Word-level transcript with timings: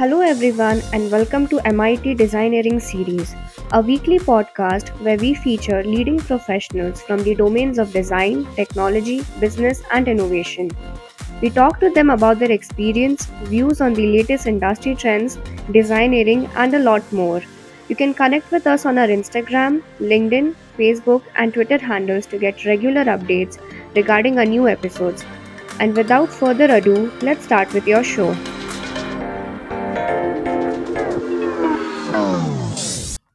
Hello, 0.00 0.22
everyone, 0.22 0.80
and 0.94 1.12
welcome 1.12 1.46
to 1.48 1.60
MIT 1.66 2.14
Designeering 2.14 2.80
Series, 2.80 3.34
a 3.72 3.82
weekly 3.82 4.18
podcast 4.18 4.88
where 5.02 5.18
we 5.18 5.34
feature 5.34 5.82
leading 5.82 6.18
professionals 6.18 7.02
from 7.02 7.22
the 7.22 7.34
domains 7.34 7.78
of 7.78 7.92
design, 7.92 8.46
technology, 8.54 9.22
business, 9.40 9.82
and 9.92 10.08
innovation. 10.08 10.70
We 11.42 11.50
talk 11.50 11.80
to 11.80 11.90
them 11.90 12.08
about 12.08 12.38
their 12.38 12.50
experience, 12.50 13.26
views 13.42 13.82
on 13.82 13.92
the 13.92 14.06
latest 14.06 14.46
industry 14.46 14.94
trends, 14.94 15.36
designeering, 15.68 16.48
and 16.54 16.72
a 16.72 16.78
lot 16.78 17.12
more. 17.12 17.42
You 17.88 17.94
can 17.94 18.14
connect 18.14 18.50
with 18.50 18.66
us 18.66 18.86
on 18.86 18.96
our 18.96 19.08
Instagram, 19.08 19.82
LinkedIn, 20.00 20.54
Facebook, 20.78 21.24
and 21.36 21.52
Twitter 21.52 21.76
handles 21.76 22.24
to 22.28 22.38
get 22.38 22.64
regular 22.64 23.04
updates 23.04 23.58
regarding 23.94 24.38
our 24.38 24.46
new 24.46 24.66
episodes. 24.66 25.26
And 25.78 25.94
without 25.94 26.30
further 26.30 26.74
ado, 26.74 27.12
let's 27.20 27.44
start 27.44 27.70
with 27.74 27.86
your 27.86 28.02
show. 28.02 28.34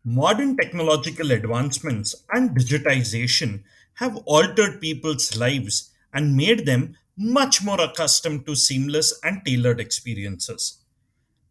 Modern 0.03 0.55
technological 0.55 1.31
advancements 1.31 2.15
and 2.31 2.51
digitization 2.51 3.63
have 3.95 4.17
altered 4.25 4.79
people's 4.79 5.35
lives 5.35 5.91
and 6.13 6.37
made 6.37 6.65
them 6.65 6.95
much 7.17 7.63
more 7.63 7.81
accustomed 7.81 8.45
to 8.45 8.55
seamless 8.55 9.19
and 9.23 9.41
tailored 9.45 9.79
experiences. 9.79 10.79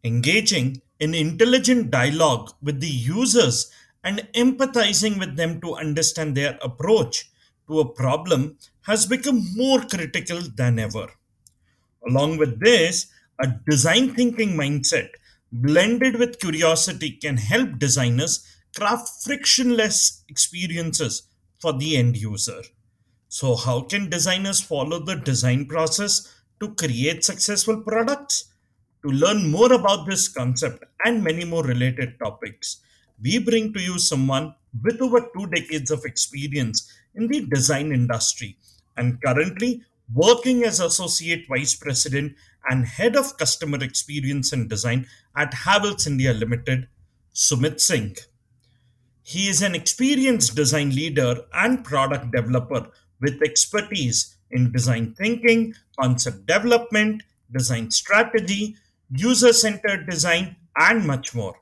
Engaging 0.03 0.81
in 0.99 1.13
intelligent 1.13 1.91
dialogue 1.91 2.53
with 2.61 2.79
the 2.79 2.87
users 2.87 3.71
and 4.03 4.27
empathizing 4.33 5.19
with 5.19 5.35
them 5.35 5.59
to 5.61 5.75
understand 5.75 6.35
their 6.35 6.57
approach 6.61 7.29
to 7.67 7.79
a 7.79 7.89
problem 7.93 8.57
has 8.81 9.05
become 9.05 9.45
more 9.55 9.81
critical 9.81 10.41
than 10.55 10.79
ever. 10.79 11.07
Along 12.07 12.37
with 12.37 12.59
this, 12.59 13.07
a 13.39 13.47
design 13.67 14.13
thinking 14.13 14.51
mindset 14.51 15.09
blended 15.51 16.17
with 16.17 16.39
curiosity 16.39 17.11
can 17.11 17.37
help 17.37 17.77
designers 17.79 18.45
craft 18.75 19.23
frictionless 19.23 20.23
experiences 20.29 21.23
for 21.59 21.73
the 21.73 21.97
end 21.97 22.17
user. 22.17 22.61
So, 23.27 23.55
how 23.55 23.81
can 23.81 24.09
designers 24.09 24.61
follow 24.61 24.99
the 24.99 25.15
design 25.15 25.65
process 25.65 26.33
to 26.59 26.73
create 26.75 27.23
successful 27.23 27.81
products? 27.81 28.45
To 29.03 29.11
learn 29.11 29.51
more 29.51 29.71
about 29.73 30.07
this 30.07 30.27
concept 30.27 30.83
and 31.03 31.23
many 31.23 31.45
more 31.45 31.63
related 31.63 32.17
topics, 32.17 32.81
we 33.21 33.37
bring 33.39 33.71
to 33.73 33.79
you 33.79 33.99
someone 33.99 34.55
with 34.83 35.01
over 35.01 35.29
two 35.35 35.47
decades 35.47 35.91
of 35.91 36.05
experience 36.05 36.91
in 37.13 37.27
the 37.27 37.45
design 37.45 37.91
industry 37.91 38.57
and 38.97 39.21
currently 39.21 39.83
working 40.13 40.63
as 40.63 40.79
Associate 40.79 41.45
Vice 41.47 41.75
President 41.75 42.35
and 42.69 42.85
Head 42.85 43.15
of 43.15 43.37
Customer 43.37 43.83
Experience 43.83 44.51
and 44.53 44.69
Design 44.69 45.07
at 45.35 45.53
Havells 45.53 46.07
India 46.07 46.33
Limited, 46.33 46.87
Sumit 47.33 47.79
Singh. 47.79 48.15
He 49.21 49.47
is 49.47 49.61
an 49.61 49.75
experienced 49.75 50.55
design 50.55 50.91
leader 50.91 51.41
and 51.53 51.83
product 51.83 52.31
developer 52.31 52.87
with 53.19 53.41
expertise 53.41 54.35
in 54.51 54.71
design 54.71 55.15
thinking, 55.15 55.73
concept 55.99 56.45
development, 56.45 57.23
design 57.51 57.91
strategy, 57.91 58.75
user 59.09 59.53
centered 59.53 60.07
design, 60.09 60.55
and 60.77 61.05
much 61.05 61.33
more. 61.33 61.55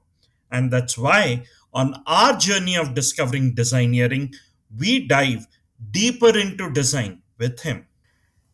And 0.51 0.71
that's 0.71 0.97
why, 0.97 1.45
on 1.73 2.03
our 2.05 2.38
journey 2.38 2.75
of 2.75 2.93
discovering 2.93 3.55
designeering, 3.55 4.35
we 4.77 5.07
dive 5.07 5.47
deeper 5.91 6.38
into 6.38 6.71
design 6.71 7.21
with 7.38 7.61
him. 7.61 7.88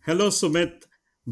Hello, 0.05 0.29
Sumit. 0.29 0.85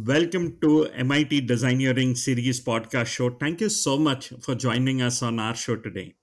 Welcome 0.06 0.60
to 0.62 0.86
MIT 0.90 1.48
Designeering 1.48 2.16
Series 2.16 2.64
podcast 2.64 3.08
show. 3.08 3.32
Thank 3.32 3.62
you 3.62 3.70
so 3.70 3.98
much 3.98 4.32
for 4.42 4.54
joining 4.54 5.02
us 5.02 5.24
on 5.24 5.40
our 5.40 5.56
show 5.56 5.76
today. 5.76 6.14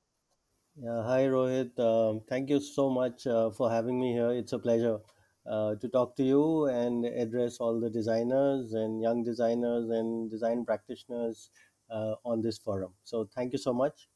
Yeah, 0.77 1.03
hi 1.03 1.25
Rohit. 1.25 1.77
Um, 1.81 2.21
thank 2.29 2.51
you 2.51 2.61
so 2.61 2.89
much 2.89 3.27
uh, 3.27 3.51
for 3.51 3.69
having 3.69 4.01
me 4.01 4.13
here. 4.13 4.31
It's 4.31 4.53
a 4.53 4.61
pleasure 4.61 5.01
uh, 5.51 5.75
to 5.75 5.89
talk 5.89 6.15
to 6.19 6.23
you 6.23 6.67
and 6.67 7.05
address 7.05 7.57
all 7.59 7.81
the 7.81 7.91
designers 7.91 8.75
and 8.75 9.03
young 9.03 9.25
designers 9.25 9.91
and 9.91 10.31
design 10.31 10.65
practitioners 10.65 11.51
uh, 11.91 12.15
on 12.25 12.43
this 12.43 12.59
forum. 12.59 12.93
So, 13.03 13.29
thank 13.35 13.53
you 13.53 13.59
so 13.59 13.73
much. 13.73 14.09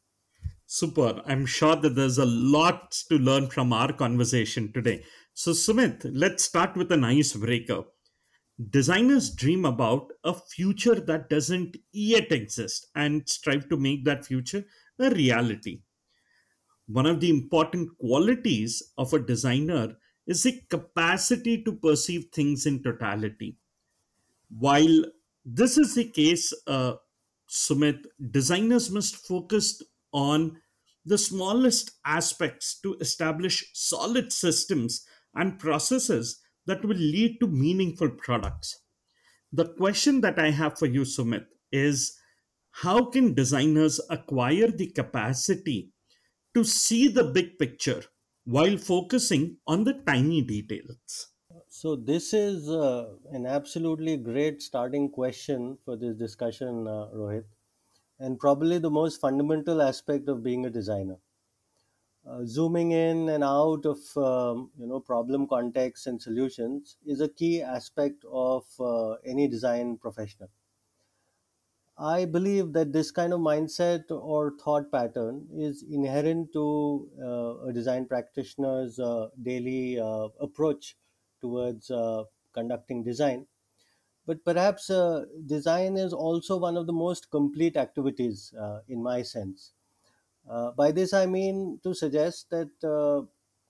Super. 0.67 1.21
I'm 1.27 1.47
sure 1.47 1.75
that 1.75 1.97
there's 1.97 2.19
a 2.19 2.27
lot 2.27 2.93
to 3.09 3.19
learn 3.19 3.49
from 3.49 3.73
our 3.73 3.93
conversation 3.93 4.73
today. 4.73 5.03
So, 5.35 5.51
Sumit, 5.51 6.09
let's 6.13 6.45
start 6.45 6.77
with 6.77 6.93
a 6.93 6.95
an 6.95 7.03
icebreaker. 7.03 7.83
Designers 8.59 9.31
dream 9.31 9.65
about 9.65 10.11
a 10.25 10.35
future 10.35 10.99
that 10.99 11.31
doesn't 11.31 11.77
yet 11.93 12.33
exist 12.33 12.89
and 12.97 13.29
strive 13.29 13.69
to 13.69 13.77
make 13.77 14.05
that 14.05 14.27
future 14.27 14.65
a 14.99 15.11
reality. 15.11 15.83
One 16.89 17.07
of 17.07 17.21
the 17.21 17.31
important 17.31 17.97
qualities 17.99 18.83
of 18.99 19.13
a 19.13 19.21
designer 19.21 19.97
is 20.27 20.43
the 20.43 20.61
capacity 20.71 21.63
to 21.63 21.73
perceive 21.73 22.27
things 22.33 22.67
in 22.67 22.83
totality. 22.83 23.59
While 24.51 25.05
this 25.45 25.79
is 25.79 25.95
the 25.95 26.07
case, 26.07 26.53
uh, 26.67 26.95
Sumit, 27.49 28.07
designers 28.31 28.91
must 28.91 29.17
focus 29.17 29.83
on 30.13 30.61
the 31.07 31.17
smallest 31.17 31.93
aspects 32.05 32.81
to 32.81 32.97
establish 33.01 33.71
solid 33.73 34.33
systems 34.33 35.07
and 35.35 35.59
processes 35.59 36.41
that 36.69 36.85
will 36.85 36.97
lead 36.97 37.41
to 37.41 37.49
meaningful 37.49 38.11
products. 38.11 38.81
The 39.53 39.75
question 39.75 40.21
that 40.21 40.39
I 40.39 40.51
have 40.51 40.79
for 40.79 40.87
you, 40.87 41.03
Sumit, 41.03 41.47
is 41.73 42.19
how 42.71 43.07
can 43.07 43.35
designers 43.35 44.01
acquire 44.11 44.69
the 44.71 44.89
capacity 44.89 45.93
to 46.55 46.65
see 46.65 47.09
the 47.09 47.25
big 47.25 47.59
picture 47.59 48.03
while 48.45 48.77
focusing 48.77 49.57
on 49.67 49.85
the 49.85 49.95
tiny 50.07 50.43
details? 50.43 51.29
So, 51.69 51.97
this 51.97 52.35
is 52.35 52.69
uh, 52.69 53.15
an 53.33 53.47
absolutely 53.47 54.17
great 54.19 54.63
starting 54.63 55.11
question 55.11 55.79
for 55.85 55.97
this 55.97 56.17
discussion, 56.17 56.87
uh, 56.87 57.09
Rohit, 57.15 57.45
and 58.19 58.39
probably 58.39 58.79
the 58.79 58.91
most 58.91 59.21
fundamental 59.21 59.83
aspect 59.83 60.29
of 60.29 60.43
being 60.43 60.67
a 60.67 60.71
designer. 60.71 61.17
Uh, 62.29 62.45
zooming 62.45 62.93
in 62.93 63.29
and 63.29 63.43
out 63.45 63.87
of 63.87 63.99
um, 64.17 64.71
you 64.79 64.87
know 64.87 65.01
problem 65.01 65.47
contexts 65.49 66.07
and 66.07 66.21
solutions 66.23 66.97
is 67.07 67.21
a 67.21 67.29
key 67.29 67.63
aspect 67.63 68.25
of 68.31 68.67
uh, 68.81 69.13
any 69.25 69.49
design 69.49 69.97
professional. 69.97 70.51
I 71.99 72.25
believe 72.25 72.73
that 72.73 72.93
this 72.93 73.11
kind 73.11 73.33
of 73.35 73.41
mindset 73.41 74.11
or 74.11 74.53
thought 74.57 74.91
pattern 74.91 75.49
is 75.53 75.83
inherent 75.83 76.53
to 76.55 77.11
uh, 77.21 77.67
a 77.69 77.73
design 77.75 78.07
practitioner's 78.07 78.99
uh, 78.99 79.29
daily 79.43 79.99
uh, 79.99 80.29
approach 80.41 80.97
towards 81.41 81.91
uh, 81.91 82.25
conducting 82.53 83.03
design. 83.03 83.49
But 84.27 84.45
perhaps 84.45 84.91
uh, 84.91 85.27
design 85.47 85.97
is 85.97 86.13
also 86.13 86.59
one 86.59 86.77
of 86.77 86.87
the 86.87 86.93
most 86.95 87.31
complete 87.31 87.77
activities 87.77 88.55
uh, 88.55 88.83
in 88.89 89.03
my 89.03 89.23
sense 89.23 89.75
uh, 90.49 90.73
by 90.73 90.93
this, 90.93 91.13
I 91.13 91.27
mean 91.27 91.81
to 91.83 91.95
suggest 91.95 92.51
that 92.51 92.71
uh, 92.85 93.27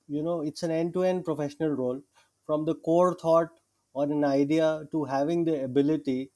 you 0.08 0.22
know 0.22 0.42
it's 0.42 0.62
an 0.62 0.70
end-to-end 0.70 1.24
professional 1.24 1.70
role, 1.70 2.02
from 2.44 2.64
the 2.64 2.74
core 2.74 3.14
thought 3.14 3.60
or 3.94 4.04
an 4.04 4.24
idea 4.24 4.86
to 4.92 5.04
having 5.04 5.44
the 5.44 5.64
ability 5.64 6.30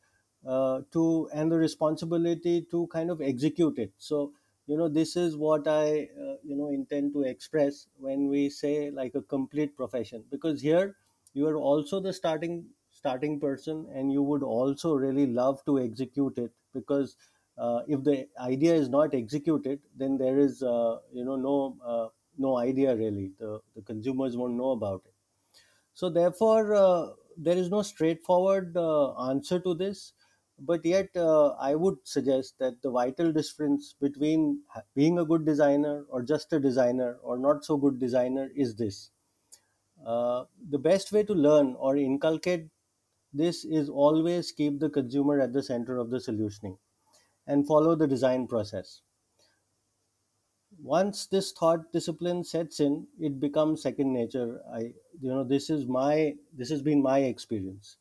uh, 0.46 0.82
to 0.92 1.28
and 1.32 1.50
the 1.52 1.56
responsibility 1.56 2.62
to 2.70 2.86
kind 2.88 3.10
of 3.10 3.20
execute 3.20 3.78
it. 3.78 3.92
So 3.98 4.32
you 4.66 4.76
know 4.76 4.88
this 4.88 5.16
is 5.16 5.36
what 5.36 5.66
I 5.68 6.08
uh, 6.18 6.36
you 6.42 6.56
know 6.56 6.68
intend 6.68 7.12
to 7.14 7.22
express 7.22 7.88
when 7.98 8.28
we 8.28 8.48
say 8.50 8.90
like 8.90 9.14
a 9.14 9.22
complete 9.22 9.76
profession, 9.76 10.24
because 10.30 10.60
here 10.60 10.96
you 11.34 11.46
are 11.46 11.56
also 11.56 12.00
the 12.00 12.12
starting 12.12 12.70
starting 12.90 13.40
person, 13.40 13.88
and 13.94 14.12
you 14.12 14.22
would 14.22 14.42
also 14.42 14.94
really 14.94 15.26
love 15.26 15.64
to 15.64 15.78
execute 15.80 16.38
it 16.38 16.52
because 16.72 17.16
if 17.88 18.02
the 18.04 18.28
idea 18.38 18.74
is 18.74 18.88
not 18.88 19.14
executed 19.14 19.80
then 19.96 20.16
there 20.18 20.38
is 20.38 20.62
uh, 20.62 21.00
you 21.12 21.24
know 21.24 21.36
no 21.36 21.76
uh, 21.84 22.08
no 22.38 22.56
idea 22.58 22.96
really. 22.96 23.32
The, 23.38 23.60
the 23.74 23.82
consumers 23.82 24.36
won't 24.36 24.54
know 24.54 24.70
about 24.70 25.02
it. 25.06 25.14
So 25.94 26.10
therefore 26.10 26.74
uh, 26.74 27.12
there 27.36 27.56
is 27.56 27.70
no 27.70 27.82
straightforward 27.82 28.76
uh, 28.76 29.14
answer 29.30 29.60
to 29.60 29.74
this. 29.74 30.12
But 30.58 30.84
yet 30.84 31.16
uh, 31.16 31.50
i 31.68 31.74
would 31.74 31.96
suggest 32.04 32.58
that 32.58 32.82
the 32.82 32.90
vital 32.90 33.32
difference 33.32 33.94
between 33.94 34.62
being 34.94 35.18
a 35.18 35.24
good 35.24 35.44
designer 35.46 36.04
or 36.08 36.22
just 36.22 36.52
a 36.52 36.60
designer 36.60 37.18
or 37.22 37.38
not 37.38 37.64
so 37.64 37.76
good 37.76 37.98
designer 37.98 38.50
is 38.54 38.76
this. 38.76 39.10
Uh, 40.04 40.44
the 40.70 40.78
best 40.78 41.12
way 41.12 41.22
to 41.24 41.34
learn 41.34 41.74
or 41.76 41.96
inculcate 41.96 42.68
this 43.32 43.64
is 43.64 43.88
always 43.88 44.52
keep 44.52 44.80
the 44.80 44.90
consumer 44.90 45.40
at 45.40 45.52
the 45.52 45.62
center 45.62 45.98
of 45.98 46.10
the 46.10 46.18
solutioning 46.18 46.78
and 47.46 47.66
follow 47.66 47.94
the 47.94 48.06
design 48.06 48.46
process. 48.46 49.02
Once 50.82 51.26
this 51.26 51.52
thought 51.52 51.92
discipline 51.92 52.42
sets 52.42 52.80
in, 52.80 53.06
it 53.20 53.38
becomes 53.40 53.82
second 53.82 54.12
nature. 54.12 54.62
I, 54.72 54.94
you 55.20 55.28
know, 55.28 55.44
this 55.44 55.70
is 55.70 55.86
my, 55.86 56.36
this 56.52 56.70
has 56.70 56.82
been 56.82 57.02
my 57.02 57.20
experience. 57.20 57.98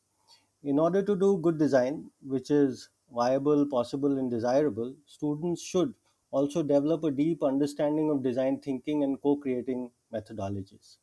In 0.64 0.78
order 0.78 1.02
to 1.02 1.16
do 1.16 1.38
good 1.38 1.58
design, 1.58 2.10
which 2.22 2.50
is 2.50 2.88
viable, 3.12 3.66
possible, 3.66 4.18
and 4.18 4.30
desirable, 4.30 4.94
students 5.06 5.62
should 5.62 5.94
also 6.30 6.62
develop 6.62 7.04
a 7.04 7.10
deep 7.10 7.42
understanding 7.42 8.10
of 8.10 8.22
design 8.22 8.60
thinking 8.60 9.04
and 9.04 9.20
co-creating 9.20 9.90
methodologies. 10.12 10.96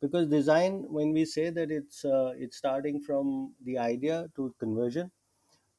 Because 0.00 0.28
design, 0.28 0.84
when 0.92 1.12
we 1.12 1.24
say 1.24 1.50
that 1.50 1.70
it's 1.70 2.04
uh, 2.04 2.34
it's 2.36 2.56
starting 2.56 3.00
from 3.00 3.54
the 3.62 3.78
idea 3.78 4.30
to 4.36 4.54
conversion, 4.58 5.10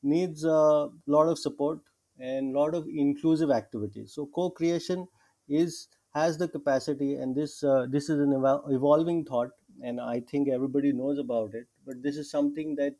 needs 0.03 0.43
a 0.43 0.89
lot 1.05 1.27
of 1.27 1.37
support 1.39 1.79
and 2.19 2.53
lot 2.53 2.73
of 2.75 2.87
inclusive 2.87 3.51
activities. 3.51 4.13
So 4.13 4.25
co-creation 4.27 5.07
is 5.47 5.87
has 6.13 6.37
the 6.37 6.47
capacity, 6.47 7.15
and 7.15 7.35
this 7.35 7.63
uh, 7.63 7.85
this 7.89 8.09
is 8.09 8.19
an 8.19 8.31
evol- 8.31 8.71
evolving 8.71 9.25
thought, 9.25 9.51
and 9.81 9.99
I 10.01 10.19
think 10.21 10.49
everybody 10.49 10.91
knows 10.93 11.19
about 11.19 11.53
it. 11.55 11.67
But 11.85 12.01
this 12.01 12.17
is 12.17 12.29
something 12.31 12.75
that 12.75 12.95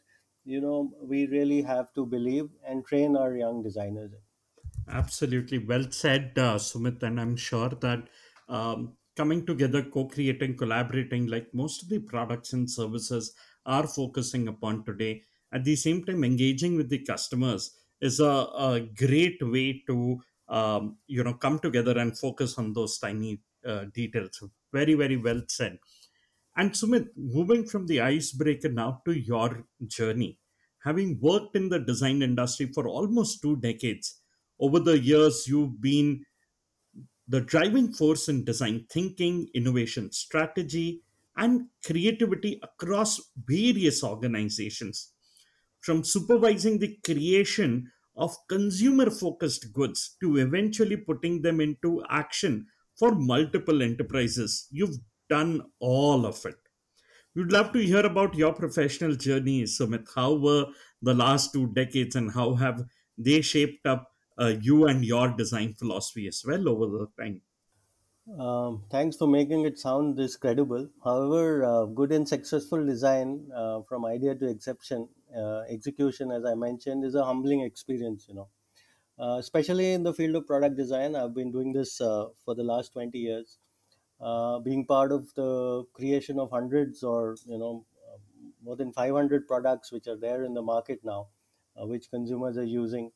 you 0.46 0.62
know 0.62 0.94
we 1.02 1.26
really 1.28 1.62
have 1.62 1.94
to 1.94 2.06
believe 2.06 2.50
and 2.66 2.86
train 2.86 3.16
our 3.18 3.36
young 3.36 3.62
designers 3.64 4.14
in. 4.14 4.22
Absolutely. 4.88 5.58
Well 5.60 5.92
said, 5.92 6.34
uh, 6.38 6.56
Sumit. 6.58 7.04
And 7.04 7.20
I'm 7.20 7.36
sure 7.36 7.70
that 7.70 8.10
um, 8.50 8.98
coming 9.16 9.46
together, 9.46 9.84
co 9.84 10.08
creating, 10.08 10.58
collaborating, 10.58 11.28
like 11.28 11.54
most 11.54 11.84
of 11.84 11.90
the 11.90 12.00
products 12.00 12.54
and 12.54 12.70
services 12.70 13.34
are 13.66 13.88
focusing 13.88 14.48
upon 14.48 14.86
today, 14.86 15.24
at 15.52 15.64
the 15.64 15.76
same 15.76 16.04
time, 16.06 16.24
engaging 16.24 16.76
with 16.76 16.90
the 16.90 17.04
customers 17.04 17.76
is 18.02 18.20
a, 18.20 18.48
a 18.70 18.88
great 18.96 19.38
way 19.42 19.84
to 19.88 20.22
um, 20.50 20.98
you 21.08 21.24
know 21.24 21.34
come 21.34 21.60
together 21.60 21.98
and 21.98 22.18
focus 22.18 22.58
on 22.58 22.74
those 22.74 22.98
tiny 23.00 23.42
uh, 23.66 23.86
details 23.94 24.44
very 24.72 24.94
very 24.94 25.18
well 25.18 25.42
said 25.48 25.78
and 26.58 26.72
Sumit, 26.72 27.10
moving 27.16 27.66
from 27.68 27.86
the 27.86 28.02
icebreaker 28.02 28.70
now 28.70 29.02
to 29.06 29.12
your 29.14 29.64
journey, 29.86 30.40
having 30.84 31.20
worked 31.22 31.56
in 31.56 31.70
the 31.70 31.80
design 31.80 32.24
industry 32.24 32.72
for 32.74 32.88
almost 32.88 33.44
two 33.44 33.58
decades, 33.58 34.22
over 34.60 34.80
the 34.80 35.00
years 35.00 35.48
you've 35.48 35.80
been 35.80 36.26
the 37.28 37.42
driving 37.42 37.94
force 37.94 38.28
in 38.28 38.44
design 38.44 38.88
thinking, 38.90 39.48
innovation 39.54 40.12
strategy, 40.12 41.04
and 41.36 41.68
creativity 41.86 42.60
across 42.64 43.22
various 43.46 44.04
organizations. 44.04 45.14
From 45.82 46.04
supervising 46.04 46.80
the 46.80 46.98
creation 47.06 47.92
of 48.16 48.36
consumer 48.50 49.10
focused 49.10 49.72
goods 49.74 50.16
to 50.22 50.38
eventually 50.38 50.98
putting 50.98 51.42
them 51.42 51.62
into 51.62 52.04
action 52.10 52.68
for 52.98 53.14
multiple 53.16 53.82
enterprises, 53.82 54.68
you've 54.72 54.98
done 55.30 55.62
all 55.80 56.26
of 56.26 56.46
it. 56.46 56.56
We'd 57.36 57.52
love 57.52 57.72
to 57.74 57.80
hear 57.80 58.06
about 58.06 58.36
your 58.36 58.54
professional 58.54 59.16
journey, 59.16 59.64
Sumit. 59.64 60.08
How 60.16 60.34
were 60.34 60.66
the 61.02 61.14
last 61.14 61.54
two 61.54 61.68
decades 61.68 62.16
and 62.16 62.32
how 62.32 62.56
have 62.56 62.84
they 63.18 63.42
shaped 63.42 63.86
up 63.86 64.12
uh, 64.40 64.54
you 64.62 64.88
and 64.88 65.06
your 65.06 65.30
design 65.30 65.74
philosophy 65.76 66.28
as 66.28 66.44
well 66.46 66.68
over 66.68 66.88
the 66.88 67.08
time? 67.24 67.42
Um, 68.28 68.84
thanks 68.90 69.16
for 69.16 69.28
making 69.28 69.66
it 69.66 69.80
sound 69.80 70.18
this 70.18 70.36
credible. 70.36 70.90
However, 71.04 71.64
uh, 71.64 71.86
good 71.86 72.12
and 72.12 72.28
successful 72.28 72.86
design, 72.86 73.50
uh, 73.56 73.82
from 73.84 74.04
idea 74.06 74.36
to 74.36 74.48
exception, 74.50 75.08
uh, 75.36 75.60
execution, 75.70 76.32
as 76.32 76.44
I 76.44 76.54
mentioned, 76.56 77.06
is 77.06 77.16
a 77.16 77.24
humbling 77.24 77.62
experience. 77.62 78.28
You 78.28 78.36
know, 78.36 78.50
uh, 79.20 79.38
especially 79.40 79.94
in 79.94 80.04
the 80.04 80.14
field 80.14 80.36
of 80.36 80.48
product 80.48 80.78
design. 80.78 81.16
I've 81.16 81.36
been 81.36 81.52
doing 81.52 81.74
this 81.74 82.02
uh, 82.02 82.30
for 82.46 82.56
the 82.56 82.64
last 82.64 82.94
20 82.94 83.20
years, 83.20 83.60
uh, 84.22 84.60
being 84.60 84.86
part 84.86 85.12
of 85.12 85.34
the 85.36 85.86
creation 85.94 86.40
of 86.40 86.52
hundreds 86.52 87.04
or 87.04 87.38
you 87.48 87.58
know 87.58 87.86
more 88.62 88.76
than 88.76 88.92
500 88.94 89.48
products 89.48 89.92
which 89.92 90.08
are 90.08 90.18
there 90.18 90.44
in 90.44 90.54
the 90.54 90.62
market 90.62 91.04
now, 91.04 91.30
uh, 91.80 91.86
which 91.86 92.10
consumers 92.10 92.58
are 92.58 92.64
using 92.64 93.12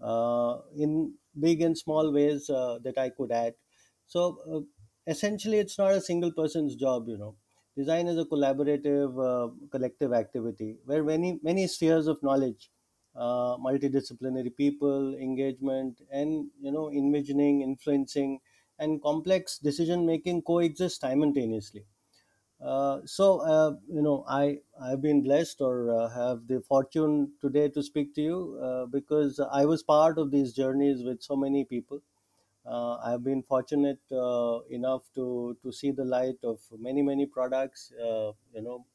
uh, 0.00 0.60
in 0.76 1.14
big 1.38 1.62
and 1.62 1.76
small 1.78 2.12
ways 2.12 2.50
uh, 2.50 2.78
that 2.82 2.98
I 2.98 3.10
could 3.10 3.32
add. 3.32 3.54
So 4.06 4.38
uh, 4.52 5.10
essentially, 5.10 5.58
it's 5.58 5.78
not 5.78 5.92
a 5.92 6.00
single 6.00 6.32
person's 6.32 6.76
job. 6.76 7.08
You 7.08 7.16
know, 7.18 7.36
design 7.76 8.06
is 8.08 8.18
a 8.18 8.24
collaborative, 8.24 9.10
uh, 9.30 9.52
collective 9.70 10.12
activity 10.12 10.78
where 10.84 11.04
many 11.04 11.38
many 11.42 11.66
spheres 11.66 12.06
of 12.06 12.22
knowledge, 12.22 12.70
uh, 13.14 13.56
multidisciplinary 13.58 14.54
people, 14.56 15.14
engagement, 15.14 16.00
and 16.10 16.50
you 16.60 16.70
know, 16.72 16.90
envisioning, 16.90 17.62
influencing, 17.62 18.40
and 18.78 19.02
complex 19.02 19.58
decision 19.58 20.06
making 20.06 20.42
coexist 20.42 21.00
simultaneously. 21.00 21.86
Uh, 22.60 23.00
so 23.04 23.40
uh, 23.40 23.76
you 23.88 24.00
know, 24.00 24.24
I 24.28 24.60
I've 24.80 25.02
been 25.02 25.22
blessed 25.22 25.60
or 25.60 25.90
uh, 25.90 26.08
have 26.08 26.46
the 26.48 26.60
fortune 26.62 27.34
today 27.40 27.68
to 27.68 27.82
speak 27.82 28.14
to 28.14 28.22
you 28.22 28.88
because 28.90 29.38
I 29.40 29.66
was 29.66 29.82
part 29.82 30.18
of 30.18 30.30
these 30.30 30.54
journeys 30.54 31.02
with 31.04 31.22
so 31.22 31.36
many 31.36 31.64
people. 31.64 32.00
Uh, 32.66 32.96
I've 32.96 33.22
been 33.22 33.42
fortunate 33.42 34.00
uh, 34.10 34.60
enough 34.70 35.02
to 35.14 35.56
to 35.62 35.72
see 35.72 35.90
the 35.92 36.04
light 36.04 36.38
of 36.42 36.60
many 36.78 37.02
many 37.02 37.26
products. 37.26 37.92
Uh, 37.92 38.32
you 38.54 38.62
know, 38.62 38.86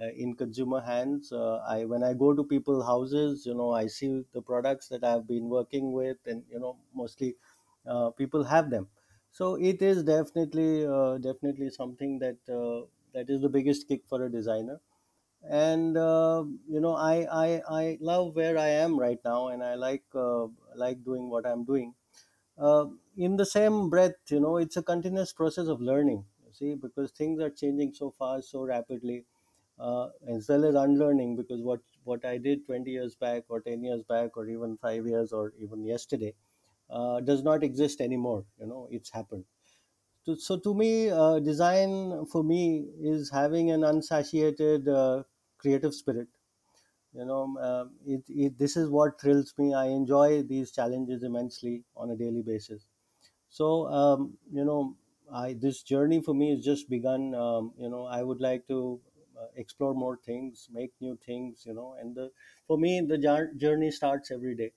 uh, 0.00 0.10
in 0.24 0.34
consumer 0.34 0.80
hands. 0.80 1.32
Uh, 1.32 1.56
I 1.68 1.84
when 1.84 2.02
I 2.04 2.14
go 2.14 2.34
to 2.34 2.44
people's 2.44 2.84
houses, 2.86 3.44
you 3.46 3.54
know, 3.54 3.72
I 3.72 3.86
see 3.86 4.24
the 4.32 4.42
products 4.42 4.88
that 4.88 5.04
I've 5.04 5.26
been 5.26 5.48
working 5.48 5.92
with, 5.92 6.18
and 6.26 6.44
you 6.50 6.60
know, 6.60 6.76
mostly 6.94 7.36
uh, 7.86 8.10
people 8.10 8.44
have 8.44 8.70
them. 8.70 8.88
So 9.30 9.56
it 9.56 9.82
is 9.82 10.02
definitely 10.04 10.82
definitely 11.20 11.70
something 11.70 12.18
that 12.20 12.38
that 13.14 13.30
is 13.30 13.40
the 13.42 13.48
biggest 13.48 13.88
kick 13.88 14.06
for 14.08 14.24
a 14.24 14.30
designer. 14.30 14.80
And 15.48 15.96
you 15.96 16.80
know, 16.80 16.94
I, 16.96 17.26
I 17.46 17.62
I 17.82 17.98
love 18.00 18.34
where 18.36 18.58
I 18.58 18.68
am 18.68 18.98
right 18.98 19.20
now, 19.24 19.48
and 19.48 19.62
I 19.64 19.74
like 19.74 20.04
like 20.76 21.04
doing 21.04 21.30
what 21.30 21.46
I'm 21.46 21.64
doing 21.64 21.94
uh, 22.58 22.86
in 23.26 23.36
the 23.36 23.46
same 23.46 23.90
breath 23.90 24.30
you 24.30 24.40
know 24.40 24.56
it's 24.56 24.76
a 24.76 24.82
continuous 24.82 25.32
process 25.32 25.68
of 25.74 25.80
learning 25.80 26.24
see 26.58 26.74
because 26.74 27.10
things 27.12 27.40
are 27.46 27.50
changing 27.50 27.92
so 27.92 28.10
fast 28.10 28.50
so 28.50 28.62
rapidly 28.62 29.24
uh, 29.78 30.08
as 30.26 30.48
well 30.48 30.64
as 30.64 30.74
unlearning 30.74 31.36
because 31.36 31.60
what 31.62 31.80
what 32.04 32.24
i 32.24 32.36
did 32.38 32.64
20 32.66 32.90
years 32.90 33.14
back 33.16 33.44
or 33.48 33.60
10 33.60 33.82
years 33.84 34.02
back 34.14 34.36
or 34.36 34.46
even 34.48 34.76
5 34.78 35.06
years 35.06 35.32
or 35.32 35.52
even 35.58 35.84
yesterday 35.84 36.34
uh, 36.90 37.20
does 37.20 37.42
not 37.42 37.62
exist 37.64 38.00
anymore 38.00 38.44
you 38.58 38.66
know 38.66 38.88
it's 38.90 39.10
happened. 39.10 39.44
So, 40.24 40.34
so 40.36 40.58
to 40.60 40.74
me 40.74 41.10
uh, 41.10 41.40
design 41.40 42.26
for 42.26 42.44
me 42.44 42.90
is 43.00 43.30
having 43.30 43.70
an 43.70 43.84
unsatiated 43.84 44.88
uh, 44.88 45.24
creative 45.58 45.94
spirit 45.94 46.28
you 47.12 47.24
know 47.24 47.56
uh, 47.58 47.86
it, 48.06 48.22
it 48.28 48.58
this 48.58 48.76
is 48.76 48.88
what 48.90 49.20
thrills 49.20 49.54
me. 49.58 49.74
I 49.74 49.86
enjoy 49.86 50.42
these 50.42 50.70
challenges 50.72 51.22
immensely 51.22 51.84
on 51.96 52.10
a 52.10 52.16
daily 52.16 52.42
basis 52.42 52.86
so 53.48 53.86
um, 53.88 54.36
you 54.52 54.64
know 54.64 54.96
i 55.32 55.52
this 55.54 55.82
journey 55.82 56.20
for 56.22 56.34
me 56.34 56.50
has 56.50 56.64
just 56.64 56.88
begun 56.88 57.34
um, 57.34 57.72
you 57.78 57.88
know 57.88 58.04
i 58.06 58.22
would 58.22 58.40
like 58.40 58.66
to 58.68 59.00
uh, 59.40 59.46
explore 59.56 59.94
more 59.94 60.16
things 60.16 60.68
make 60.72 60.92
new 61.00 61.16
things 61.24 61.64
you 61.66 61.74
know 61.74 61.94
and 62.00 62.14
the 62.14 62.30
for 62.66 62.78
me 62.78 63.00
the 63.00 63.18
jour- 63.18 63.52
journey 63.56 63.90
starts 63.90 64.30
every 64.30 64.54
day. 64.56 64.72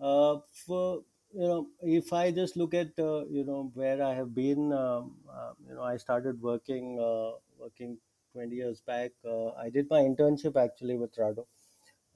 Uh, 0.00 0.38
for 0.50 1.02
you 1.32 1.46
know 1.48 1.68
if 1.82 2.12
i 2.12 2.30
just 2.30 2.56
look 2.56 2.74
at 2.74 2.98
uh, 2.98 3.24
you 3.36 3.44
know 3.44 3.70
where 3.74 4.02
i 4.02 4.12
have 4.14 4.34
been 4.34 4.72
um, 4.72 5.16
uh, 5.36 5.52
you 5.68 5.74
know 5.74 5.82
i 5.82 5.96
started 5.96 6.40
working 6.42 6.98
uh, 7.00 7.32
working 7.58 7.96
20 8.32 8.56
years 8.56 8.80
back. 8.82 9.12
Uh, 9.24 9.50
i 9.64 9.70
did 9.70 9.88
my 9.90 10.00
internship 10.10 10.56
actually 10.66 10.96
with 10.96 11.14
rado 11.22 11.46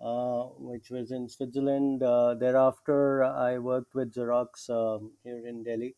which 0.00 0.90
was 0.90 1.10
in 1.10 1.28
Switzerland. 1.28 2.02
Uh, 2.02 2.34
thereafter, 2.34 3.24
I 3.24 3.58
worked 3.58 3.94
with 3.94 4.14
Xerox 4.14 4.68
um, 4.70 5.12
here 5.24 5.46
in 5.46 5.62
Delhi 5.64 5.96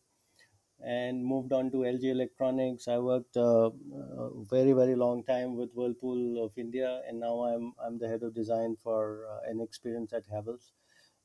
and 0.81 1.25
moved 1.25 1.51
on 1.53 1.69
to 1.71 1.85
LG 1.85 2.09
Electronics. 2.09 2.87
I 2.87 2.97
worked 2.99 3.35
uh, 3.37 3.69
a 4.17 4.29
very 4.49 4.71
very 4.73 4.95
long 4.95 5.23
time 5.23 5.55
with 5.55 5.73
Whirlpool 5.73 6.43
of 6.43 6.57
India, 6.57 7.01
and 7.07 7.19
now 7.19 7.43
I'm 7.43 7.73
I'm 7.83 7.97
the 7.99 8.07
head 8.07 8.23
of 8.23 8.33
design 8.33 8.75
for 8.81 9.25
uh, 9.27 9.49
an 9.49 9.59
experience 9.61 10.13
at 10.13 10.27
Havells. 10.29 10.71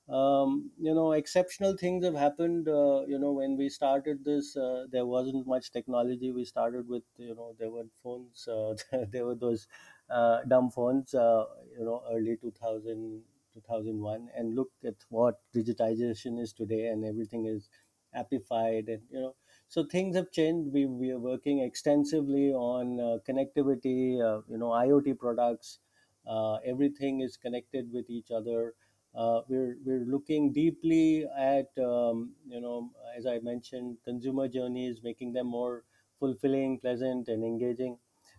Um, 0.09 0.71
you 0.79 0.95
know, 0.95 1.13
exceptional 1.13 1.77
things 1.77 2.05
have 2.05 2.15
happened. 2.15 2.69
Uh, 2.69 3.03
you 3.07 3.19
know, 3.19 3.33
when 3.33 3.57
we 3.57 3.69
started 3.71 4.25
this, 4.25 4.57
uh, 4.57 4.85
there 4.91 5.07
wasn't 5.07 5.47
much 5.47 5.73
technology. 5.73 6.31
We 6.33 6.45
started 6.45 6.89
with 6.89 7.05
you 7.17 7.35
know 7.35 7.55
there 7.59 7.71
were 7.71 7.85
phones. 8.03 8.47
Uh, 8.49 8.75
there 9.11 9.25
were 9.27 9.35
those 9.35 9.67
uh, 9.69 9.94
dumb 10.09 10.71
phones. 10.71 11.15
Uh, 11.15 11.45
you 11.79 11.85
know, 11.85 12.03
early 12.13 12.37
2000, 12.37 13.23
2001, 13.55 14.29
and 14.37 14.55
look 14.55 14.71
at 14.85 14.95
what 15.09 15.41
digitization 15.55 16.39
is 16.41 16.53
today, 16.53 16.87
and 16.89 17.05
everything 17.05 17.47
is 17.47 17.69
appified 18.17 18.89
and 18.89 19.03
you 19.11 19.19
know 19.21 19.35
so 19.69 19.85
things 19.85 20.15
have 20.17 20.31
changed. 20.31 20.73
We, 20.73 20.87
we 20.87 21.11
are 21.11 21.19
working 21.19 21.61
extensively 21.61 22.53
on 22.53 23.01
uh, 23.01 23.19
connectivity 23.29 24.21
uh, 24.23 24.43
you 24.49 24.59
know 24.59 24.71
iot 24.71 25.19
products. 25.19 25.81
Uh, 26.27 26.55
everything 26.65 27.21
is 27.21 27.37
connected 27.37 27.93
with 27.93 28.09
each 28.09 28.31
other. 28.31 28.75
Uh, 29.15 29.43
we're 29.49 29.77
we're 29.85 30.05
looking 30.05 30.53
deeply 30.53 31.25
at 31.39 31.69
um, 31.79 32.33
you 32.49 32.61
know 32.61 32.91
as 33.17 33.27
i 33.27 33.39
mentioned 33.39 33.97
consumer 34.05 34.49
journeys 34.49 34.99
making 35.05 35.33
them 35.33 35.47
more 35.47 35.85
fulfilling 36.19 36.81
pleasant 36.81 37.29
and 37.29 37.45
engaging 37.45 37.97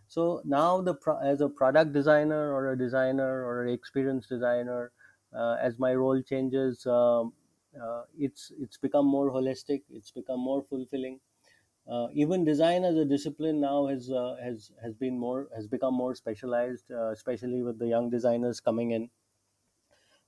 so 0.07 0.41
now 0.45 0.81
the 0.81 0.95
as 1.24 1.41
a 1.41 1.50
product 1.50 1.93
designer 1.93 2.53
or 2.53 2.71
a 2.71 2.77
designer 2.77 3.43
or 3.45 3.63
an 3.63 3.69
experienced 3.74 4.29
designer 4.29 4.91
uh, 5.33 5.57
as 5.59 5.77
my 5.79 5.93
role 5.93 6.21
changes 6.21 6.85
um, 6.88 7.33
uh, 7.81 8.03
it's 8.17 8.51
it's 8.57 8.77
become 8.77 9.05
more 9.05 9.31
holistic 9.31 9.83
it's 9.89 10.12
become 10.12 10.39
more 10.39 10.63
fulfilling. 10.63 11.19
Uh, 11.88 12.07
even 12.13 12.43
design 12.45 12.83
as 12.83 12.95
a 12.95 13.05
discipline 13.05 13.59
now 13.62 13.88
has 13.88 14.12
uh, 14.12 14.35
has 14.41 14.71
has 14.81 14.95
been 14.95 15.17
more 15.19 15.50
has 15.55 15.67
become 15.67 15.93
more 15.93 16.15
specialized 16.15 16.91
uh, 16.91 17.09
especially 17.12 17.62
with 17.63 17.79
the 17.79 17.88
young 17.88 18.09
designers 18.09 18.59
coming 18.59 18.91
in. 18.91 19.09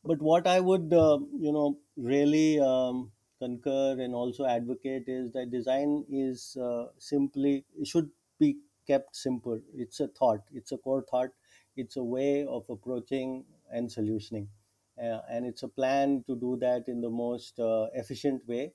But 0.04 0.22
what 0.22 0.48
I 0.48 0.60
would, 0.60 0.94
uh, 0.94 1.20
you 1.38 1.52
know, 1.52 1.80
really 1.96 2.60
um, 2.60 3.12
concur 3.40 4.00
and 4.00 4.16
also 4.16 4.46
advocate 4.46 5.08
is 5.08 5.32
that 5.34 5.52
design 5.52 6.06
is 6.10 6.58
simply 6.98 7.66
should 7.84 8.12
be 8.40 8.60
kept 8.88 9.16
simple. 9.16 9.60
It's 9.74 10.00
a 10.00 10.08
thought. 10.08 10.42
It's 10.52 10.72
a 10.72 10.78
core 10.78 11.04
thought. 11.10 11.30
It's 11.76 11.98
a 11.98 12.04
way 12.04 12.46
of 12.46 12.66
approaching 12.70 13.46
and 13.72 13.90
solutioning, 13.90 14.48
uh, 15.02 15.20
and 15.30 15.46
it's 15.46 15.64
a 15.64 15.68
plan 15.68 16.24
to 16.28 16.36
do 16.36 16.58
that 16.62 16.88
in 16.88 17.02
the 17.02 17.10
most 17.10 17.60
uh, 17.60 17.88
efficient 17.94 18.48
way, 18.48 18.74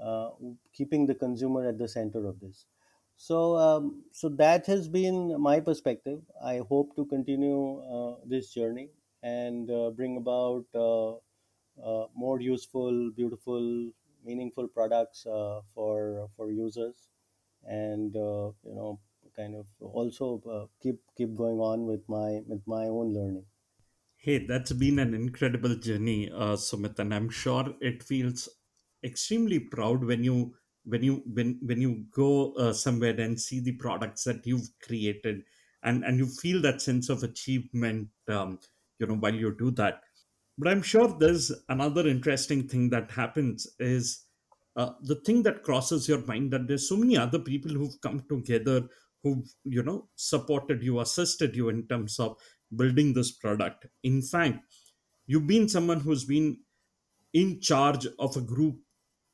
uh, 0.00 0.30
keeping 0.72 1.06
the 1.06 1.14
consumer 1.14 1.66
at 1.68 1.78
the 1.78 1.88
center 1.88 2.26
of 2.26 2.38
this. 2.40 2.66
So, 3.16 3.56
um, 3.56 4.04
so 4.12 4.28
that 4.30 4.66
has 4.66 4.88
been 4.88 5.40
my 5.40 5.60
perspective. 5.60 6.20
I 6.44 6.58
hope 6.68 6.94
to 6.96 7.04
continue 7.06 7.78
uh, 7.80 8.16
this 8.26 8.52
journey 8.52 8.90
and 9.22 9.70
uh, 9.70 9.90
bring 9.90 10.16
about 10.16 10.66
uh, 10.74 12.06
more 12.14 12.40
useful, 12.40 13.10
beautiful, 13.12 13.90
meaningful 14.24 14.68
products 14.68 15.22
for 15.74 16.28
for 16.36 16.50
users, 16.50 17.08
and 17.64 18.14
you 18.14 18.74
know, 18.78 19.00
kind 19.36 19.54
of 19.54 19.66
also 19.80 20.42
uh, 20.50 20.66
keep 20.82 21.00
keep 21.16 21.34
going 21.34 21.58
on 21.58 21.86
with 21.86 22.02
my 22.08 22.40
with 22.46 22.62
my 22.66 22.84
own 22.84 23.12
learning. 23.12 23.44
Hey, 24.16 24.46
that's 24.46 24.72
been 24.72 24.98
an 24.98 25.12
incredible 25.12 25.76
journey, 25.76 26.30
uh, 26.34 26.56
Sumit, 26.56 26.98
and 26.98 27.12
I'm 27.14 27.28
sure 27.28 27.74
it 27.80 28.02
feels 28.02 28.48
extremely 29.04 29.58
proud 29.58 30.02
when 30.02 30.24
you 30.24 30.54
when 30.84 31.02
you 31.02 31.22
when 31.26 31.58
when 31.62 31.80
you 31.80 32.04
go 32.10 32.54
uh, 32.54 32.72
somewhere 32.72 33.18
and 33.20 33.38
see 33.40 33.60
the 33.60 33.72
products 33.72 34.24
that 34.24 34.46
you've 34.46 34.68
created, 34.82 35.42
and 35.82 36.04
and 36.04 36.18
you 36.18 36.26
feel 36.26 36.62
that 36.62 36.80
sense 36.80 37.08
of 37.08 37.22
achievement, 37.22 38.08
um, 38.28 38.58
you 38.98 39.06
know, 39.06 39.16
while 39.16 39.34
you 39.34 39.54
do 39.58 39.70
that. 39.72 40.00
But 40.56 40.68
I'm 40.68 40.82
sure 40.82 41.08
there's 41.18 41.52
another 41.68 42.06
interesting 42.06 42.68
thing 42.68 42.88
that 42.90 43.10
happens 43.10 43.66
is 43.80 44.24
uh, 44.76 44.90
the 45.02 45.16
thing 45.16 45.42
that 45.42 45.62
crosses 45.62 46.08
your 46.08 46.24
mind 46.26 46.52
that 46.52 46.66
there's 46.66 46.88
so 46.88 46.96
many 46.96 47.16
other 47.16 47.38
people 47.38 47.72
who've 47.72 48.00
come 48.00 48.22
together 48.28 48.82
who've 49.24 49.52
you 49.64 49.82
know 49.82 50.08
supported 50.14 50.84
you 50.84 51.00
assisted 51.00 51.56
you 51.56 51.68
in 51.68 51.88
terms 51.88 52.20
of 52.20 52.36
building 52.76 53.14
this 53.14 53.32
product. 53.32 53.86
In 54.04 54.22
fact 54.22 54.60
you've 55.26 55.48
been 55.48 55.68
someone 55.68 56.00
who's 56.00 56.24
been 56.24 56.58
in 57.32 57.60
charge 57.60 58.06
of 58.18 58.36
a 58.36 58.40
group 58.40 58.76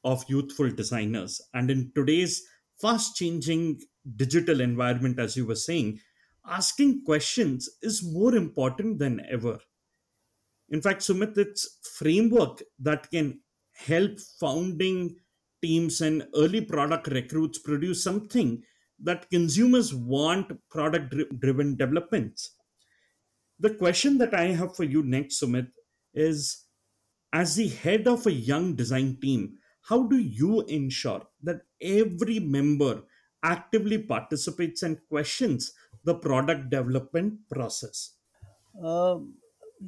of 0.05 0.25
youthful 0.29 0.71
designers. 0.71 1.41
And 1.53 1.71
in 1.71 1.93
today's 1.95 2.43
fast 2.81 3.17
changing 3.17 3.81
digital 4.17 4.61
environment 4.61 5.19
as 5.19 5.37
you 5.37 5.45
were 5.45 5.57
saying 5.57 6.01
asking 6.47 7.05
questions 7.05 7.69
is 7.83 8.03
more 8.03 8.35
important 8.35 8.99
than 8.99 9.21
ever. 9.31 9.59
In 10.71 10.81
fact, 10.81 11.01
Sumit, 11.03 11.37
it's 11.37 11.79
framework 11.99 12.63
that 12.79 13.11
can 13.11 13.41
help 13.73 14.19
founding 14.39 15.17
teams 15.63 16.01
and 16.01 16.27
early 16.35 16.63
product 16.63 17.09
recruits 17.09 17.59
produce 17.59 18.03
something 18.03 18.63
that 19.03 19.31
consumers 19.31 19.95
want 19.95 20.53
product 20.71 21.15
driven 21.41 21.77
developments. 21.77 22.57
The 23.59 23.75
question 23.75 24.19
that 24.19 24.35
I 24.35 24.47
have 24.47 24.75
for 24.77 24.85
you 24.85 25.03
next, 25.03 25.41
Sumit, 25.41 25.69
is 26.15 26.67
as 27.33 27.57
the 27.57 27.69
head 27.69 28.09
of 28.09 28.27
a 28.27 28.33
young 28.33 28.75
design 28.75 29.19
team, 29.21 29.59
how 29.83 30.05
do 30.05 30.19
you 30.19 30.63
ensure 30.63 31.23
that 31.43 31.63
every 31.81 32.39
member 32.39 33.03
actively 33.43 33.99
participates 33.99 34.83
and 34.83 34.99
questions 35.09 35.73
the 36.05 36.15
product 36.15 36.71
development 36.71 37.49
process? 37.51 38.17
Uh, 38.83 39.19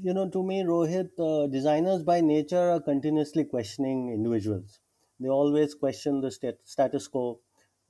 you 0.00 0.14
know, 0.14 0.28
to 0.28 0.42
me, 0.42 0.62
Rohit, 0.62 1.10
uh, 1.18 1.46
designers 1.48 2.02
by 2.02 2.20
nature 2.20 2.70
are 2.70 2.80
continuously 2.80 3.44
questioning 3.44 4.10
individuals. 4.12 4.80
They 5.20 5.28
always 5.28 5.74
question 5.74 6.20
the 6.20 6.30
stat- 6.30 6.60
status 6.64 7.08
quo, 7.08 7.40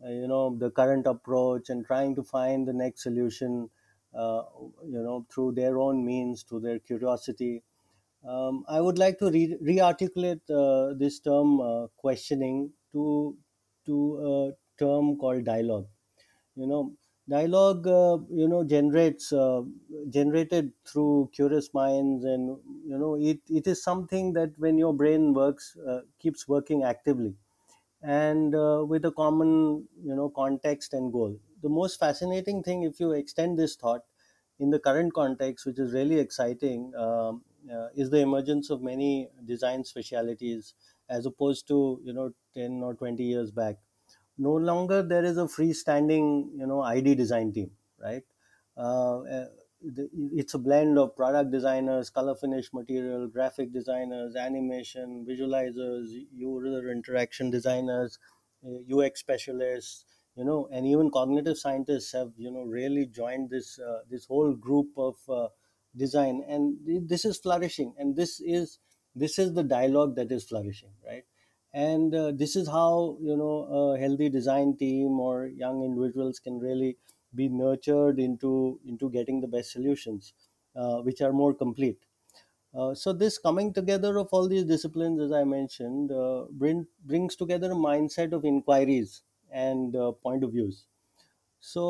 uh, 0.05 0.09
you 0.11 0.27
know, 0.27 0.57
the 0.57 0.71
current 0.71 1.07
approach, 1.07 1.71
and 1.71 1.85
trying 1.87 2.15
to 2.17 2.23
find 2.23 2.67
the 2.69 2.73
next 2.73 3.03
solution, 3.03 3.71
uh, 4.15 4.43
you 4.85 5.03
know, 5.03 5.27
through 5.31 5.53
their 5.53 5.79
own 5.79 6.05
means, 6.05 6.43
through 6.43 6.61
their 6.61 6.79
curiosity. 6.79 7.63
Um, 8.25 8.65
I 8.69 8.81
would 8.81 8.99
like 8.99 9.19
to 9.19 9.31
re- 9.31 9.59
re-articulate 9.61 10.49
uh, 10.51 10.95
this 10.95 11.19
term 11.21 11.61
uh, 11.61 11.89
questioning 11.97 12.73
to 12.93 13.37
to 13.87 13.97
a 14.33 14.53
term 14.79 15.17
called 15.19 15.45
dialogue 15.45 15.89
you 16.57 16.67
know 16.67 16.95
dialogue 17.29 17.87
uh, 17.87 18.19
you 18.31 18.49
know 18.49 18.63
generates 18.65 19.33
uh, 19.33 19.63
generated 20.11 20.73
through 20.85 21.31
curious 21.33 21.73
minds 21.75 22.25
and 22.25 22.49
you 22.87 22.99
know 22.99 23.15
it, 23.17 23.41
it 23.49 23.67
is 23.67 23.83
something 23.83 24.33
that 24.33 24.59
when 24.59 24.79
your 24.79 24.93
brain 24.95 25.33
works 25.35 25.77
keeps 26.19 26.47
working 26.49 26.83
actively 26.83 27.35
and 28.03 28.55
uh, 28.55 28.85
with 28.87 29.05
a 29.05 29.13
common 29.13 29.89
you 30.03 30.15
know 30.15 30.29
context 30.31 30.93
and 30.95 31.13
goal. 31.13 31.39
The 31.63 31.69
most 31.69 31.99
fascinating 31.99 32.63
thing 32.63 32.83
if 32.83 32.99
you 33.01 33.13
extend 33.13 33.59
this 33.59 33.77
thought 33.77 34.03
in 34.59 34.71
the 34.71 34.79
current 34.79 35.15
context 35.15 35.67
which 35.67 35.79
is 35.79 35.93
really 35.93 36.19
exciting 36.19 36.95
um, 36.97 37.45
uh, 37.73 37.89
is 37.95 38.11
the 38.11 38.19
emergence 38.21 38.71
of 38.71 38.83
many 38.83 39.31
design 39.45 39.85
specialities 39.85 40.75
as 41.09 41.27
opposed 41.27 41.69
to 41.69 42.01
you 42.05 42.13
know 42.13 42.35
10 42.55 42.83
or 42.83 42.95
20 42.95 43.25
years 43.25 43.51
back. 43.51 43.77
No 44.39 44.55
longer 44.55 45.03
there 45.03 45.25
is 45.25 45.37
a 45.39 45.43
freestanding 45.45 46.59
you 46.59 46.67
know 46.67 46.81
id 46.83 47.15
design 47.15 47.53
team 47.53 47.77
right? 47.99 48.25
Uh, 48.77 49.21
uh, 49.21 49.47
it's 50.33 50.55
a 50.55 50.59
blend 50.59 50.99
of 50.99 51.17
product 51.17 51.51
designers 51.51 52.11
color 52.11 52.35
finish 52.35 52.73
material 52.73 53.27
graphic 53.27 53.73
designers 53.73 54.37
animation 54.37 55.27
visualizers 55.29 56.09
user 56.35 56.91
interaction 56.91 57.51
designers 57.51 58.19
uh, 58.67 58.97
ux 58.97 59.21
specialists 59.21 60.05
you 60.37 60.45
know 60.45 60.69
and 60.73 60.87
even 60.87 61.11
cognitive 61.11 61.59
scientists 61.59 62.13
have 62.13 62.31
you 62.37 62.51
know 62.51 62.63
really 62.63 63.07
joined 63.07 63.51
this 63.51 63.79
uh, 63.79 63.99
this 64.11 64.25
whole 64.27 64.55
group 64.55 64.89
of 64.97 65.17
uh, 65.29 65.49
design. 65.97 66.43
And 66.49 67.09
this 67.09 67.25
is 67.25 67.39
flourishing. 67.39 67.95
And 67.99 68.17
this 68.17 68.41
is 68.41 68.79
this 69.15 69.39
is 69.39 69.53
the 69.53 69.63
dialogue 69.63 70.17
that 70.17 70.33
is 70.33 70.45
flourishing 70.45 70.91
right? 71.07 71.25
And 71.75 72.15
uh, 72.15 72.33
this 72.35 72.57
is 72.57 72.69
how 72.69 73.17
you 73.21 73.37
know 73.37 73.95
a 73.95 73.99
healthy 73.99 74.29
design 74.29 74.77
team 74.77 75.21
or 75.21 75.47
young 75.47 75.83
individuals 75.83 76.39
can 76.39 76.59
really 76.59 76.97
be 77.35 77.49
nurtured 77.49 78.19
into 78.21 78.81
into 78.85 79.11
getting 79.11 79.41
the 79.41 79.49
best 79.49 79.71
solutions 79.73 80.35
uh, 80.77 81.01
which 81.03 81.21
are 81.21 81.33
more 81.33 81.55
complete. 81.55 82.05
Uh, 82.75 82.95
so 82.95 83.13
this 83.13 83.39
coming 83.39 83.73
together 83.73 84.19
of 84.19 84.29
all 84.33 84.49
these 84.49 84.65
disciplines 84.65 85.21
as 85.21 85.33
i 85.33 85.45
mentioned 85.45 86.11
uh, 86.13 86.47
bring, 86.53 86.87
brings 87.05 87.37
together 87.37 87.71
a 87.73 87.75
mindset 87.89 88.33
of 88.33 88.45
inquiries 88.47 89.23
and 89.51 89.95
uh, 89.97 90.13
point 90.13 90.43
of 90.45 90.53
views. 90.53 90.87
So 91.61 91.85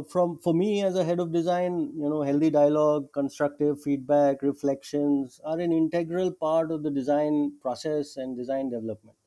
uh, 0.00 0.02
from 0.04 0.38
for 0.38 0.54
me 0.54 0.82
as 0.84 0.96
a 0.96 1.04
head 1.04 1.20
of 1.20 1.32
design 1.32 1.92
you 1.96 2.08
know 2.10 2.22
healthy 2.22 2.50
dialogue 2.50 3.12
constructive 3.12 3.82
feedback 3.82 4.42
reflections 4.42 5.40
are 5.44 5.58
an 5.60 5.72
integral 5.72 6.32
part 6.32 6.70
of 6.72 6.82
the 6.82 6.90
design 6.90 7.58
process 7.60 8.16
and 8.16 8.36
design 8.36 8.70
development. 8.70 9.18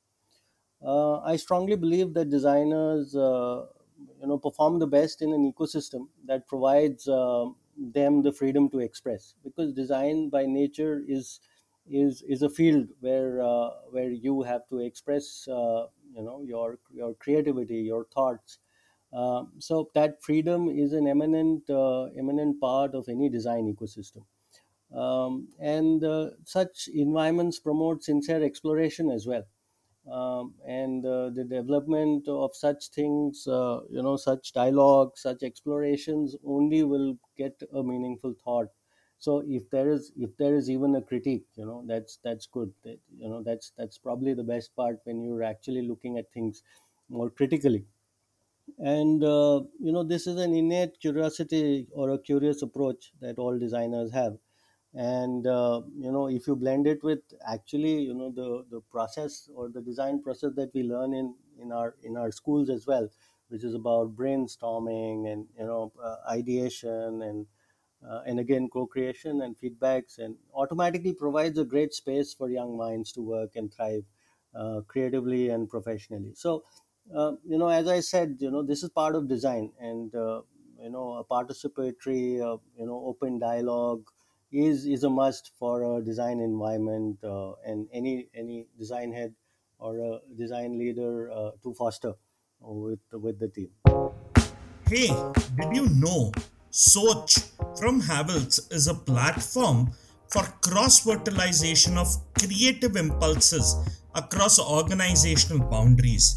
Uh, 0.81 1.19
I 1.21 1.35
strongly 1.37 1.75
believe 1.75 2.13
that 2.13 2.29
designers, 2.29 3.15
uh, 3.15 3.67
you 4.21 4.27
know, 4.27 4.37
perform 4.37 4.79
the 4.79 4.87
best 4.87 5.21
in 5.21 5.33
an 5.33 5.51
ecosystem 5.51 6.07
that 6.25 6.47
provides 6.47 7.07
uh, 7.07 7.45
them 7.77 8.21
the 8.23 8.31
freedom 8.31 8.69
to 8.69 8.79
express. 8.79 9.35
Because 9.43 9.73
design, 9.73 10.29
by 10.29 10.45
nature, 10.45 11.03
is 11.07 11.39
is 11.87 12.21
is 12.23 12.41
a 12.41 12.49
field 12.49 12.89
where 12.99 13.41
uh, 13.41 13.69
where 13.91 14.09
you 14.11 14.41
have 14.43 14.67
to 14.69 14.79
express, 14.79 15.47
uh, 15.47 15.87
you 16.13 16.23
know, 16.23 16.41
your 16.41 16.79
your 16.91 17.13
creativity, 17.15 17.77
your 17.77 18.05
thoughts. 18.05 18.59
Uh, 19.13 19.45
so 19.59 19.89
that 19.93 20.21
freedom 20.21 20.69
is 20.69 20.93
an 20.93 21.07
eminent 21.07 21.69
eminent 22.17 22.59
part 22.59 22.95
of 22.95 23.07
any 23.07 23.29
design 23.29 23.73
ecosystem. 23.73 24.25
Um, 24.93 25.49
and 25.59 26.03
such 26.45 26.87
environments 26.87 27.59
promote 27.59 28.03
sincere 28.03 28.43
exploration 28.43 29.09
as 29.11 29.27
well 29.27 29.45
um, 30.09 30.55
and 30.65 31.05
uh, 31.05 31.29
the 31.31 31.43
development 31.43 32.27
of 32.27 32.55
such 32.55 32.89
things 32.89 33.47
uh, 33.47 33.81
you 33.89 34.01
know 34.01 34.15
such 34.17 34.53
dialogue 34.53 35.17
such 35.17 35.43
explorations 35.43 36.35
only 36.45 36.83
will 36.83 37.17
get 37.35 37.61
a 37.73 37.83
meaningful 37.83 38.33
thought. 38.43 38.67
So 39.17 39.43
if 39.47 39.69
there 39.69 39.89
is 39.89 40.11
if 40.17 40.35
there 40.37 40.55
is 40.55 40.69
even 40.69 40.95
a 40.95 41.01
critique 41.01 41.47
you 41.55 41.65
know 41.65 41.83
that's 41.87 42.17
that's 42.17 42.45
good. 42.47 42.73
That, 42.83 42.99
you 43.17 43.27
know 43.29 43.41
that's 43.43 43.71
that's 43.71 43.97
probably 43.97 44.33
the 44.33 44.43
best 44.43 44.75
part 44.75 45.01
when 45.05 45.21
you're 45.21 45.43
actually 45.43 45.81
looking 45.87 46.17
at 46.17 46.31
things 46.31 46.63
more 47.09 47.29
critically. 47.29 47.85
And 48.79 49.23
uh, 49.23 49.63
you 49.79 49.91
know 49.91 50.03
this 50.03 50.27
is 50.27 50.37
an 50.37 50.53
innate 50.55 50.99
curiosity 51.01 51.87
or 51.91 52.09
a 52.11 52.19
curious 52.19 52.61
approach 52.61 53.13
that 53.19 53.37
all 53.39 53.57
designers 53.59 54.11
have 54.13 54.37
and 54.95 55.45
uh, 55.47 55.81
you 55.97 56.11
know 56.11 56.27
if 56.27 56.47
you 56.47 56.55
blend 56.55 56.87
it 56.87 57.03
with 57.03 57.19
actually 57.47 58.01
you 58.01 58.13
know 58.13 58.31
the 58.31 58.65
the 58.71 58.81
process 58.81 59.49
or 59.53 59.69
the 59.69 59.81
design 59.81 60.21
process 60.21 60.51
that 60.55 60.73
we 60.73 60.83
learn 60.83 61.13
in 61.13 61.35
in 61.59 61.71
our 61.71 61.95
in 62.03 62.15
our 62.17 62.31
schools 62.31 62.69
as 62.69 62.87
well 62.87 63.09
which 63.49 63.63
is 63.63 63.73
about 63.73 64.15
brainstorming 64.15 65.31
and 65.31 65.47
you 65.57 65.65
know 65.65 65.91
uh, 66.03 66.15
ideation 66.29 67.21
and 67.21 67.45
uh, 68.07 68.21
and 68.25 68.39
again 68.39 68.69
co-creation 68.69 69.41
and 69.41 69.57
feedbacks 69.57 70.17
and 70.19 70.37
automatically 70.53 71.13
provides 71.13 71.57
a 71.57 71.65
great 71.65 71.93
space 71.93 72.33
for 72.33 72.49
young 72.49 72.77
minds 72.77 73.11
to 73.11 73.21
work 73.21 73.55
and 73.55 73.73
thrive 73.73 74.05
uh, 74.53 74.81
creatively 74.87 75.49
and 75.49 75.69
professionally. 75.69 76.33
So 76.35 76.63
uh, 77.13 77.33
you 77.45 77.57
know 77.57 77.67
as 77.69 77.87
i 77.87 77.99
said 77.99 78.37
you 78.39 78.49
know 78.49 78.63
this 78.63 78.81
is 78.81 78.89
part 78.89 79.15
of 79.15 79.27
design 79.27 79.71
and 79.79 80.15
uh, 80.15 80.41
you 80.81 80.89
know 80.89 81.13
a 81.17 81.23
participatory 81.23 82.41
uh, 82.41 82.57
you 82.77 82.85
know 82.87 82.99
open 83.05 83.37
dialogue 83.37 84.09
is 84.51 84.85
is 84.85 85.03
a 85.03 85.09
must 85.09 85.51
for 85.59 85.97
a 85.97 86.03
design 86.03 86.39
environment 86.39 87.17
uh, 87.23 87.53
and 87.65 87.87
any 87.93 88.27
any 88.33 88.67
design 88.77 89.11
head 89.11 89.33
or 89.79 89.97
a 89.99 90.19
design 90.37 90.77
leader 90.77 91.31
uh, 91.31 91.51
to 91.63 91.73
foster 91.73 92.13
with 92.59 92.99
with 93.11 93.39
the 93.39 93.49
team 93.49 93.69
Hey, 94.87 95.07
did 95.55 95.75
you 95.75 95.89
know 95.89 96.31
Soch 96.69 97.39
from 97.79 98.01
Havells 98.03 98.71
is 98.71 98.87
a 98.87 98.93
platform 98.93 99.89
for 100.29 100.43
cross 100.61 100.99
fertilization 100.99 101.97
of 101.97 102.07
creative 102.37 102.95
impulses 102.95 103.75
across 104.13 104.59
organizational 104.59 105.67
boundaries? 105.67 106.35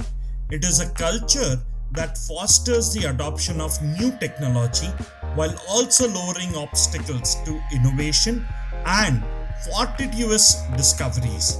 It 0.50 0.64
is 0.64 0.80
a 0.80 0.88
culture 0.92 1.60
that 1.92 2.16
fosters 2.16 2.94
the 2.94 3.10
adoption 3.10 3.60
of 3.60 3.82
new 3.82 4.16
technology 4.18 4.88
while 5.34 5.54
also 5.68 6.08
lowering 6.08 6.54
obstacles 6.56 7.36
to 7.44 7.60
innovation 7.72 8.46
and 8.86 9.22
fortuitous 9.70 10.62
discoveries. 10.76 11.58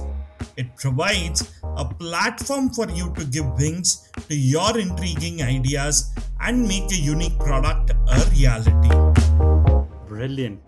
It 0.57 0.75
provides 0.75 1.53
a 1.63 1.85
platform 1.85 2.69
for 2.69 2.89
you 2.89 3.13
to 3.15 3.25
give 3.25 3.45
wings 3.57 4.09
to 4.27 4.35
your 4.35 4.77
intriguing 4.77 5.41
ideas 5.41 6.13
and 6.41 6.67
make 6.67 6.91
a 6.91 6.95
unique 6.95 7.37
product 7.39 7.91
a 7.91 8.29
reality. 8.31 8.89
Brilliant. 10.07 10.61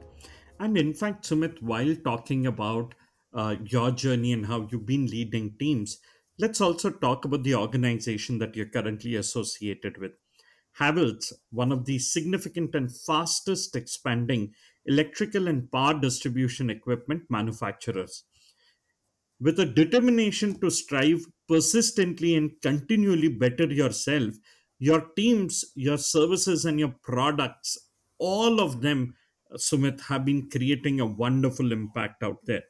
And 0.60 0.78
in 0.78 0.94
fact, 0.94 1.26
Sumit, 1.26 1.62
while 1.62 1.96
talking 2.06 2.46
about 2.46 2.94
uh, 3.34 3.56
your 3.66 3.92
journey 3.92 4.32
and 4.34 4.46
how 4.46 4.68
you've 4.72 4.86
been 4.86 5.08
leading 5.08 5.56
teams, 5.60 5.98
let's 6.40 6.62
also 6.62 6.90
talk 6.90 7.26
about 7.26 7.44
the 7.44 7.56
organization 7.56 8.38
that 8.40 8.56
you're 8.56 8.68
currently 8.68 9.16
associated 9.16 9.98
with. 9.98 10.12
Havells, 10.82 11.32
one 11.52 11.72
of 11.72 11.86
the 11.86 12.00
significant 12.00 12.74
and 12.74 12.90
fastest 12.94 13.76
expanding 13.76 14.52
electrical 14.88 15.48
and 15.48 15.72
power 15.72 15.94
distribution 15.94 16.72
equipment 16.72 17.22
manufacturers. 17.30 18.24
With 19.40 19.60
a 19.60 19.66
determination 19.66 20.60
to 20.60 20.72
strive 20.72 21.24
persistently 21.48 22.36
and 22.36 22.52
continually 22.64 23.28
better 23.28 23.66
yourself, 23.66 24.34
your 24.80 25.02
teams, 25.16 25.64
your 25.76 25.98
services, 25.98 26.66
and 26.66 26.80
your 26.80 26.96
products, 27.04 27.78
all 28.18 28.60
of 28.60 28.82
them, 28.82 29.14
Sumit, 29.56 30.02
have 30.02 30.26
been 30.26 30.50
creating 30.50 31.00
a 31.00 31.06
wonderful 31.06 31.72
impact 31.72 32.24
out 32.24 32.38
there. 32.46 32.64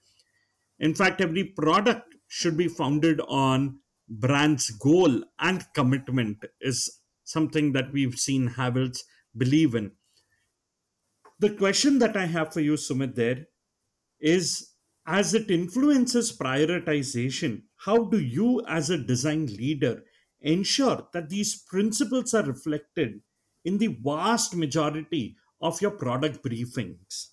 In 0.80 0.94
fact, 0.94 1.22
every 1.22 1.46
product 1.46 2.14
should 2.28 2.58
be 2.58 2.68
founded 2.68 3.22
on 3.28 3.80
brand's 4.10 4.70
goal 4.72 5.24
and 5.40 5.66
commitment, 5.74 6.44
is 6.60 7.01
something 7.32 7.72
that 7.74 7.92
we've 7.92 8.16
seen 8.16 8.50
Havells 8.50 9.00
believe 9.38 9.76
in. 9.76 9.92
The 11.40 11.52
question 11.52 12.00
that 12.00 12.16
I 12.16 12.26
have 12.26 12.54
for 12.54 12.60
you, 12.60 12.74
Sumit, 12.74 13.16
there 13.16 13.48
is 14.20 14.72
as 15.08 15.34
it 15.34 15.50
influences 15.50 16.36
prioritization, 16.38 17.64
how 17.78 18.04
do 18.06 18.20
you, 18.20 18.62
as 18.68 18.90
a 18.90 18.98
design 18.98 19.48
leader, 19.48 20.04
ensure 20.42 21.08
that 21.14 21.30
these 21.30 21.64
principles 21.64 22.34
are 22.34 22.44
reflected 22.44 23.22
in 23.66 23.78
the 23.78 23.98
vast 24.04 24.56
majority 24.56 25.36
of 25.62 25.82
your 25.82 25.92
product 25.92 26.44
briefings? 26.44 27.30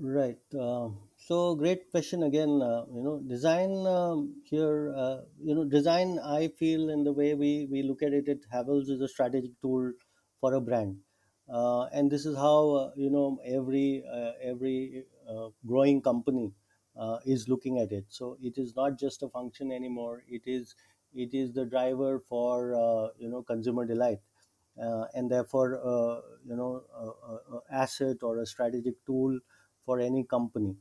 Right. 0.00 0.38
Uh, 0.58 0.88
so 1.26 1.54
great 1.54 1.90
question 1.90 2.22
again. 2.24 2.60
Uh, 2.62 2.84
you 2.94 3.02
know, 3.02 3.18
design 3.26 3.86
um, 3.86 4.34
here. 4.44 4.92
Uh, 4.96 5.18
you 5.40 5.54
know, 5.54 5.64
design. 5.64 6.18
I 6.18 6.48
feel 6.48 6.90
in 6.90 7.04
the 7.04 7.12
way 7.12 7.34
we 7.34 7.66
we 7.70 7.82
look 7.82 8.02
at 8.02 8.12
it, 8.12 8.28
it 8.28 8.40
Havells 8.52 8.88
is 8.90 9.00
a 9.00 9.08
strategic 9.08 9.52
tool 9.60 9.92
for 10.40 10.54
a 10.54 10.60
brand, 10.60 10.96
uh, 11.52 11.84
and 11.92 12.10
this 12.10 12.26
is 12.26 12.36
how 12.36 12.70
uh, 12.70 12.90
you 12.96 13.10
know 13.10 13.38
every 13.46 14.04
uh, 14.12 14.32
every 14.42 15.04
uh, 15.28 15.48
growing 15.66 16.02
company 16.02 16.52
uh, 16.98 17.18
is 17.24 17.48
looking 17.48 17.78
at 17.78 17.92
it. 17.92 18.04
So 18.08 18.36
it 18.42 18.58
is 18.58 18.74
not 18.76 18.98
just 18.98 19.22
a 19.22 19.28
function 19.28 19.72
anymore. 19.72 20.22
It 20.28 20.42
is 20.46 20.74
it 21.14 21.34
is 21.34 21.52
the 21.52 21.64
driver 21.66 22.20
for 22.28 22.74
uh, 22.74 23.08
you 23.18 23.28
know 23.28 23.42
consumer 23.42 23.84
delight 23.86 24.20
uh, 24.82 25.04
and 25.14 25.30
therefore 25.30 25.78
uh, 25.84 26.20
you 26.46 26.56
know 26.56 26.82
a, 26.94 27.56
a 27.56 27.60
asset 27.82 28.16
or 28.22 28.38
a 28.38 28.46
strategic 28.46 28.94
tool 29.06 29.38
for 29.84 30.00
any 30.00 30.24
company 30.24 30.76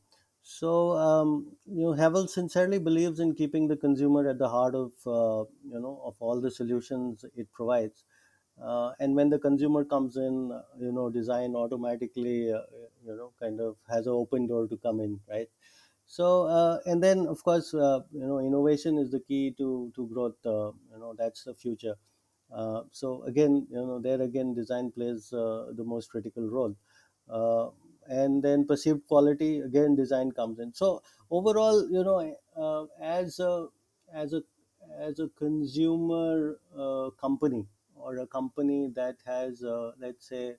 so 0.58 0.70
um, 1.08 1.30
you 1.66 1.84
know 1.86 1.94
Havells 2.02 2.30
sincerely 2.30 2.80
believes 2.80 3.20
in 3.20 3.34
keeping 3.36 3.68
the 3.68 3.78
consumer 3.78 4.28
at 4.30 4.38
the 4.38 4.50
heart 4.50 4.76
of 4.76 4.92
uh, 5.08 5.44
you 5.74 5.80
know 5.80 6.02
of 6.04 6.16
all 6.20 6.42
the 6.42 6.52
solutions 6.52 7.26
it 7.36 7.52
provides. 7.52 8.04
Uh, 8.62 8.92
and 9.00 9.16
when 9.16 9.30
the 9.30 9.40
consumer 9.40 9.84
comes 9.86 10.18
in 10.18 10.36
you 10.80 10.92
know 10.92 11.10
design 11.10 11.56
automatically 11.56 12.52
uh, 12.54 12.62
you 13.06 13.16
know 13.16 13.32
kind 13.40 13.60
of 13.60 13.78
has 13.90 14.08
an 14.08 14.14
open 14.14 14.48
door 14.48 14.68
to 14.68 14.78
come 14.78 15.00
in 15.00 15.20
right? 15.30 15.50
So 16.06 16.46
uh, 16.48 16.80
and 16.86 17.02
then 17.04 17.28
of 17.28 17.44
course 17.44 17.74
uh, 17.74 18.02
you 18.12 18.28
know 18.28 18.40
innovation 18.40 18.98
is 18.98 19.12
the 19.12 19.20
key 19.22 19.52
to 19.58 19.92
to 19.96 20.08
growth 20.08 20.46
uh, 20.46 20.72
you 20.92 21.00
know 21.00 21.16
that's 21.18 21.44
the 21.46 21.54
future. 21.56 21.96
Uh, 22.52 22.84
so 22.92 23.24
again 23.24 23.68
you 23.70 23.78
know 23.88 24.00
there 24.00 24.22
again 24.22 24.54
design 24.54 24.92
plays 24.92 25.32
uh, 25.34 25.72
the 25.74 25.84
most 25.84 26.10
critical 26.12 26.50
role. 26.50 26.76
Uh, 27.30 27.70
and 28.08 28.44
then 28.44 28.66
perceived 28.66 29.08
quality 29.08 29.60
again 29.60 29.96
design 29.96 30.32
comes 30.32 30.60
in. 30.60 30.74
So 30.74 31.02
overall 31.30 31.90
you 31.90 32.04
know 32.04 32.38
uh, 32.56 32.86
as 33.02 33.40
a 33.40 33.68
as 34.14 34.34
a 34.34 34.44
as 34.98 35.20
a 35.20 35.30
consumer 35.30 36.60
uh, 36.76 37.10
company 37.12 37.68
or 37.96 38.18
a 38.18 38.28
company 38.28 38.88
that 38.88 39.18
has 39.26 39.64
uh, 39.64 39.92
let's 40.00 40.28
say 40.28 40.58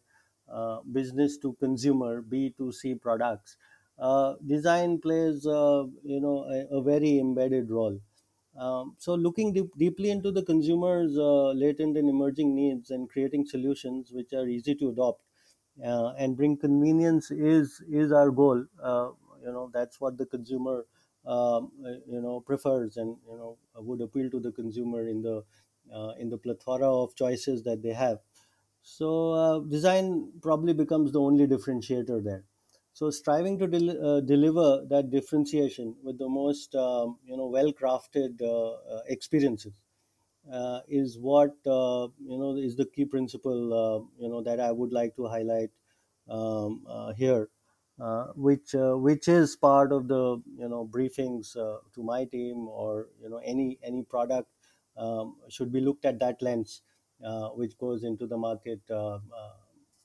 uh, 0.48 0.80
business 0.82 1.38
to 1.38 1.52
consumer 1.54 2.20
b2c 2.22 2.94
products 2.94 3.56
uh, 3.98 4.34
design 4.46 4.98
plays 5.00 5.46
uh, 5.46 5.84
you 6.02 6.20
know 6.20 6.44
a, 6.44 6.78
a 6.78 6.82
very 6.82 7.18
embedded 7.18 7.70
role. 7.70 8.00
Um, 8.56 8.96
so, 8.98 9.14
looking 9.14 9.54
deep, 9.54 9.74
deeply 9.78 10.10
into 10.10 10.30
the 10.30 10.42
consumer's 10.42 11.16
latent 11.16 11.96
and 11.96 12.08
emerging 12.08 12.54
needs 12.54 12.90
and 12.90 13.08
creating 13.08 13.46
solutions 13.46 14.12
which 14.12 14.32
are 14.34 14.46
easy 14.46 14.74
to 14.74 14.90
adopt 14.90 15.22
and 16.18 16.36
bring 16.36 16.56
convenience 16.56 17.30
is 17.30 17.80
is 17.88 18.12
our 18.12 18.30
goal. 18.30 18.64
Uh, 18.82 19.10
you 19.40 19.52
know, 19.52 19.70
that's 19.72 20.00
what 20.00 20.16
the 20.18 20.26
consumer 20.26 20.86
um, 21.26 21.72
uh, 21.84 21.90
you 22.06 22.20
know 22.20 22.40
prefers, 22.40 22.96
and 22.96 23.16
you 23.28 23.36
know 23.36 23.58
would 23.76 24.00
appeal 24.00 24.30
to 24.30 24.40
the 24.40 24.52
consumer 24.52 25.06
in 25.08 25.22
the 25.22 25.44
uh, 25.92 26.14
in 26.18 26.28
the 26.28 26.38
plethora 26.38 26.88
of 26.92 27.14
choices 27.14 27.62
that 27.64 27.82
they 27.82 27.92
have. 27.92 28.18
So 28.82 29.32
uh, 29.32 29.58
design 29.60 30.32
probably 30.42 30.72
becomes 30.74 31.12
the 31.12 31.20
only 31.20 31.46
differentiator 31.46 32.22
there. 32.24 32.44
So 32.92 33.10
striving 33.10 33.58
to 33.60 33.66
del- 33.66 34.06
uh, 34.06 34.20
deliver 34.20 34.84
that 34.88 35.10
differentiation 35.10 35.96
with 36.02 36.18
the 36.18 36.28
most 36.28 36.74
um, 36.74 37.18
you 37.24 37.36
know 37.36 37.46
well 37.46 37.72
crafted 37.72 38.42
uh, 38.42 38.72
uh, 38.94 39.02
experiences 39.06 39.81
uh, 40.50 40.80
is 40.88 41.18
what 41.18 41.50
uh, 41.66 42.08
you 42.18 42.38
know 42.38 42.56
is 42.56 42.76
the 42.76 42.86
key 42.86 43.04
principle 43.04 43.72
uh, 43.72 44.22
you 44.22 44.28
know 44.28 44.42
that 44.42 44.60
I 44.60 44.72
would 44.72 44.92
like 44.92 45.14
to 45.16 45.26
highlight 45.26 45.70
um, 46.28 46.84
uh, 46.88 47.12
here, 47.12 47.48
uh, 48.00 48.26
which 48.34 48.70
which 48.74 49.28
is 49.28 49.56
part 49.56 49.92
of 49.92 50.08
the 50.08 50.42
you 50.56 50.68
know 50.68 50.88
briefings 50.90 51.52
to 51.52 52.02
my 52.02 52.24
team 52.24 52.68
or 52.68 53.08
you 53.22 53.28
know 53.28 53.40
any 53.44 53.78
any 53.82 54.02
product 54.02 54.48
um, 54.96 55.36
should 55.48 55.72
be 55.72 55.80
looked 55.80 56.04
at 56.04 56.18
that 56.20 56.42
lens, 56.42 56.82
which 57.54 57.78
goes 57.78 58.04
into 58.04 58.26
the 58.26 58.36
market. 58.36 58.80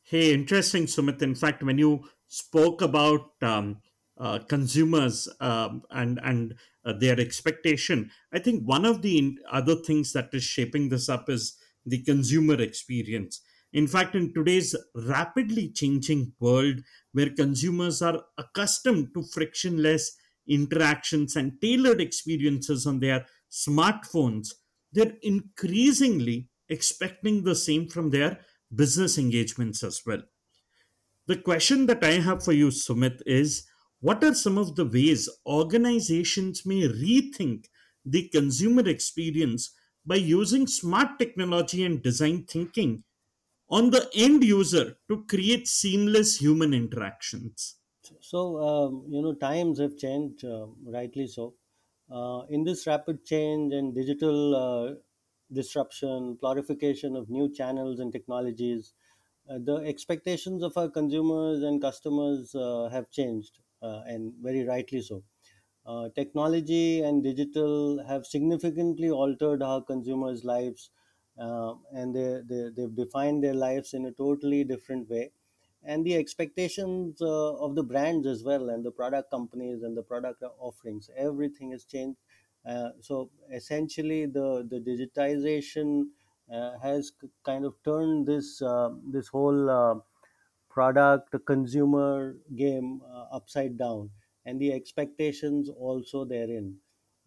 Hey, 0.04 0.34
interesting, 0.34 0.86
Sumit. 0.86 1.21
In 1.21 1.36
fact, 1.36 1.63
when 1.63 1.78
you 1.78 2.06
spoke 2.28 2.82
about 2.82 3.32
um, 3.41 3.82
uh, 4.19 4.39
consumers 4.39 5.27
um, 5.39 5.84
and 5.91 6.19
and 6.23 6.56
uh, 6.86 6.93
their 6.93 7.19
expectation, 7.19 8.10
I 8.34 8.39
think 8.39 8.63
one 8.63 8.86
of 8.86 9.01
the 9.01 9.38
other 9.51 9.75
things 9.75 10.13
that 10.13 10.30
is 10.34 10.43
shaping 10.43 10.89
this 10.89 11.10
up 11.10 11.30
is 11.30 11.58
the 11.86 12.01
consumer 12.03 12.62
experience. 12.62 13.41
In 13.73 13.88
fact, 13.88 14.15
in 14.15 14.34
today's 14.34 14.75
rapidly 14.95 15.69
changing 15.69 16.34
world, 16.39 16.82
where 17.12 17.30
consumers 17.30 18.01
are 18.01 18.23
accustomed 18.38 19.10
to 19.13 19.23
frictionless 19.23 20.15
interactions 20.47 21.36
and 21.36 21.60
tailored 21.62 21.99
experiences 21.99 22.88
on 22.88 22.99
their 22.99 23.25
smartphones, 23.51 24.49
they're 24.93 25.13
increasingly 25.21 26.49
expecting 26.69 27.43
the 27.43 27.56
same 27.56 27.88
from 27.88 28.10
their 28.10 28.39
business 28.73 29.17
engagements 29.17 29.84
as 29.84 30.01
well. 30.06 30.21
The 31.27 31.38
question 31.38 31.86
that 31.88 32.03
I 32.03 32.19
have 32.19 32.43
for 32.43 32.53
you, 32.53 32.69
Sumit, 32.69 33.21
is 33.25 33.67
What 33.99 34.23
are 34.23 34.33
some 34.33 34.57
of 34.57 34.75
the 34.75 34.86
ways 34.86 35.29
organizations 35.45 36.65
may 36.65 36.88
rethink 36.88 37.67
the 38.05 38.27
consumer 38.29 38.88
experience 38.88 39.75
by 40.05 40.15
using 40.15 40.67
smart 40.67 41.19
technology 41.19 41.83
and 41.83 42.01
design 42.01 42.45
thinking 42.45 43.03
on 43.69 43.91
the 43.91 44.10
end 44.15 44.43
user 44.43 44.97
to 45.10 45.25
create 45.25 45.67
seamless 45.67 46.38
human 46.41 46.73
interactions? 46.73 47.77
So, 48.21 48.57
um, 48.63 49.05
you 49.10 49.21
know, 49.21 49.33
times 49.33 49.79
have 49.79 49.97
changed, 49.97 50.43
uh, 50.45 50.67
rightly 50.83 51.27
so. 51.27 51.55
Uh, 52.10 52.43
in 52.49 52.63
this 52.63 52.88
rapid 52.88 53.25
change 53.25 53.73
and 53.73 53.93
digital 53.93 54.55
uh, 54.55 54.95
disruption, 55.51 56.38
proliferation 56.38 57.15
of 57.15 57.29
new 57.29 57.51
channels 57.53 57.99
and 57.99 58.12
technologies, 58.13 58.93
uh, 59.49 59.57
the 59.60 59.77
expectations 59.77 60.63
of 60.63 60.77
our 60.77 60.89
consumers 60.89 61.63
and 61.63 61.81
customers 61.81 62.55
uh, 62.55 62.89
have 62.91 63.10
changed, 63.10 63.60
uh, 63.88 64.02
and 64.06 64.34
very 64.41 64.63
rightly 64.65 65.02
so. 65.02 65.23
Uh, 65.86 66.10
technology 66.15 67.02
and 67.02 67.23
digital 67.23 68.04
have 68.06 68.26
significantly 68.26 69.10
altered 69.10 69.62
how 69.62 69.80
consumers' 69.80 70.43
lives, 70.43 70.89
uh, 71.39 71.76
and 71.93 72.13
they, 72.13 72.41
they, 72.45 72.69
they've 72.76 72.95
defined 72.95 73.41
their 73.43 73.54
lives 73.54 73.93
in 73.93 74.06
a 74.06 74.12
totally 74.12 74.63
different 74.65 75.10
way 75.10 75.32
and 75.84 76.06
the 76.06 76.15
expectations 76.15 77.21
uh, 77.21 77.54
of 77.58 77.76
the 77.76 77.84
brands 77.84 78.26
as 78.28 78.43
well 78.43 78.69
and 78.69 78.84
the 78.84 78.91
product 78.91 79.30
companies 79.30 79.84
and 79.84 79.95
the 79.95 80.02
product 80.04 80.43
offerings 80.60 81.10
everything 81.15 81.71
has 81.71 81.86
changed 81.86 82.17
uh, 82.65 82.89
so 83.00 83.30
essentially 83.54 84.26
the 84.26 84.67
the 84.69 84.80
digitization 84.80 86.06
uh, 86.52 86.78
has 86.80 87.12
k- 87.12 87.30
kind 87.43 87.63
of 87.63 87.76
turned 87.84 88.26
this 88.28 88.62
uh, 88.62 88.89
this 89.12 89.28
whole 89.28 89.69
product 90.77 91.35
consumer 91.45 92.37
game 92.55 93.01
uh, 93.03 93.25
upside 93.39 93.77
down 93.77 94.09
and 94.45 94.59
the 94.61 94.71
expectations 94.73 95.69
also 95.69 96.23
therein. 96.25 96.79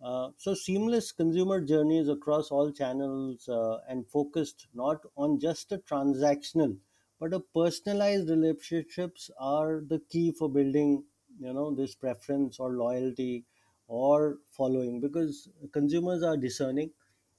Uh, 0.03 0.31
so 0.39 0.55
seamless 0.55 1.13
consumer 1.13 1.61
journeys 1.61 2.09
across 2.09 2.51
all 2.51 2.73
channels 2.73 3.49
uh, 3.49 3.79
and 3.89 4.09
focused 4.09 4.67
not 4.75 5.05
on 5.17 5.39
just 5.39 5.73
a 5.73 5.79
transactional 5.79 6.79
but 7.19 7.35
a 7.35 7.41
personalized 7.41 8.31
relationships 8.31 9.31
are 9.39 9.81
the 9.87 9.99
key 10.09 10.33
for 10.33 10.49
building 10.49 11.05
you 11.39 11.53
know 11.53 11.75
this 11.75 11.95
preference 11.95 12.59
or 12.59 12.71
loyalty 12.73 13.45
or 13.89 14.39
following 14.51 15.01
because 15.01 15.49
consumers 15.73 16.23
are 16.23 16.37
discerning. 16.37 16.91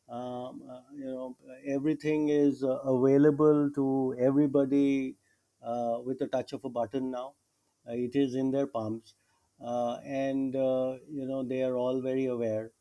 Um, 0.09 0.63
uh, 0.69 0.81
you 0.93 1.05
know 1.05 1.37
everything 1.65 2.27
is 2.29 2.63
uh, 2.63 2.79
available 2.95 3.71
to 3.71 4.15
everybody 4.19 5.15
uh, 5.63 5.99
with 6.03 6.21
a 6.21 6.27
touch 6.27 6.53
of 6.53 6.63
a 6.65 6.69
button 6.69 7.11
now. 7.11 7.33
Uh, 7.87 7.93
it 7.93 8.15
is 8.15 8.35
in 8.35 8.51
their 8.51 8.67
palms. 8.67 9.13
Uh, 9.63 9.97
and 10.05 10.55
uh, 10.55 10.95
you 11.09 11.25
know 11.25 11.43
they 11.43 11.61
are 11.63 11.75
all 11.75 12.01
very 12.01 12.25
aware. 12.25 12.71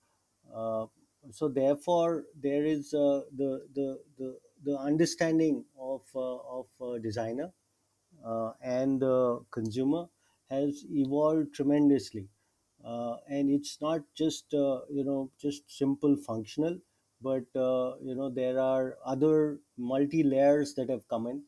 Uh, 0.55 0.87
so 1.31 1.49
therefore 1.49 2.25
there 2.41 2.65
is 2.65 2.91
the, 2.91 3.27
the 3.37 3.99
the 4.17 4.39
the 4.65 4.77
understanding 4.79 5.65
of 5.79 6.03
of 6.15 6.67
designer 7.03 7.53
and 8.63 9.01
the 9.01 9.41
consumer 9.51 10.07
has 10.51 10.85
evolved 10.91 11.55
tremendously. 11.55 12.29
Uh, 12.85 13.17
and 13.29 13.51
it's 13.51 13.79
not 13.81 14.01
just 14.15 14.55
uh, 14.55 14.81
you 14.91 15.05
know 15.05 15.31
just 15.39 15.71
simple 15.71 16.17
functional 16.17 16.79
but 17.21 17.45
uh, 17.55 17.95
you 18.01 18.15
know 18.15 18.31
there 18.31 18.59
are 18.59 18.97
other 19.05 19.61
multi 19.77 20.23
layers 20.23 20.73
that 20.75 20.89
have 20.89 21.07
come 21.09 21.27
in 21.27 21.43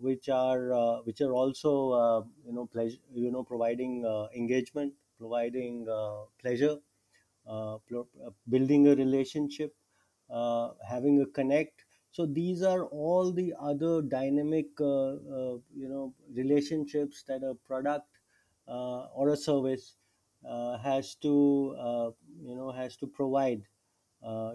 which 0.00 0.28
are 0.28 0.72
uh, 0.72 0.96
which 1.02 1.20
are 1.20 1.32
also 1.32 1.90
uh, 1.92 2.22
you 2.46 2.52
know 2.52 2.66
pleasure 2.66 2.98
you 3.14 3.30
know 3.30 3.42
providing 3.42 4.04
uh, 4.04 4.28
engagement 4.34 4.92
providing 5.18 5.88
uh, 5.88 6.24
pleasure 6.40 6.76
uh, 7.46 7.78
pl- 7.88 8.08
uh, 8.24 8.30
building 8.48 8.88
a 8.88 8.94
relationship, 8.94 9.74
uh, 10.30 10.70
having 10.88 11.20
a 11.20 11.26
connect. 11.26 11.84
So 12.10 12.26
these 12.26 12.62
are 12.62 12.84
all 12.86 13.32
the 13.32 13.54
other 13.60 14.02
dynamic, 14.02 14.66
uh, 14.80 14.84
uh, 14.86 15.58
you 15.74 15.88
know, 15.88 16.14
relationships 16.34 17.22
that 17.28 17.42
a 17.42 17.54
product 17.54 18.08
uh, 18.68 19.06
or 19.14 19.30
a 19.30 19.36
service 19.36 19.96
uh, 20.48 20.78
has 20.78 21.14
to, 21.16 21.76
uh, 21.78 22.10
you 22.42 22.54
know, 22.56 22.70
has 22.72 22.96
to 22.98 23.06
provide 23.06 23.62
uh, 23.62 23.66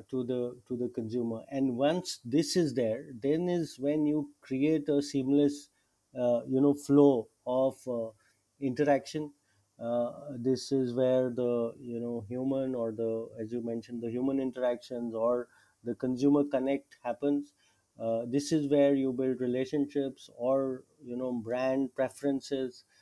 to 0.09 0.23
the 0.23 0.57
to 0.67 0.75
the 0.77 0.89
consumer. 0.89 1.43
And 1.49 1.77
once 1.77 2.19
this 2.25 2.55
is 2.55 2.73
there, 2.73 3.05
then 3.13 3.49
is 3.49 3.79
when 3.79 4.05
you 4.05 4.31
create 4.41 4.89
a 4.89 5.01
seamless, 5.01 5.69
uh, 6.17 6.41
you 6.47 6.61
know, 6.61 6.73
flow 6.73 7.29
of 7.45 7.77
uh, 7.87 8.09
interaction. 8.59 9.31
Uh, 9.79 10.11
this 10.37 10.71
is 10.71 10.93
where 10.93 11.29
the 11.31 11.73
you 11.79 11.99
know 11.99 12.23
human 12.27 12.75
or 12.75 12.91
the 12.91 13.29
as 13.39 13.51
you 13.51 13.61
mentioned 13.63 14.01
the 14.01 14.11
human 14.11 14.39
interactions 14.39 15.15
or 15.15 15.47
the 15.83 15.95
consumer 15.95 16.43
connect 16.43 16.97
happens. 17.03 17.53
Uh, 17.99 18.23
this 18.27 18.51
is 18.51 18.67
where 18.69 18.93
you 18.93 19.11
build 19.11 19.39
relationships 19.41 20.29
or 20.37 20.83
you 21.03 21.15
know 21.15 21.31
brand 21.31 21.93
preferences. 21.95 22.83
uh, 22.83 23.00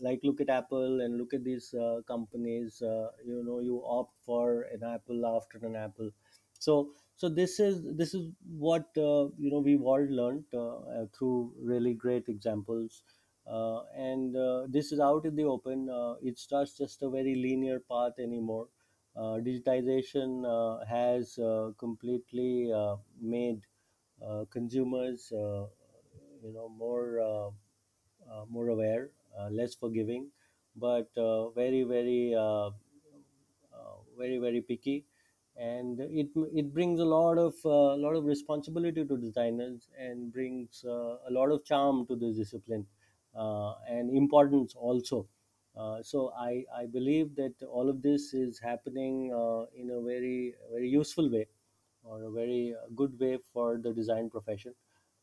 like 0.00 0.20
look 0.22 0.40
at 0.40 0.48
apple 0.50 1.00
and 1.00 1.16
look 1.18 1.32
at 1.34 1.44
these 1.44 1.72
uh, 1.74 2.00
companies 2.06 2.82
uh, 2.82 3.08
you 3.24 3.42
know 3.44 3.60
you 3.60 3.82
opt 3.86 4.14
for 4.24 4.62
an 4.72 4.82
apple 4.82 5.26
after 5.26 5.58
an 5.66 5.76
apple. 5.76 6.10
So 6.58 6.92
so 7.16 7.28
this 7.28 7.58
is 7.60 7.82
this 7.96 8.14
is 8.14 8.28
what 8.58 8.86
uh, 8.96 9.28
you 9.38 9.50
know 9.50 9.58
we've 9.60 9.82
all 9.82 10.06
learned 10.20 10.44
uh, 10.54 10.76
uh, 10.78 11.06
through 11.16 11.52
really 11.60 11.94
great 11.94 12.28
examples. 12.28 13.02
Uh, 13.46 13.82
and 13.96 14.36
uh, 14.36 14.66
this 14.68 14.92
is 14.92 15.00
out 15.00 15.24
in 15.24 15.34
the 15.34 15.44
open. 15.44 15.88
Uh, 15.90 16.14
it's 16.22 16.46
not 16.50 16.68
just 16.76 17.02
a 17.02 17.08
very 17.10 17.34
linear 17.34 17.80
path 17.80 18.12
anymore. 18.18 18.68
Uh, 19.16 19.38
digitization 19.48 20.44
uh, 20.46 20.84
has 20.84 21.36
uh, 21.38 21.70
completely 21.78 22.70
uh, 22.72 22.96
made 23.20 23.60
uh, 24.26 24.44
consumers 24.50 25.32
uh, 25.32 25.66
you 26.42 26.52
know 26.52 26.68
more 26.68 27.20
uh, 27.20 27.48
uh, 28.32 28.44
more 28.48 28.68
aware 28.68 29.10
uh, 29.18 29.19
less 29.50 29.74
forgiving 29.74 30.30
but 30.76 31.10
uh, 31.16 31.50
very 31.50 31.82
very 31.84 32.34
uh, 32.34 32.70
uh, 33.72 33.96
very 34.16 34.38
very 34.38 34.60
picky. 34.60 35.06
And 35.56 36.00
it 36.00 36.28
it 36.54 36.72
brings 36.72 37.00
a 37.00 37.04
lot 37.04 37.36
of 37.38 37.54
uh, 37.64 37.96
lot 37.96 38.14
of 38.16 38.24
responsibility 38.24 39.04
to 39.04 39.16
designers 39.16 39.88
and 39.98 40.32
brings 40.32 40.84
uh, 40.84 41.18
a 41.26 41.30
lot 41.30 41.50
of 41.50 41.64
charm 41.64 42.06
to 42.06 42.16
this 42.16 42.36
discipline 42.36 42.86
uh, 43.34 43.74
and 43.88 44.10
importance 44.16 44.74
also. 44.74 45.28
Uh, 45.76 46.02
so 46.02 46.32
I, 46.36 46.64
I 46.74 46.86
believe 46.86 47.34
that 47.36 47.62
all 47.62 47.88
of 47.88 48.02
this 48.02 48.34
is 48.34 48.58
happening 48.58 49.32
uh, 49.32 49.66
in 49.74 49.90
a 49.90 50.00
very 50.00 50.54
very 50.70 50.88
useful 50.88 51.30
way 51.30 51.46
or 52.02 52.22
a 52.24 52.30
very 52.30 52.74
uh, 52.74 52.86
good 52.94 53.18
way 53.18 53.38
for 53.52 53.76
the 53.78 53.92
design 53.92 54.30
profession. 54.30 54.74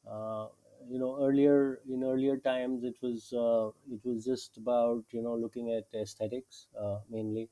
Uh, 0.05 0.47
you 0.89 0.99
know 0.99 1.17
earlier 1.25 1.79
in 1.89 2.03
earlier 2.03 2.37
times 2.37 2.83
it 2.83 2.95
was 3.01 3.33
uh, 3.33 3.69
it 3.93 4.01
was 4.03 4.25
just 4.25 4.57
about 4.57 5.03
you 5.11 5.21
know 5.21 5.35
looking 5.35 5.71
at 5.71 5.85
aesthetics 5.99 6.67
uh, 6.79 6.99
mainly. 7.09 7.49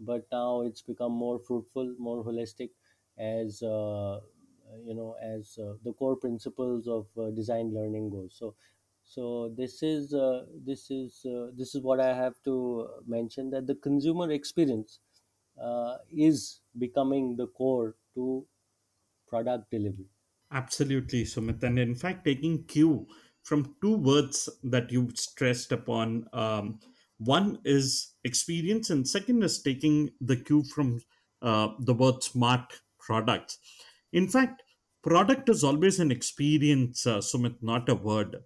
But 0.00 0.26
now 0.32 0.62
it's 0.62 0.82
become 0.82 1.12
more 1.12 1.38
fruitful 1.38 1.94
more 1.98 2.24
holistic 2.24 2.70
as 3.18 3.62
uh, 3.62 4.20
you 4.84 4.94
know 4.94 5.16
as 5.22 5.58
uh, 5.58 5.74
the 5.84 5.92
core 5.92 6.16
principles 6.16 6.88
of 6.88 7.06
uh, 7.18 7.30
design 7.30 7.72
learning 7.74 8.10
goes 8.10 8.34
so 8.38 8.54
so 9.04 9.48
this 9.56 9.82
is 9.82 10.14
uh, 10.14 10.46
this 10.64 10.90
is 10.90 11.24
uh, 11.26 11.48
this 11.54 11.74
is 11.74 11.82
what 11.82 12.00
i 12.00 12.12
have 12.14 12.36
to 12.44 12.54
mention 13.06 13.50
that 13.50 13.66
the 13.66 13.74
consumer 13.74 14.30
experience 14.30 14.98
uh, 15.60 15.98
is 16.10 16.60
becoming 16.78 17.36
the 17.36 17.46
core 17.48 17.94
to 18.14 18.46
product 19.26 19.70
delivery 19.70 20.08
Absolutely, 20.52 21.24
Sumit. 21.24 21.62
And 21.64 21.78
in 21.78 21.94
fact, 21.96 22.24
taking 22.24 22.64
cue 22.64 23.06
from 23.42 23.74
two 23.80 23.96
words 23.96 24.48
that 24.62 24.92
you 24.92 25.10
stressed 25.14 25.72
upon 25.72 26.28
um, 26.32 26.78
one 27.18 27.58
is 27.64 28.14
experience, 28.24 28.90
and 28.90 29.08
second 29.08 29.42
is 29.42 29.62
taking 29.62 30.10
the 30.20 30.36
cue 30.36 30.62
from 30.64 31.00
uh, 31.40 31.68
the 31.80 31.94
word 31.94 32.22
smart 32.22 32.80
products. 33.00 33.58
In 34.12 34.28
fact, 34.28 34.62
product 35.02 35.48
is 35.48 35.64
always 35.64 35.98
an 35.98 36.10
experience, 36.12 37.06
uh, 37.06 37.18
Sumit, 37.18 37.56
not 37.62 37.88
a 37.88 37.94
word. 37.94 38.36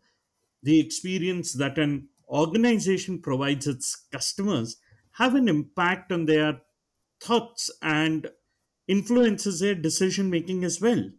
The 0.63 0.79
experience 0.81 1.53
that 1.55 1.79
an 1.79 2.09
organization 2.29 3.21
provides 3.21 3.67
its 3.67 4.07
customers 4.13 4.77
have 5.13 5.35
an 5.35 5.49
impact 5.49 6.13
on 6.13 6.27
their 6.27 6.61
thoughts 7.21 7.71
and 7.83 8.29
influences 8.89 9.61
their 9.61 9.75
decision 9.75 10.31
making 10.31 10.65
as 10.65 10.81
well 10.81 11.11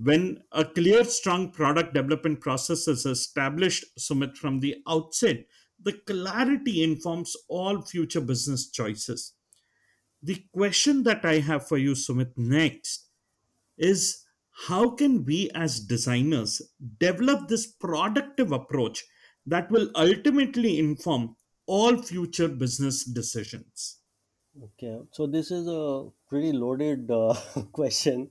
when 0.00 0.42
a 0.52 0.64
clear, 0.64 1.02
strong 1.02 1.50
product 1.50 1.92
development 1.92 2.40
process 2.40 2.86
is 2.86 3.04
established, 3.04 3.84
Sumit, 3.98 4.36
from 4.36 4.60
the 4.60 4.76
outset, 4.86 5.44
the 5.82 5.92
clarity 5.92 6.84
informs 6.84 7.36
all 7.48 7.82
future 7.82 8.20
business 8.20 8.70
choices. 8.70 9.34
The 10.22 10.44
question 10.52 11.02
that 11.02 11.24
I 11.24 11.38
have 11.40 11.66
for 11.66 11.78
you, 11.78 11.92
Sumit, 11.92 12.32
next 12.36 13.08
is 13.76 14.24
how 14.68 14.90
can 14.90 15.24
we 15.24 15.50
as 15.54 15.80
designers 15.80 16.62
develop 16.98 17.48
this 17.48 17.66
productive 17.66 18.52
approach 18.52 19.04
that 19.46 19.70
will 19.70 19.90
ultimately 19.96 20.78
inform 20.78 21.36
all 21.66 21.96
future 21.96 22.48
business 22.48 23.04
decisions 23.04 23.98
Okay, 24.64 24.98
so 25.12 25.26
this 25.26 25.50
is 25.52 25.68
a 25.68 26.08
pretty 26.28 26.52
loaded 26.52 27.10
uh, 27.10 27.34
question. 27.72 28.28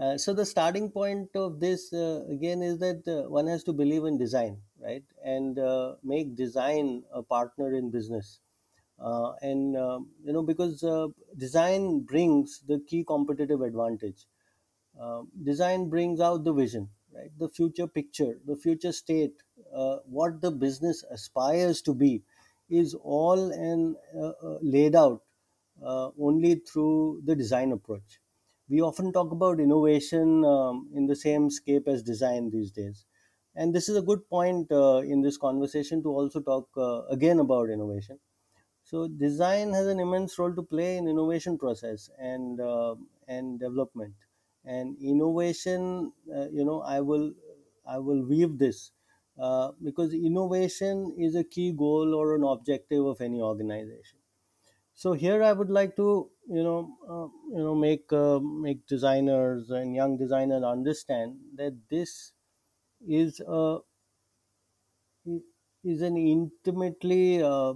Uh, 0.00 0.16
so 0.16 0.32
the 0.32 0.46
starting 0.46 0.90
point 0.90 1.28
of 1.34 1.58
this 1.58 1.92
uh, 1.92 2.22
again 2.30 2.62
is 2.62 2.78
that 2.78 3.02
uh, 3.08 3.28
one 3.28 3.48
has 3.48 3.64
to 3.64 3.72
believe 3.72 4.04
in 4.04 4.16
design, 4.16 4.56
right, 4.80 5.02
and 5.24 5.58
uh, 5.58 5.94
make 6.04 6.36
design 6.36 7.02
a 7.12 7.20
partner 7.20 7.74
in 7.74 7.90
business. 7.90 8.38
Uh, 9.00 9.32
and 9.42 9.74
you 10.24 10.32
know 10.32 10.42
because 10.42 10.84
design 11.36 12.00
brings 12.00 12.62
the 12.66 12.80
key 12.88 13.04
competitive 13.04 13.60
advantage. 13.60 14.26
Design 15.44 15.88
brings 15.88 16.20
out 16.20 16.42
the 16.44 16.52
vision 16.52 16.88
right? 17.14 17.30
The 17.38 17.48
future 17.48 17.86
picture 17.86 18.38
the 18.44 18.56
future 18.56 18.90
state 18.92 19.34
what 20.04 20.40
the 20.40 20.50
business 20.50 21.04
aspires 21.10 21.80
to 21.82 21.94
be 21.94 22.22
is 22.68 22.94
all 22.94 23.52
and 23.52 23.94
laid 24.62 24.96
out 24.96 25.22
only 26.18 26.56
through 26.56 27.22
the 27.24 27.36
design 27.36 27.70
approach 27.70 28.18
we 28.68 28.80
often 28.80 29.12
talk 29.12 29.32
about 29.32 29.60
innovation 29.60 30.44
um, 30.44 30.88
in 30.94 31.06
the 31.06 31.16
same 31.16 31.50
scape 31.50 31.88
as 31.88 32.02
design 32.02 32.50
these 32.50 32.70
days 32.70 33.06
and 33.54 33.74
this 33.74 33.88
is 33.88 33.96
a 33.96 34.02
good 34.02 34.28
point 34.28 34.70
uh, 34.72 34.98
in 34.98 35.22
this 35.22 35.36
conversation 35.38 36.02
to 36.02 36.08
also 36.08 36.40
talk 36.40 36.68
uh, 36.76 37.02
again 37.06 37.38
about 37.38 37.70
innovation 37.70 38.18
so 38.82 39.06
design 39.08 39.72
has 39.72 39.86
an 39.86 40.00
immense 40.00 40.38
role 40.38 40.54
to 40.54 40.62
play 40.62 40.96
in 40.96 41.08
innovation 41.08 41.58
process 41.58 42.10
and 42.18 42.60
uh, 42.60 42.94
and 43.26 43.60
development. 43.60 44.14
And 44.64 44.96
innovation, 44.98 46.12
uh, 46.34 46.48
you 46.48 46.64
know, 46.64 46.80
I 46.82 47.00
will 47.00 47.34
I 47.86 47.98
will 47.98 48.24
weave 48.26 48.58
this 48.58 48.92
uh, 49.38 49.72
because 49.82 50.12
innovation 50.14 51.14
is 51.18 51.34
a 51.34 51.44
key 51.44 51.72
goal 51.72 52.14
or 52.14 52.34
an 52.34 52.44
objective 52.44 53.04
of 53.04 53.20
any 53.20 53.40
organization. 53.40 54.17
So 55.02 55.12
here 55.14 55.42
I 55.42 55.52
would 55.54 55.70
like 55.70 55.96
to 55.96 56.30
you 56.46 56.62
know 56.62 56.80
uh, 57.14 57.28
you 57.56 57.62
know 57.64 57.74
make 57.74 58.12
uh, 58.12 58.38
make 58.40 58.86
designers 58.86 59.70
and 59.70 59.94
young 59.94 60.18
designers 60.18 60.62
understand 60.62 61.38
that 61.56 61.74
this 61.88 62.32
is 63.06 63.40
a 63.46 63.78
is 65.84 66.02
an 66.02 66.16
intimately 66.16 67.42
uh, 67.42 67.74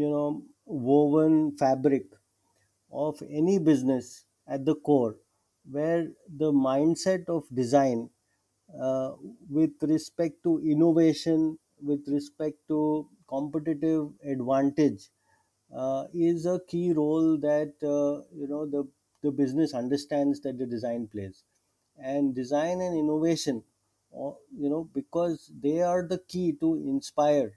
you 0.00 0.08
know 0.14 0.42
woven 0.66 1.56
fabric 1.62 2.06
of 2.92 3.22
any 3.30 3.58
business 3.58 4.26
at 4.48 4.64
the 4.66 4.74
core 4.76 5.16
where 5.70 6.08
the 6.42 6.52
mindset 6.52 7.28
of 7.28 7.44
design 7.54 8.10
uh, 8.82 9.12
with 9.50 9.72
respect 9.82 10.42
to 10.44 10.58
innovation 10.74 11.58
with 11.82 12.06
respect 12.08 12.58
to 12.68 13.08
competitive 13.28 14.10
advantage 14.34 15.10
uh, 15.74 16.04
is 16.14 16.46
a 16.46 16.60
key 16.68 16.92
role 16.92 17.38
that 17.38 17.74
uh, 17.82 18.22
you 18.34 18.48
know 18.48 18.66
the 18.66 18.88
the 19.22 19.30
business 19.30 19.74
understands 19.74 20.40
that 20.40 20.58
the 20.58 20.66
design 20.66 21.08
plays. 21.08 21.44
And 22.00 22.34
design 22.34 22.80
and 22.80 22.96
innovation 22.96 23.64
or, 24.10 24.36
you 24.56 24.70
know 24.70 24.88
because 24.94 25.50
they 25.60 25.80
are 25.82 26.06
the 26.06 26.18
key 26.28 26.52
to 26.60 26.76
inspire 26.76 27.54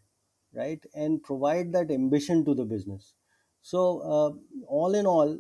right 0.54 0.84
and 0.95 1.21
provide 1.24 1.71
that 1.74 1.91
ambition 1.91 2.43
to 2.45 2.56
the 2.56 2.65
business. 2.65 3.13
So 3.62 4.00
uh, 4.00 4.32
all 4.67 4.95
in 4.95 5.06
all 5.06 5.38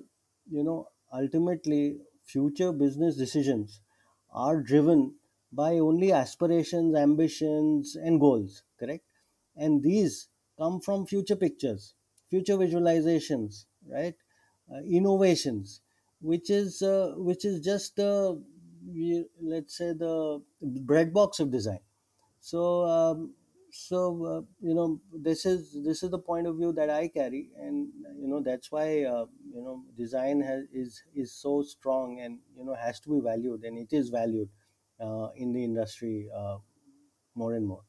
you 0.49 0.63
know 0.63 0.89
ultimately 1.13 1.97
future 2.25 2.71
business 2.71 3.17
decisions 3.17 3.81
are 4.31 4.61
driven 4.61 5.15
by 5.51 5.79
only 5.79 6.11
aspirations 6.13 6.95
ambitions 6.95 7.95
and 7.95 8.19
goals 8.19 8.63
correct? 8.79 9.03
And 9.55 9.83
these 9.83 10.27
come 10.57 10.79
from 10.79 11.05
future 11.05 11.35
pictures 11.35 11.95
future 12.31 12.57
visualizations 12.57 13.65
right? 13.97 14.15
Uh, 14.71 14.81
innovations 14.99 15.81
which 16.21 16.49
is 16.49 16.81
uh, 16.81 17.13
which 17.17 17.45
is 17.45 17.61
just 17.65 17.99
uh, 17.99 18.35
we, 18.87 19.25
let's 19.41 19.77
say 19.77 19.93
the 19.93 20.41
bread 20.61 21.13
box 21.13 21.39
of 21.39 21.51
design. 21.51 21.79
So 22.39 22.85
um, 22.85 23.35
so 23.71 24.25
uh, 24.25 24.41
you 24.59 24.73
know 24.73 25.01
this 25.13 25.45
is 25.45 25.83
this 25.83 26.03
is 26.03 26.09
the 26.11 26.19
point 26.19 26.45
of 26.47 26.57
view 26.57 26.73
that 26.73 26.89
i 26.89 27.07
carry 27.07 27.51
and 27.57 27.87
you 28.19 28.27
know 28.27 28.41
that's 28.41 28.69
why 28.71 29.03
uh, 29.03 29.25
you 29.53 29.61
know 29.61 29.85
design 29.95 30.41
has 30.41 30.65
is 30.73 31.03
is 31.15 31.33
so 31.33 31.61
strong 31.63 32.19
and 32.19 32.39
you 32.57 32.65
know 32.65 32.75
has 32.75 32.99
to 32.99 33.09
be 33.09 33.21
valued 33.23 33.63
and 33.63 33.77
it 33.77 33.93
is 33.93 34.09
valued 34.09 34.49
uh, 34.99 35.29
in 35.35 35.53
the 35.53 35.63
industry 35.63 36.29
uh, 36.35 36.57
more 37.35 37.53
and 37.55 37.67
more. 37.67 37.83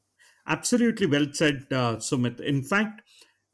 Absolutely 0.46 1.06
well 1.06 1.26
said, 1.32 1.66
uh, 1.70 1.96
Sumit. 1.96 2.40
In 2.40 2.62
fact, 2.62 3.02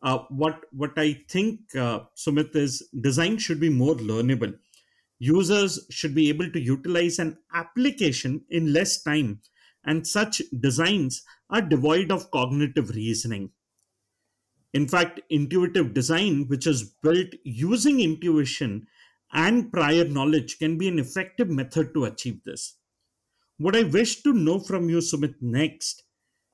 uh, 0.02 0.18
what 0.28 0.61
what 0.72 0.92
I 0.96 1.24
think, 1.28 1.61
uh, 1.74 2.00
Sumit, 2.16 2.54
is 2.54 2.88
design 3.00 3.38
should 3.38 3.61
be 3.61 3.70
more 3.70 3.94
learnable. 3.96 4.54
Users 5.18 5.87
should 5.90 6.14
be 6.14 6.28
able 6.28 6.50
to 6.52 6.61
utilize 6.61 7.18
an 7.18 7.38
application 7.52 8.44
in 8.50 8.72
less 8.72 9.02
time, 9.02 9.40
and 9.84 10.06
such 10.06 10.40
designs 10.61 11.22
are 11.50 11.62
devoid 11.62 12.12
of 12.12 12.30
cognitive 12.30 12.90
reasoning. 12.90 13.50
In 14.72 14.87
fact, 14.87 15.20
intuitive 15.30 15.94
design, 15.94 16.46
which 16.46 16.66
is 16.66 16.94
built 17.02 17.28
using 17.42 18.00
intuition 18.00 18.87
and 19.32 19.72
prior 19.72 20.04
knowledge, 20.04 20.58
can 20.58 20.78
be 20.78 20.88
an 20.88 20.98
effective 20.98 21.48
method 21.48 21.92
to 21.94 22.04
achieve 22.04 22.44
this. 22.44 22.76
What 23.56 23.74
I 23.74 23.82
wish 23.82 24.22
to 24.22 24.32
know 24.32 24.61
from 24.61 24.88
you, 24.88 24.98
Sumit, 24.98 25.34
next 25.40 26.04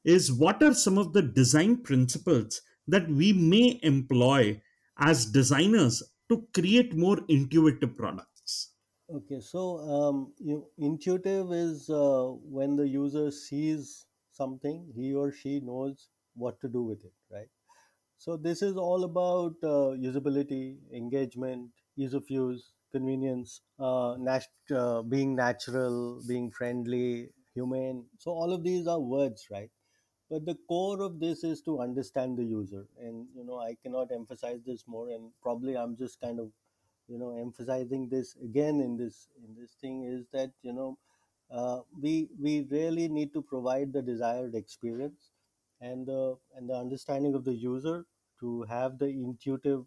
is 0.04 0.32
what 0.32 0.62
are 0.62 0.72
some 0.74 0.96
of 0.96 1.12
the 1.12 1.22
design 1.22 1.82
principles 1.82 2.62
that 2.86 3.08
we 3.08 3.32
may 3.32 3.78
employ 3.82 4.62
as 4.98 5.26
designers 5.26 6.02
to 6.28 6.46
create 6.54 6.94
more 6.94 7.18
intuitive 7.28 7.96
products? 7.96 8.74
Okay, 9.08 9.40
so 9.40 9.78
um, 9.80 10.34
you, 10.38 10.66
intuitive 10.78 11.52
is 11.52 11.90
uh, 11.90 12.24
when 12.56 12.76
the 12.76 12.88
user 12.88 13.30
sees 13.30 14.06
something, 14.30 14.90
he 14.94 15.14
or 15.14 15.30
she 15.30 15.60
knows 15.60 16.08
what 16.34 16.58
to 16.60 16.68
do 16.68 16.82
with 16.82 17.04
it, 17.04 17.12
right? 17.30 17.48
So 18.18 18.36
this 18.36 18.62
is 18.62 18.76
all 18.76 19.04
about 19.04 19.56
uh, 19.62 19.96
usability, 20.08 20.78
engagement, 20.92 21.72
ease 21.96 22.14
of 22.14 22.30
use, 22.30 22.74
convenience, 22.92 23.62
uh, 23.78 24.16
nat- 24.18 24.48
uh, 24.74 25.02
being 25.02 25.34
natural, 25.36 26.22
being 26.26 26.50
friendly, 26.50 27.30
humane. 27.54 28.08
So 28.18 28.32
all 28.32 28.52
of 28.52 28.64
these 28.64 28.86
are 28.88 29.00
words, 29.00 29.48
right? 29.50 29.70
But 30.30 30.46
the 30.46 30.56
core 30.68 31.00
of 31.02 31.20
this 31.20 31.44
is 31.44 31.60
to 31.62 31.80
understand 31.80 32.38
the 32.38 32.44
user, 32.44 32.86
and 32.98 33.26
you 33.36 33.44
know 33.44 33.58
I 33.58 33.76
cannot 33.82 34.10
emphasize 34.12 34.60
this 34.66 34.84
more. 34.86 35.10
And 35.10 35.30
probably 35.42 35.76
I'm 35.76 35.96
just 35.96 36.20
kind 36.20 36.40
of 36.40 36.50
you 37.08 37.18
know 37.18 37.36
emphasizing 37.38 38.08
this 38.08 38.36
again 38.42 38.80
in 38.80 38.96
this 38.96 39.28
in 39.44 39.54
this 39.54 39.72
thing 39.80 40.04
is 40.04 40.26
that 40.32 40.50
you 40.62 40.72
know 40.72 40.98
uh, 41.50 41.80
we 42.00 42.28
we 42.40 42.66
really 42.70 43.08
need 43.08 43.32
to 43.34 43.42
provide 43.42 43.92
the 43.92 44.02
desired 44.02 44.54
experience 44.54 45.30
and 45.80 46.06
the 46.06 46.36
and 46.56 46.68
the 46.68 46.74
understanding 46.74 47.34
of 47.34 47.44
the 47.44 47.54
user 47.54 48.06
to 48.40 48.62
have 48.62 48.98
the 48.98 49.06
intuitive 49.06 49.84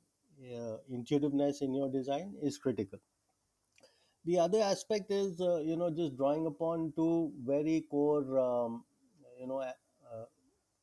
uh, 0.56 0.78
intuitiveness 0.92 1.62
in 1.62 1.74
your 1.74 1.90
design 1.90 2.36
is 2.42 2.58
critical 2.58 3.00
the 4.26 4.38
other 4.38 4.62
aspect 4.62 5.10
is 5.10 5.42
uh, 5.42 5.58
you 5.58 5.76
know 5.76 5.90
just 5.90 6.16
drawing 6.16 6.46
upon 6.46 6.94
two 6.96 7.32
very 7.46 7.84
core 7.90 8.38
um, 8.38 8.84
you 9.40 9.48
know 9.48 9.64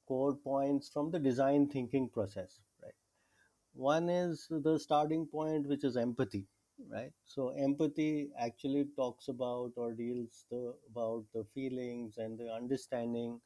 core 0.06 0.34
points 0.34 0.88
from 0.88 1.10
the 1.10 1.18
design 1.18 1.68
thinking 1.68 2.08
process 2.08 2.60
right? 2.82 2.94
One 3.74 4.08
is 4.08 4.46
the 4.50 4.78
starting 4.78 5.26
point 5.26 5.66
which 5.68 5.84
is 5.84 5.96
empathy 5.96 6.46
right? 6.90 7.12
So 7.24 7.50
empathy 7.50 8.30
actually 8.38 8.86
talks 8.96 9.28
about 9.28 9.72
or 9.76 9.92
deals 9.92 10.46
the 10.50 10.74
about 10.90 11.24
the 11.34 11.44
feelings 11.54 12.18
and 12.18 12.38
the 12.38 12.50
understanding 12.52 13.40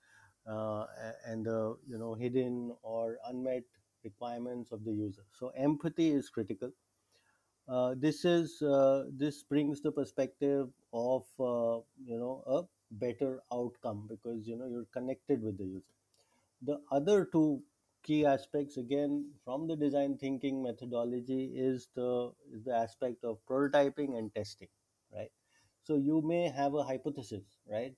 uh, 0.47 0.87
and 1.27 1.45
the 1.47 1.77
you 1.87 1.99
know 1.99 2.15
hidden 2.15 2.75
or 2.83 3.19
unmet 3.27 3.65
requirements 4.05 4.73
of 4.73 4.85
the 4.85 4.93
user. 4.93 5.25
So 5.39 5.49
empathy 5.57 6.11
is 6.11 6.31
critical. 6.31 6.73
Uh, 7.69 7.95
this 7.99 8.25
is 8.25 8.61
uh, 8.63 9.05
this 9.13 9.43
brings 9.45 9.81
the 9.83 9.93
perspective 9.93 10.69
of 10.93 11.25
uh, 11.39 11.79
you 12.05 12.19
know 12.19 12.43
a 12.47 12.63
better 12.91 13.43
outcome 13.53 14.07
because 14.09 14.47
you 14.49 14.57
know 14.57 14.67
you're 14.67 14.89
connected 14.93 15.43
with 15.43 15.59
the 15.59 15.65
user 15.65 15.98
the 16.63 16.81
other 16.91 17.25
two 17.33 17.63
key 18.05 18.25
aspects 18.25 18.77
again 18.77 19.31
from 19.45 19.67
the 19.67 19.77
design 19.77 20.17
thinking 20.19 20.63
methodology 20.63 21.53
is 21.55 21.89
the 21.95 22.33
is 22.53 22.65
the 22.65 22.75
aspect 22.75 23.25
of 23.25 23.39
prototyping 23.51 24.17
and 24.19 24.35
testing 24.35 24.69
right? 25.15 25.31
So 25.85 25.97
you 25.97 26.23
may 26.23 26.49
have 26.49 26.75
a 26.75 26.83
hypothesis 26.85 27.45
right? 27.71 27.95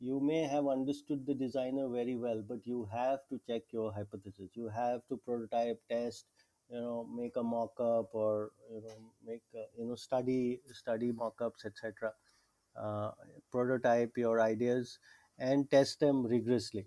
You 0.00 0.20
may 0.20 0.42
have 0.42 0.66
understood 0.68 1.26
the 1.26 1.34
designer 1.34 1.88
very 1.88 2.16
well 2.16 2.42
but 2.46 2.66
you 2.66 2.88
have 2.92 3.20
to 3.30 3.40
check 3.48 3.62
your 3.72 3.92
hypothesis. 3.92 4.50
You 4.54 4.68
have 4.68 5.00
to 5.08 5.16
prototype 5.16 5.80
test 5.90 6.26
you 6.70 6.80
know 6.80 7.06
make 7.14 7.36
a 7.36 7.42
mock-up 7.42 8.10
or 8.14 8.50
you 8.70 8.82
know 8.82 8.96
make 9.26 9.42
a, 9.54 9.64
you 9.78 9.86
know 9.86 9.94
study 9.94 10.60
study 10.72 11.12
mock-ups 11.12 11.64
etc 11.66 12.12
uh, 12.76 13.10
prototype 13.50 14.16
your 14.16 14.40
ideas 14.40 14.98
and 15.38 15.70
test 15.70 16.00
them 16.00 16.24
rigorously 16.26 16.86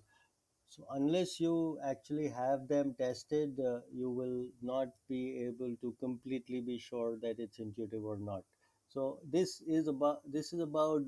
so 0.75 0.85
unless 0.91 1.39
you 1.39 1.79
actually 1.85 2.27
have 2.27 2.67
them 2.67 2.93
tested 2.99 3.59
uh, 3.59 3.79
you 3.93 4.09
will 4.09 4.45
not 4.61 4.89
be 5.07 5.21
able 5.43 5.73
to 5.79 5.95
completely 6.01 6.59
be 6.59 6.77
sure 6.77 7.17
that 7.21 7.39
it's 7.39 7.59
intuitive 7.59 8.03
or 8.03 8.17
not. 8.17 8.43
So 8.89 9.19
this 9.31 9.61
is 9.61 9.87
about 9.87 10.19
this 10.29 10.51
is 10.51 10.59
about 10.59 11.03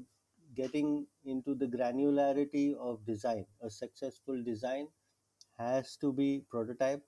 getting 0.55 1.05
into 1.25 1.53
the 1.53 1.67
granularity 1.67 2.75
of 2.77 3.05
design. 3.05 3.45
A 3.61 3.69
successful 3.69 4.41
design 4.41 4.87
has 5.59 5.97
to 5.97 6.13
be 6.13 6.43
prototyped 6.53 7.01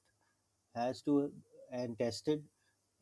has 0.75 1.01
to 1.03 1.31
and 1.71 1.97
tested 1.97 2.43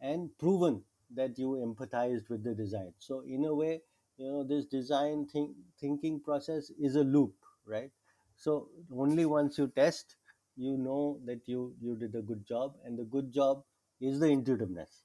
and 0.01 0.29
proven 0.37 0.83
that 1.15 1.39
you 1.39 1.51
empathized 1.65 2.29
with 2.29 2.43
the 2.43 2.53
design. 2.53 2.93
So 2.99 3.21
in 3.21 3.45
a 3.45 3.55
way 3.55 3.81
you 4.17 4.31
know 4.31 4.43
this 4.43 4.65
design 4.65 5.27
think, 5.33 5.55
thinking 5.79 6.19
process 6.19 6.69
is 6.79 6.95
a 6.95 7.03
loop 7.03 7.33
right 7.65 7.91
so 8.37 8.69
only 9.05 9.25
once 9.25 9.57
you 9.57 9.67
test 9.75 10.15
you 10.55 10.77
know 10.77 11.19
that 11.25 11.47
you 11.47 11.75
you 11.81 11.95
did 11.95 12.15
a 12.15 12.21
good 12.21 12.45
job 12.45 12.75
and 12.85 12.97
the 12.97 13.03
good 13.03 13.31
job 13.31 13.63
is 14.01 14.19
the 14.19 14.27
intuitiveness. 14.29 15.03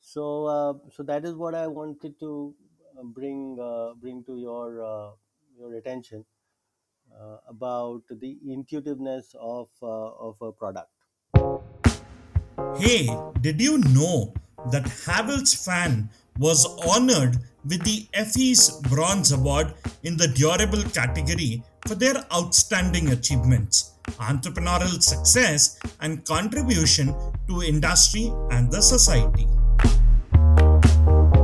So 0.00 0.46
uh, 0.46 0.74
so 0.90 1.02
that 1.04 1.24
is 1.24 1.34
what 1.34 1.54
i 1.54 1.66
wanted 1.66 2.18
to 2.20 2.54
uh, 2.98 3.02
bring 3.02 3.58
uh, 3.60 3.94
bring 3.94 4.24
to 4.24 4.38
your 4.38 4.82
uh, 4.84 5.10
your 5.58 5.74
attention 5.74 6.24
uh, 7.20 7.38
about 7.48 8.02
the 8.10 8.38
intuitiveness 8.46 9.34
of 9.40 9.68
uh, 9.82 10.10
of 10.28 10.40
a 10.42 10.52
product. 10.52 10.90
Hey, 12.76 13.08
did 13.40 13.60
you 13.60 13.78
know 13.78 14.34
that 14.70 14.84
Havells 14.84 15.54
fan 15.64 16.10
was 16.38 16.66
honored 16.86 17.36
with 17.64 17.82
the 17.84 18.06
Effie's 18.12 18.70
Bronze 18.90 19.32
Award 19.32 19.74
in 20.02 20.16
the 20.16 20.28
Durable 20.28 20.82
category 20.90 21.62
for 21.86 21.94
their 21.94 22.24
outstanding 22.32 23.10
achievements, 23.10 23.92
entrepreneurial 24.18 25.02
success, 25.02 25.78
and 26.00 26.24
contribution 26.24 27.14
to 27.48 27.62
industry 27.62 28.32
and 28.50 28.70
the 28.70 28.82
society? 28.82 29.46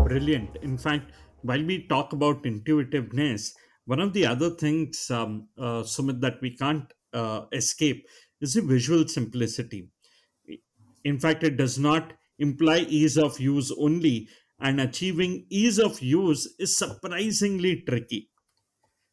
Brilliant. 0.09 0.57
In 0.63 0.77
fact, 0.77 1.13
while 1.43 1.65
we 1.65 1.87
talk 1.87 2.13
about 2.13 2.45
intuitiveness, 2.45 3.55
one 3.87 4.01
of 4.01 4.13
the 4.13 4.27
other 4.27 4.51
things, 4.51 5.11
um, 5.11 5.49
uh, 5.59 5.83
Sumit, 5.83 6.21
that 6.21 6.41
we 6.43 6.57
can't 6.57 6.93
uh, 7.13 7.43
escape 7.53 8.07
is 8.41 8.55
the 8.55 8.63
visual 8.63 9.07
simplicity. 9.07 9.89
In 11.05 11.19
fact, 11.19 11.45
it 11.45 11.57
does 11.57 11.79
not 11.79 12.13
imply 12.39 12.79
ease 12.89 13.17
of 13.17 13.39
use 13.39 13.73
only, 13.79 14.29
and 14.61 14.81
achieving 14.81 15.47
ease 15.51 15.79
of 15.79 16.01
use 16.03 16.55
is 16.59 16.77
surprisingly 16.77 17.83
tricky. 17.83 18.31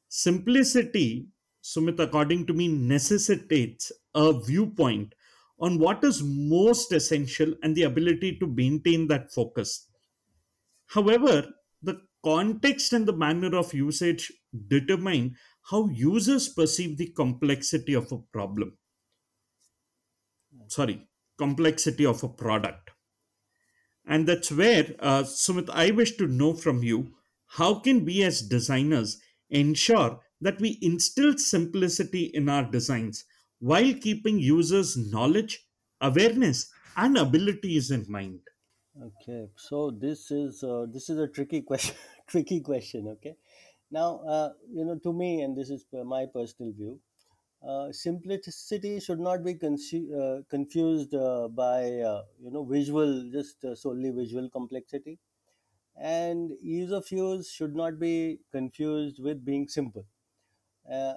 Simplicity, 0.09 1.29
Sumit, 1.63 1.99
according 1.99 2.45
to 2.47 2.53
me, 2.53 2.67
necessitates 2.67 3.91
a 4.15 4.33
viewpoint 4.33 5.13
on 5.59 5.79
what 5.79 6.03
is 6.03 6.21
most 6.23 6.91
essential 6.91 7.53
and 7.63 7.75
the 7.75 7.83
ability 7.83 8.37
to 8.39 8.47
maintain 8.47 9.07
that 9.07 9.31
focus. 9.31 9.89
However, 10.87 11.53
the 11.81 12.01
context 12.23 12.93
and 12.93 13.07
the 13.07 13.13
manner 13.13 13.55
of 13.55 13.73
usage 13.73 14.31
determine 14.67 15.35
how 15.69 15.87
users 15.87 16.49
perceive 16.49 16.97
the 16.97 17.07
complexity 17.07 17.93
of 17.93 18.11
a 18.11 18.17
problem. 18.17 18.77
Sorry, 20.67 21.07
complexity 21.37 22.05
of 22.05 22.23
a 22.23 22.29
product. 22.29 22.91
And 24.07 24.27
that's 24.27 24.51
where, 24.51 24.95
uh, 24.99 25.23
Sumit, 25.23 25.69
I 25.69 25.91
wish 25.91 26.15
to 26.17 26.27
know 26.27 26.53
from 26.53 26.81
you 26.81 27.13
how 27.47 27.79
can 27.79 28.05
we 28.05 28.23
as 28.23 28.41
designers 28.41 29.19
ensure 29.49 30.21
that 30.41 30.59
we 30.61 30.79
instill 30.81 31.37
simplicity 31.37 32.31
in 32.33 32.47
our 32.47 32.63
designs 32.63 33.25
while 33.59 33.93
keeping 33.93 34.39
users' 34.39 34.95
knowledge, 34.95 35.67
awareness, 35.99 36.71
and 36.95 37.17
abilities 37.17 37.91
in 37.91 38.05
mind? 38.07 38.39
Okay, 39.01 39.49
so 39.55 39.91
this 39.91 40.31
is 40.31 40.63
uh, 40.63 40.85
this 40.91 41.09
is 41.09 41.19
a 41.19 41.27
tricky 41.27 41.61
question. 41.69 41.95
tricky 42.27 42.61
question. 42.61 43.07
Okay, 43.09 43.35
now 43.91 44.19
uh, 44.27 44.49
you 44.71 44.85
know 44.85 44.97
to 45.03 45.13
me, 45.13 45.41
and 45.41 45.55
this 45.55 45.69
is 45.69 45.85
my 45.91 46.25
personal 46.33 46.71
view. 46.73 46.99
Uh, 47.65 47.91
simplicity 47.91 48.99
should 48.99 49.19
not 49.19 49.43
be 49.43 49.53
uh, 49.53 50.41
confused 50.49 51.13
uh, 51.15 51.47
by 51.49 51.99
uh, 52.01 52.23
you 52.39 52.51
know 52.51 52.63
visual, 52.63 53.29
just 53.31 53.63
uh, 53.65 53.75
solely 53.75 54.11
visual 54.11 54.49
complexity, 54.49 55.17
and 55.97 56.51
ease 56.61 56.91
of 56.91 57.11
use 57.11 57.49
should 57.51 57.75
not 57.75 57.99
be 57.99 58.39
confused 58.51 59.19
with 59.23 59.43
being 59.45 59.67
simple. 59.67 60.05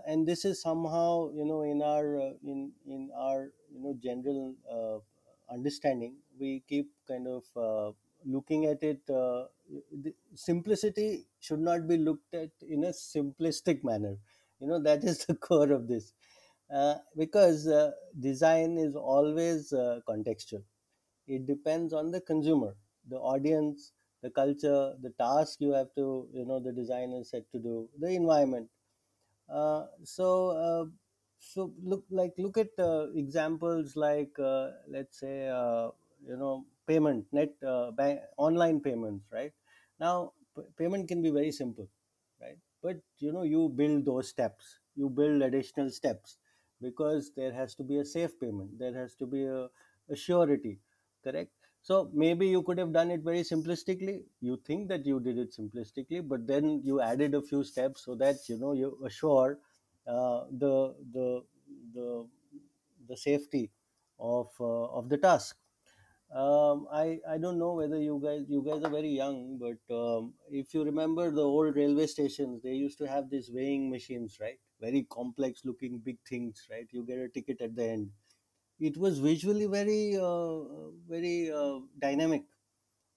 And 0.06 0.26
this 0.26 0.44
is 0.44 0.60
somehow 0.60 1.30
you 1.32 1.44
know 1.44 1.62
in 1.62 1.82
our 1.82 2.16
in 2.44 2.72
in 2.86 3.10
our 3.16 3.52
you 3.72 3.80
know 3.82 3.94
general 4.02 4.56
understanding 5.50 6.16
we 6.38 6.62
keep 6.68 6.90
kind 7.08 7.26
of 7.28 7.44
looking 8.24 8.66
at 8.66 8.82
it 8.82 9.00
simplicity 10.34 11.26
should 11.40 11.60
not 11.60 11.86
be 11.88 11.96
looked 11.96 12.34
at 12.34 12.50
in 12.68 12.84
a 12.84 12.88
simplistic 12.90 13.82
manner. 13.84 14.16
You 14.60 14.66
know 14.68 14.82
that 14.82 15.04
is 15.04 15.24
the 15.26 15.34
core 15.34 15.72
of 15.72 15.88
this 15.88 16.12
uh, 16.74 16.94
because 17.16 17.66
uh, 17.66 17.90
design 18.18 18.78
is 18.78 18.94
always 18.96 19.72
uh, 19.72 20.00
contextual. 20.08 20.62
It 21.26 21.46
depends 21.46 21.92
on 21.92 22.10
the 22.10 22.20
consumer 22.20 22.74
the 23.08 23.16
audience 23.18 23.92
the 24.22 24.30
culture 24.30 24.94
the 25.02 25.10
task 25.18 25.60
you 25.60 25.72
have 25.72 25.88
to 25.96 26.28
you 26.32 26.44
know 26.46 26.60
the 26.60 26.72
designer 26.72 27.24
set 27.24 27.44
to 27.52 27.58
do 27.58 27.88
the 27.98 28.08
environment. 28.10 28.68
Uh, 29.52 29.86
so 30.04 30.28
uh, 30.66 30.84
so 31.38 31.72
look 31.82 32.04
like 32.10 32.32
look 32.38 32.56
at 32.58 32.70
uh, 32.78 33.06
examples 33.14 33.96
like 33.96 34.30
uh, 34.38 34.70
let's 34.88 35.18
say 35.20 35.48
uh, 35.48 35.88
you 36.26 36.36
know 36.36 36.64
payment 36.86 37.26
net 37.32 37.50
uh, 37.66 37.90
bank, 37.90 38.20
online 38.36 38.80
payments 38.80 39.26
right? 39.32 39.52
Now 39.98 40.32
p- 40.56 40.62
payment 40.78 41.08
can 41.08 41.22
be 41.22 41.30
very 41.30 41.50
simple 41.52 41.88
right? 42.40 42.58
But 42.82 42.98
you 43.18 43.32
know 43.32 43.42
you 43.42 43.68
build 43.68 44.04
those 44.04 44.28
steps. 44.28 44.78
You 44.96 45.08
build 45.10 45.42
additional 45.42 45.90
steps 45.90 46.36
because 46.80 47.32
there 47.36 47.52
has 47.52 47.74
to 47.74 47.82
be 47.84 47.98
a 47.98 48.04
safe 48.04 48.38
payment 48.40 48.78
there 48.78 48.94
has 48.94 49.14
to 49.14 49.26
be 49.26 49.44
a, 49.44 49.68
a 50.10 50.16
surety 50.16 50.78
correct? 51.24 51.50
So 51.82 52.10
maybe 52.12 52.46
you 52.46 52.62
could 52.62 52.78
have 52.78 52.92
done 52.92 53.10
it 53.10 53.22
very 53.22 53.40
simplistically. 53.40 54.24
You 54.42 54.58
think 54.66 54.88
that 54.88 55.06
you 55.06 55.18
did 55.18 55.38
it 55.38 55.54
simplistically 55.58 56.26
but 56.26 56.46
then 56.46 56.82
you 56.84 57.00
added 57.00 57.34
a 57.34 57.42
few 57.42 57.64
steps 57.64 58.04
so 58.04 58.14
that 58.16 58.36
you 58.48 58.58
know 58.58 58.72
you 58.72 58.98
assure 59.06 59.58
uh, 60.06 60.44
the 60.50 60.94
the 61.12 61.42
the 61.94 62.26
the 63.08 63.16
safety 63.16 63.70
of 64.18 64.48
uh, 64.60 64.86
of 64.98 65.08
the 65.08 65.18
task. 65.18 65.56
Um, 66.34 66.86
I 66.92 67.20
I 67.28 67.38
don't 67.38 67.58
know 67.58 67.74
whether 67.74 67.98
you 68.00 68.20
guys 68.22 68.44
you 68.48 68.62
guys 68.62 68.82
are 68.84 68.90
very 68.90 69.10
young, 69.10 69.58
but 69.58 69.80
um, 69.94 70.34
if 70.50 70.74
you 70.74 70.84
remember 70.84 71.30
the 71.30 71.42
old 71.42 71.76
railway 71.76 72.06
stations, 72.06 72.62
they 72.62 72.74
used 72.74 72.98
to 72.98 73.08
have 73.08 73.30
these 73.30 73.50
weighing 73.52 73.90
machines, 73.90 74.38
right? 74.40 74.58
Very 74.80 75.06
complex 75.10 75.64
looking 75.64 75.98
big 75.98 76.18
things, 76.28 76.66
right? 76.70 76.86
You 76.90 77.04
get 77.04 77.18
a 77.18 77.28
ticket 77.28 77.60
at 77.60 77.76
the 77.76 77.84
end. 77.84 78.10
It 78.80 78.96
was 78.96 79.18
visually 79.18 79.66
very 79.66 80.16
uh, 80.16 80.60
very 81.08 81.52
uh, 81.52 81.80
dynamic 82.00 82.44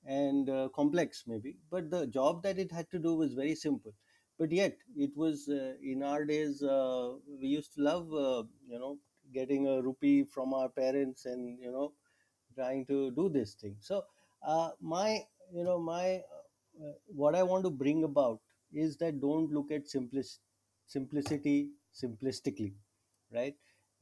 and 0.06 0.50
uh, 0.50 0.70
complex, 0.76 1.24
maybe, 1.28 1.56
but 1.72 1.90
the 1.90 2.08
job 2.08 2.44
that 2.44 2.60
it 2.60 2.72
had 2.72 2.90
to 2.92 3.00
do 3.00 3.16
was 3.16 3.34
very 3.34 3.56
simple. 3.56 3.94
But 4.38 4.52
yet, 4.52 4.78
it 4.98 5.16
was 5.16 5.48
uh, 5.50 5.74
in 5.82 6.04
our 6.04 6.26
days 6.26 6.62
uh, 6.64 7.14
we 7.40 7.48
used 7.48 7.74
to 7.76 7.82
love 7.84 8.14
uh, 8.14 8.44
you 8.68 8.80
know 8.80 8.98
getting 9.34 9.68
a 9.68 9.82
rupee 9.82 10.24
from 10.26 10.54
our 10.54 10.70
parents 10.70 11.26
and 11.26 11.60
you 11.60 11.72
know 11.72 11.94
trying 12.56 12.86
to 12.88 13.12
do 13.12 13.30
this 13.30 13.54
thing 13.56 13.76
so 13.80 14.04
my 14.82 15.22
you 15.54 15.64
know 15.64 15.80
my 15.80 16.22
what 17.22 17.36
i 17.36 17.44
want 17.44 17.64
to 17.64 17.70
bring 17.70 18.04
about 18.04 18.40
is 18.74 18.98
that 18.98 19.20
don't 19.22 19.52
look 19.52 19.72
at 19.72 19.86
simplis- 19.94 20.40
simplicity 20.96 21.58
simplistically 22.02 22.74
right? 23.34 23.56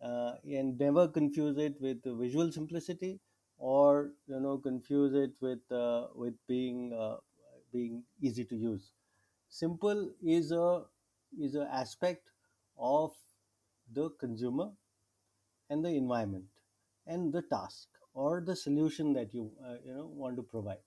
Uh, 0.04 0.34
and 0.46 0.78
never 0.80 1.08
confuse 1.08 1.58
it 1.58 1.76
with 1.80 2.00
visual 2.20 2.52
simplicity 2.52 3.20
or 3.58 4.12
you 4.28 4.40
know 4.40 4.58
confuse 4.58 5.14
it 5.14 5.32
with 5.42 5.60
uh, 5.72 6.08
with 6.16 6.34
being 6.48 6.92
uh, 6.94 7.18
being 7.72 8.04
easy 8.22 8.44
to 8.46 8.56
use. 8.56 8.92
Simple 9.50 10.12
is 10.24 10.52
a 10.52 10.84
is 11.40 11.56
a 11.56 11.68
aspect 11.82 12.30
of 12.78 13.12
the 13.94 14.10
consumer 14.20 14.70
and 15.70 15.84
the 15.84 15.90
environment 15.90 16.46
and 17.08 17.34
the 17.34 17.42
task 17.44 17.88
or 18.14 18.42
the 18.42 18.56
solution 18.56 19.14
that 19.14 19.34
you 19.34 19.52
uh, 19.66 19.78
you 19.86 19.94
know 19.94 20.08
want 20.08 20.36
to 20.36 20.44
provide 20.44 20.84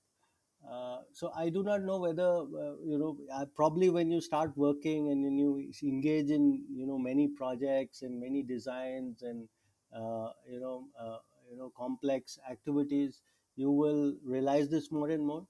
uh, 0.71 0.99
so 1.12 1.31
i 1.37 1.49
do 1.51 1.62
not 1.62 1.83
know 1.83 1.99
whether 1.99 2.29
uh, 2.62 2.75
you 2.91 2.99
know 2.99 3.17
uh, 3.35 3.45
probably 3.55 3.91
when 3.91 4.11
you 4.11 4.21
start 4.21 4.53
working 4.57 5.11
and 5.11 5.23
when 5.23 5.37
you 5.39 5.71
engage 5.83 6.31
in 6.31 6.65
you 6.71 6.87
know 6.87 6.99
many 6.99 7.29
projects 7.29 8.03
and 8.03 8.19
many 8.21 8.43
designs 8.43 9.23
and 9.23 9.49
uh, 9.95 10.31
you 10.51 10.61
know 10.61 10.85
uh, 10.99 11.19
you 11.51 11.57
know 11.57 11.71
complex 11.77 12.39
activities 12.51 13.21
you 13.57 13.71
will 13.71 14.15
realize 14.25 14.69
this 14.69 14.91
more 14.91 15.11
and 15.11 15.25
more. 15.25 15.47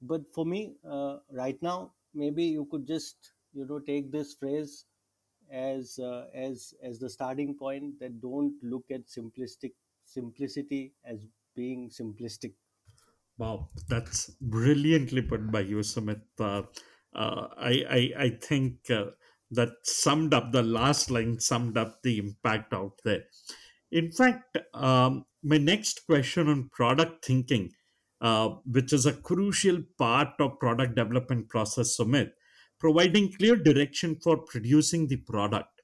But 0.00 0.20
for 0.32 0.44
me 0.44 0.76
right 1.32 1.60
now 1.60 1.92
maybe 2.14 2.44
you 2.44 2.66
could 2.70 2.86
just 2.86 3.32
you 3.52 3.66
know 3.66 3.80
take 3.80 4.12
this 4.12 4.34
phrase 4.34 4.84
as 5.50 5.98
as 6.34 6.74
as 6.82 6.98
the 6.98 7.10
starting 7.10 7.54
point 7.54 7.98
that 8.00 8.20
don't 8.20 8.54
look 8.62 8.84
at 8.90 9.06
simplistic 9.06 9.72
simplicity 10.04 10.92
as 11.04 11.26
being 11.56 11.90
simplistic 11.90 12.52
Wow, 13.38 13.68
that's 13.88 14.30
brilliantly 14.40 15.22
put 15.22 15.50
by 15.52 15.60
you, 15.60 15.76
Sumit. 15.78 16.22
Uh, 16.40 16.62
uh, 17.14 17.46
I, 17.56 17.84
I, 17.88 18.12
I 18.24 18.30
think 18.30 18.90
uh, 18.90 19.06
that 19.52 19.70
summed 19.84 20.34
up 20.34 20.50
the 20.52 20.62
last 20.62 21.10
line, 21.10 21.38
summed 21.38 21.78
up 21.78 22.02
the 22.02 22.18
impact 22.18 22.74
out 22.74 23.00
there. 23.04 23.22
In 23.92 24.10
fact, 24.10 24.58
um, 24.74 25.24
my 25.42 25.56
next 25.56 26.04
question 26.06 26.48
on 26.48 26.68
product 26.70 27.24
thinking, 27.24 27.70
uh, 28.20 28.48
which 28.66 28.92
is 28.92 29.06
a 29.06 29.12
crucial 29.12 29.82
part 29.96 30.30
of 30.40 30.58
product 30.58 30.96
development 30.96 31.48
process, 31.48 31.96
Sumit, 31.96 32.32
providing 32.80 33.32
clear 33.32 33.54
direction 33.54 34.16
for 34.16 34.38
producing 34.38 35.06
the 35.06 35.16
product. 35.16 35.82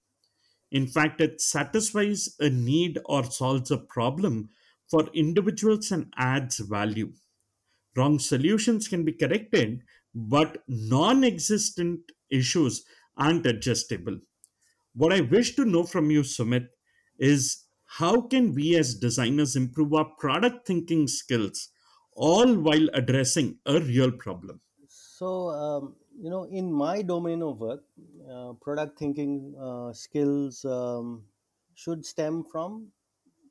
In 0.72 0.88
fact, 0.88 1.20
it 1.20 1.40
satisfies 1.40 2.34
a 2.40 2.50
need 2.50 2.98
or 3.04 3.22
solves 3.24 3.70
a 3.70 3.78
problem 3.78 4.50
for 4.90 5.08
individuals 5.14 5.92
and 5.92 6.12
adds 6.18 6.58
value 6.58 7.12
Wrong 7.96 8.18
solutions 8.18 8.88
can 8.88 9.04
be 9.04 9.12
corrected, 9.12 9.82
but 10.14 10.62
non 10.68 11.24
existent 11.24 12.00
issues 12.30 12.84
aren't 13.16 13.46
adjustable. 13.46 14.18
What 14.94 15.12
I 15.12 15.20
wish 15.20 15.54
to 15.56 15.64
know 15.64 15.84
from 15.84 16.10
you, 16.10 16.22
Sumit, 16.22 16.68
is 17.18 17.64
how 17.84 18.20
can 18.22 18.54
we 18.54 18.76
as 18.76 18.94
designers 18.94 19.56
improve 19.56 19.94
our 19.94 20.06
product 20.18 20.66
thinking 20.66 21.06
skills 21.06 21.70
all 22.12 22.54
while 22.54 22.88
addressing 22.94 23.58
a 23.66 23.80
real 23.80 24.10
problem? 24.10 24.60
so 25.24 25.50
um, 25.50 25.94
you 26.24 26.30
know 26.30 26.44
in 26.44 26.72
my 26.72 27.02
domain 27.02 27.42
of 27.42 27.60
work 27.60 27.82
uh, 28.32 28.52
product 28.64 28.98
thinking 28.98 29.54
uh, 29.60 29.92
skills 29.92 30.64
um, 30.64 31.22
should 31.74 32.04
stem 32.04 32.44
from 32.52 32.88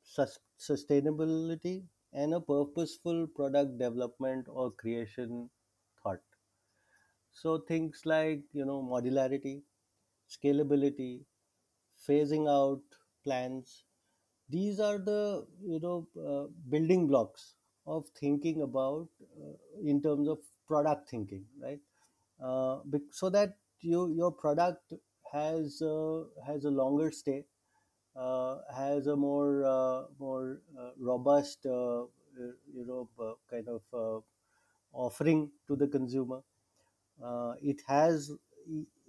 sus- 0.02 0.38
sustainability 0.58 1.82
and 2.14 2.34
a 2.34 2.40
purposeful 2.40 3.26
product 3.28 3.78
development 3.78 4.46
or 4.48 4.70
creation 4.72 5.50
thought. 6.02 6.20
So 7.32 7.58
things 7.58 8.00
like 8.06 8.42
you 8.52 8.64
know 8.64 8.82
modularity 8.82 9.62
scalability 10.34 11.24
phasing 12.08 12.48
out 12.54 12.82
plans 13.24 13.84
these 14.50 14.80
are 14.80 14.98
the 14.98 15.46
you 15.62 15.80
know 15.80 16.08
uh, 16.30 16.46
building 16.70 17.06
blocks 17.08 17.54
of 17.86 18.06
thinking 18.20 18.62
about 18.62 19.08
uh, 19.42 19.54
in 19.84 20.02
terms 20.02 20.28
of 20.28 20.38
product 20.68 21.10
thinking 21.10 21.44
right? 21.62 21.80
Uh, 22.42 22.80
so 23.12 23.30
that 23.30 23.56
you 23.80 24.08
your 24.14 24.32
product 24.32 24.94
has 25.32 25.82
uh, 25.82 26.24
has 26.46 26.64
a 26.66 26.70
longer 26.82 27.10
stay 27.10 27.44
has 28.16 29.06
a 29.06 29.16
more 29.16 29.64
uh, 29.64 30.04
more 30.18 30.60
uh, 30.78 30.90
robust 30.98 31.66
uh, 31.66 32.02
uh, 32.02 32.06
you 32.72 32.84
know 32.86 33.08
uh, 33.20 33.34
kind 33.50 33.68
of 33.68 33.82
uh, 33.92 34.20
offering 34.92 35.50
to 35.68 35.76
the 35.76 35.88
consumer. 35.88 36.42
Uh, 37.24 37.54
it 37.62 37.82
has 37.86 38.30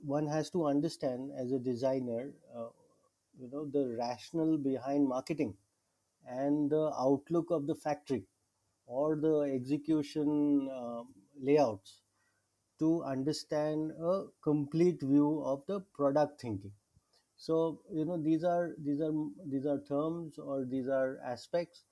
one 0.03 0.27
has 0.27 0.49
to 0.51 0.65
understand 0.65 1.31
as 1.37 1.51
a 1.51 1.59
designer 1.59 2.33
uh, 2.55 2.69
you 3.39 3.49
know 3.51 3.65
the 3.65 3.83
rationale 3.99 4.57
behind 4.57 5.07
marketing 5.07 5.55
and 6.27 6.69
the 6.71 6.91
outlook 6.99 7.51
of 7.51 7.67
the 7.67 7.75
factory 7.75 8.23
or 8.87 9.15
the 9.15 9.35
execution 9.59 10.69
um, 10.73 11.07
layouts 11.41 12.01
to 12.79 13.03
understand 13.03 13.91
a 13.99 14.25
complete 14.43 15.01
view 15.01 15.41
of 15.45 15.63
the 15.67 15.79
product 15.99 16.41
thinking 16.41 16.73
so 17.35 17.81
you 17.91 18.05
know 18.05 18.17
these 18.21 18.43
are 18.43 18.75
these 18.79 19.01
are 19.01 19.13
these 19.45 19.65
are 19.65 19.79
terms 19.81 20.37
or 20.37 20.65
these 20.65 20.87
are 20.87 21.19
aspects 21.19 21.85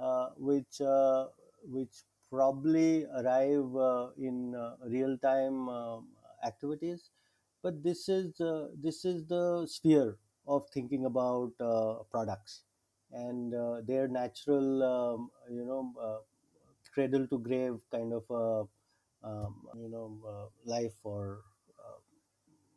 uh, 0.00 0.30
which 0.36 0.80
uh, 0.80 1.28
which 1.62 2.04
probably 2.30 3.04
arrive 3.06 3.76
uh, 3.76 4.10
in 4.18 4.54
uh, 4.54 4.76
real 4.86 5.16
time 5.18 5.68
um, 5.68 6.08
activities 6.44 7.10
but 7.62 7.82
this 7.82 8.08
is 8.08 8.40
uh, 8.40 8.68
this 8.74 9.04
is 9.04 9.26
the 9.26 9.66
sphere 9.66 10.18
of 10.46 10.68
thinking 10.70 11.04
about 11.06 11.52
uh, 11.60 12.02
products 12.10 12.64
and 13.10 13.54
uh, 13.54 13.80
their 13.82 14.08
natural 14.08 14.82
um, 14.82 15.30
you 15.50 15.64
know 15.64 15.92
uh, 16.00 16.20
cradle 16.92 17.26
to 17.28 17.38
grave 17.38 17.78
kind 17.90 18.12
of 18.12 18.24
uh, 18.30 18.64
um, 19.26 19.68
you 19.76 19.88
know 19.88 20.08
uh, 20.26 20.46
life 20.64 20.96
or 21.04 21.44
uh, 21.78 21.98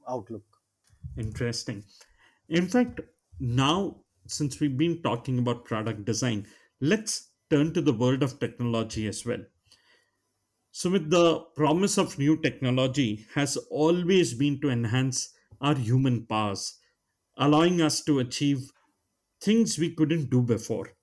outlook 0.07 0.45
Interesting. 1.17 1.83
In 2.49 2.67
fact, 2.67 2.99
now, 3.39 4.03
since 4.27 4.59
we've 4.59 4.77
been 4.77 5.01
talking 5.01 5.39
about 5.39 5.63
product 5.63 6.03
design, 6.03 6.47
let's 6.81 7.31
turn 7.49 7.73
to 7.73 7.81
the 7.81 7.93
world 7.93 8.23
of 8.23 8.39
technology 8.41 9.07
as 9.07 9.25
well. 9.25 9.45
So, 10.71 10.89
with 10.89 11.11
the 11.11 11.41
promise 11.55 11.99
of 11.99 12.17
new 12.17 12.35
technology, 12.35 13.27
has 13.35 13.55
always 13.69 14.33
been 14.33 14.59
to 14.61 14.69
enhance 14.71 15.31
our 15.61 15.75
human 15.75 16.25
powers, 16.25 16.79
allowing 17.37 17.81
us 17.81 18.03
to 18.05 18.17
achieve 18.19 18.71
things 19.41 19.77
we 19.79 19.95
couldn't 19.95 20.29
do 20.29 20.41
before. 20.41 20.93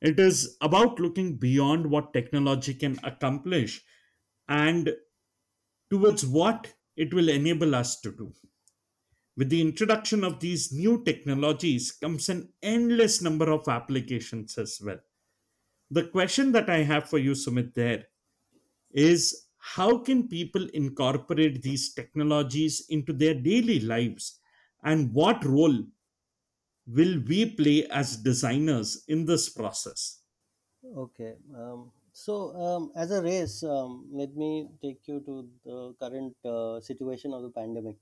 It 0.00 0.20
is 0.20 0.56
about 0.60 1.00
looking 1.00 1.38
beyond 1.38 1.90
what 1.90 2.12
technology 2.14 2.74
can 2.74 2.98
accomplish 3.04 3.84
and 4.48 4.96
towards 5.90 6.26
what 6.26 6.74
it 6.96 7.12
will 7.14 7.28
enable 7.28 7.74
us 7.74 8.00
to 8.00 8.12
do. 8.12 8.32
With 9.38 9.50
the 9.50 9.60
introduction 9.60 10.24
of 10.24 10.40
these 10.40 10.72
new 10.72 11.04
technologies 11.04 11.92
comes 11.92 12.28
an 12.28 12.48
endless 12.60 13.22
number 13.22 13.52
of 13.52 13.68
applications 13.68 14.58
as 14.58 14.80
well. 14.84 14.98
The 15.92 16.08
question 16.08 16.50
that 16.52 16.68
I 16.68 16.78
have 16.78 17.08
for 17.08 17.18
you, 17.18 17.32
Sumit, 17.32 17.72
there 17.72 18.06
is 18.90 19.46
how 19.58 19.98
can 19.98 20.26
people 20.26 20.66
incorporate 20.74 21.62
these 21.62 21.94
technologies 21.94 22.86
into 22.88 23.12
their 23.12 23.34
daily 23.34 23.78
lives 23.78 24.40
and 24.82 25.14
what 25.14 25.44
role 25.44 25.84
will 26.88 27.20
we 27.28 27.46
play 27.46 27.86
as 27.92 28.16
designers 28.16 29.04
in 29.06 29.24
this 29.24 29.48
process 29.48 30.18
Okay. 30.96 31.34
Um, 31.56 31.90
so, 32.12 32.54
um, 32.56 32.92
as 32.96 33.10
a 33.10 33.22
race, 33.22 33.62
um, 33.62 34.08
let 34.12 34.34
me 34.34 34.68
take 34.82 35.06
you 35.06 35.20
to 35.20 35.48
the 35.64 35.94
current 36.00 36.34
uh, 36.44 36.80
situation 36.80 37.32
of 37.32 37.42
the 37.42 37.50
pandemic? 37.50 37.96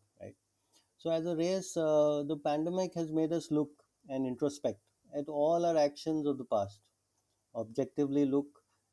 So, 1.06 1.12
as 1.12 1.24
a 1.24 1.36
race, 1.36 1.76
uh, 1.76 2.24
the 2.26 2.36
pandemic 2.36 2.92
has 2.94 3.12
made 3.12 3.32
us 3.32 3.52
look 3.52 3.70
and 4.08 4.26
introspect 4.26 4.80
at 5.16 5.28
all 5.28 5.64
our 5.64 5.76
actions 5.76 6.26
of 6.26 6.36
the 6.36 6.44
past, 6.44 6.80
objectively 7.54 8.24
look 8.24 8.48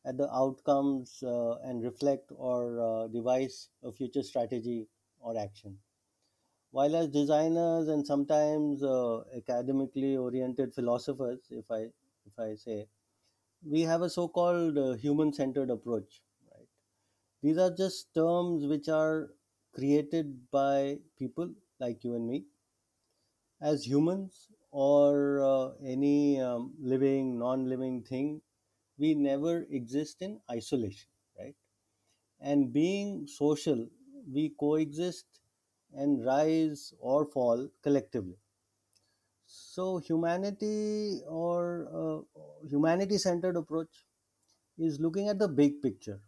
at 0.05 0.17
the 0.17 0.31
outcomes 0.31 1.23
uh, 1.23 1.55
and 1.63 1.83
reflect 1.83 2.31
or 2.35 2.79
uh, 2.79 3.07
devise 3.07 3.69
a 3.83 3.91
future 3.91 4.21
strategy 4.21 4.87
or 5.21 5.35
action. 5.39 5.79
While 6.69 6.95
as 6.95 7.07
designers 7.07 7.87
and 7.87 8.05
sometimes 8.05 8.83
uh, 8.83 9.21
academically 9.35 10.15
oriented 10.15 10.75
philosophers, 10.75 11.39
if 11.49 11.65
I 11.71 11.89
if 12.27 12.37
I 12.37 12.53
say, 12.53 12.85
we 13.65 13.81
have 13.81 14.03
a 14.03 14.09
so-called 14.11 14.77
uh, 14.77 14.93
human-centered 14.93 15.71
approach 15.71 16.21
right 16.53 16.67
these 17.41 17.57
are 17.57 17.71
just 17.71 18.13
terms 18.13 18.67
which 18.67 18.87
are 18.89 19.29
created 19.73 20.51
by 20.51 20.99
people 21.17 21.49
like 21.85 22.03
you 22.03 22.15
and 22.15 22.27
me 22.27 22.45
as 23.61 23.87
humans 23.87 24.51
or 24.71 25.41
uh, 25.41 25.71
any 25.83 26.39
um, 26.39 26.73
living 26.79 27.39
non-living 27.39 28.03
thing 28.03 28.41
we 28.97 29.13
never 29.15 29.55
exist 29.79 30.21
in 30.21 30.39
isolation 30.51 31.09
right 31.39 31.55
and 32.41 32.73
being 32.73 33.27
social 33.27 33.87
we 34.33 34.49
coexist 34.65 35.41
and 35.93 36.25
rise 36.25 36.93
or 36.99 37.25
fall 37.25 37.69
collectively 37.83 38.37
so 39.45 39.97
humanity 39.97 41.21
or 41.27 41.87
uh, 42.01 42.67
humanity 42.67 43.17
centered 43.17 43.55
approach 43.55 44.05
is 44.77 44.99
looking 44.99 45.29
at 45.29 45.39
the 45.39 45.47
big 45.47 45.81
picture 45.81 46.21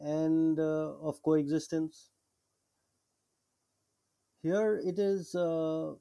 and 0.00 0.58
uh, 0.60 0.94
of 1.00 1.22
coexistence. 1.22 2.10
Here 4.46 4.80
it 4.84 5.00
is 5.00 5.34
uh, 5.34 5.94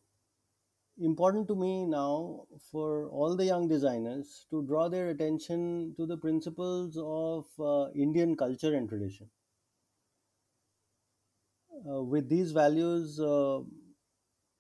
important 1.00 1.48
to 1.48 1.56
me 1.56 1.86
now 1.86 2.48
for 2.70 3.08
all 3.08 3.38
the 3.38 3.46
young 3.46 3.70
designers 3.70 4.46
to 4.50 4.62
draw 4.64 4.90
their 4.90 5.08
attention 5.10 5.94
to 5.96 6.06
the 6.06 6.18
principles 6.18 6.98
of 7.02 7.46
uh, 7.60 7.92
Indian 7.94 8.36
culture 8.36 8.74
and 8.76 8.90
tradition. 8.90 9.30
Uh, 11.90 12.02
with 12.04 12.28
these 12.30 12.52
values, 12.52 13.20
uh, 13.20 13.60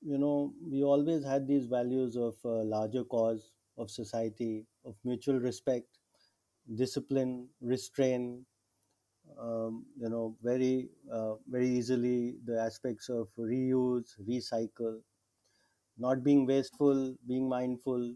you 0.01 0.17
know, 0.17 0.53
we 0.61 0.83
always 0.83 1.23
had 1.23 1.47
these 1.47 1.65
values 1.65 2.15
of 2.15 2.35
uh, 2.45 2.63
larger 2.63 3.03
cause, 3.03 3.51
of 3.77 3.89
society, 3.89 4.65
of 4.85 4.95
mutual 5.03 5.39
respect, 5.39 5.87
discipline, 6.75 7.49
restraint, 7.61 8.45
um, 9.39 9.85
you 9.99 10.09
know 10.09 10.35
very 10.43 10.89
uh, 11.11 11.35
very 11.47 11.69
easily 11.69 12.35
the 12.45 12.59
aspects 12.59 13.09
of 13.09 13.27
reuse 13.37 14.15
recycle 14.29 15.01
not 15.97 16.23
being 16.23 16.45
wasteful, 16.45 17.17
being 17.27 17.49
mindful. 17.49 18.15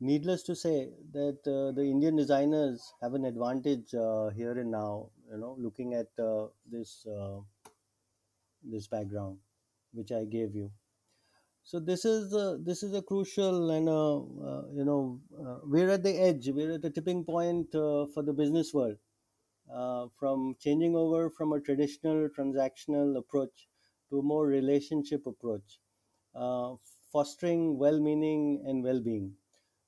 Needless 0.00 0.42
to 0.44 0.56
say 0.56 0.90
that 1.12 1.46
uh, 1.46 1.70
the 1.72 1.82
Indian 1.82 2.16
designers 2.16 2.94
have 3.02 3.12
an 3.12 3.26
advantage 3.26 3.94
uh, 3.94 4.30
here 4.30 4.52
and 4.52 4.70
now. 4.70 5.10
You 5.30 5.36
know, 5.38 5.54
looking 5.58 5.92
at 5.94 6.08
uh, 6.18 6.46
this 6.70 7.06
uh, 7.06 7.40
this 8.62 8.86
background 8.88 9.38
which 9.92 10.12
I 10.12 10.24
gave 10.24 10.54
you. 10.54 10.70
So 11.64 11.80
this 11.80 12.04
is 12.04 12.34
uh, 12.34 12.58
this 12.60 12.82
is 12.82 12.94
a 12.94 13.02
crucial 13.02 13.70
and 13.70 13.88
uh, 13.88 14.16
uh, 14.18 14.64
you 14.74 14.84
know 14.84 15.20
uh, 15.38 15.58
we're 15.64 15.90
at 15.90 16.02
the 16.04 16.14
edge. 16.20 16.48
We're 16.48 16.74
at 16.74 16.82
the 16.82 16.90
tipping 16.90 17.24
point 17.24 17.74
uh, 17.74 18.06
for 18.14 18.22
the 18.22 18.32
business 18.32 18.74
world 18.74 18.96
uh, 19.72 20.06
from 20.18 20.56
changing 20.60 20.96
over 20.96 21.30
from 21.30 21.52
a 21.52 21.60
traditional 21.60 22.28
transactional 22.28 23.16
approach 23.18 23.68
to 24.10 24.18
a 24.20 24.22
more 24.22 24.46
relationship 24.46 25.26
approach, 25.26 25.80
uh, 26.34 26.74
fostering 27.12 27.78
well-meaning 27.78 28.62
and 28.66 28.82
well-being. 28.84 29.32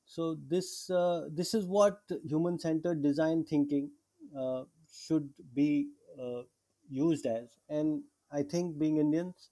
So 0.06 0.36
this 0.48 0.90
uh, 0.90 1.28
this 1.30 1.54
is 1.54 1.66
what 1.66 2.00
human-centered 2.24 3.02
design 3.02 3.44
thinking 3.44 3.90
uh, 4.36 4.64
should 4.92 5.28
be 5.54 5.90
uh, 6.20 6.42
used 6.88 7.26
as, 7.26 7.58
and 7.68 8.02
I 8.32 8.42
think 8.42 8.78
being 8.78 8.96
Indians, 8.98 9.50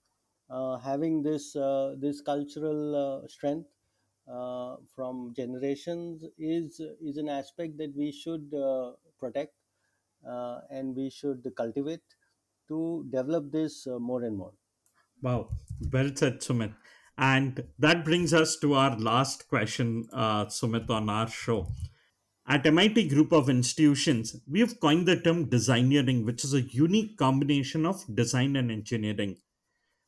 uh, 0.51 0.79
having 0.79 1.23
this 1.23 1.55
uh, 1.57 1.95
this 1.99 2.21
cultural 2.23 2.97
uh, 3.25 3.29
strength 3.29 3.69
uh, 4.29 4.77
from 4.95 5.35
generations 5.37 6.25
is 6.39 6.81
is 7.01 7.17
an 7.19 7.29
aspect 7.29 7.79
that 7.79 7.95
we 7.97 8.11
should 8.13 8.53
uh, 8.55 8.93
protect 9.19 9.56
and 10.25 10.95
we 10.95 11.11
should 11.11 11.47
cultivate 11.57 12.03
to 12.69 13.07
develop 13.11 13.51
this 13.53 13.87
uh, 13.87 13.99
more 13.99 14.23
and 14.25 14.37
more. 14.37 14.53
Wow, 15.23 15.51
well 15.93 16.11
said, 16.15 16.41
Sumit. 16.41 16.75
And 17.19 17.67
that 17.79 18.05
brings 18.05 18.35
us 18.35 18.57
to 18.59 18.75
our 18.75 18.99
last 18.99 19.49
question, 19.49 20.09
uh, 20.13 20.47
Sumit, 20.47 20.91
on 20.91 21.09
our 21.09 21.29
show. 21.29 21.73
At 22.47 22.67
MIT 22.67 23.09
Group 23.09 23.33
of 23.33 23.49
Institutions, 23.51 24.37
we 24.47 24.61
have 24.61 24.79
coined 24.81 25.09
the 25.09 25.21
term 25.21 25.51
designeering, 25.51 26.25
which 26.25 26.45
is 26.45 26.55
a 26.55 26.63
unique 26.63 27.17
combination 27.19 27.85
of 27.87 28.05
design 28.15 28.57
and 28.57 28.71
engineering. 28.71 29.39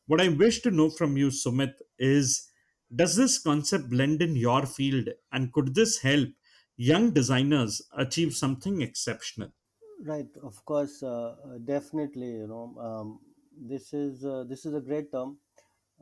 What 0.07 0.21
I 0.21 0.29
wish 0.29 0.61
to 0.63 0.71
know 0.71 0.91
from 0.91 1.17
you, 1.17 1.29
Sumit, 1.29 1.75
is 1.99 2.49
does 2.95 3.17
this 3.17 3.39
concept 3.39 3.91
blend 3.91 4.23
in 4.23 4.37
your 4.37 4.67
field 4.67 5.11
and 5.33 5.53
could 5.53 5.75
this 5.75 5.99
help 6.01 6.31
young 6.77 7.13
designers 7.13 7.83
achieve 7.93 8.35
something 8.35 8.83
exceptional? 8.83 9.53
Right, 10.01 10.29
of 10.43 10.65
course, 10.65 11.03
uh, 11.03 11.35
uh, 11.45 11.59
definitely. 11.65 12.31
You 12.31 12.47
know, 12.47 12.75
um, 12.81 13.21
this 13.61 13.93
is 13.93 14.25
uh, 14.25 14.45
this 14.49 14.65
is 14.65 14.75
a 14.75 14.81
great 14.81 15.11
term. 15.11 15.39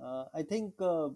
Uh, 0.03 0.25
I 0.35 0.43
think 0.43 0.75
uh, 0.81 1.09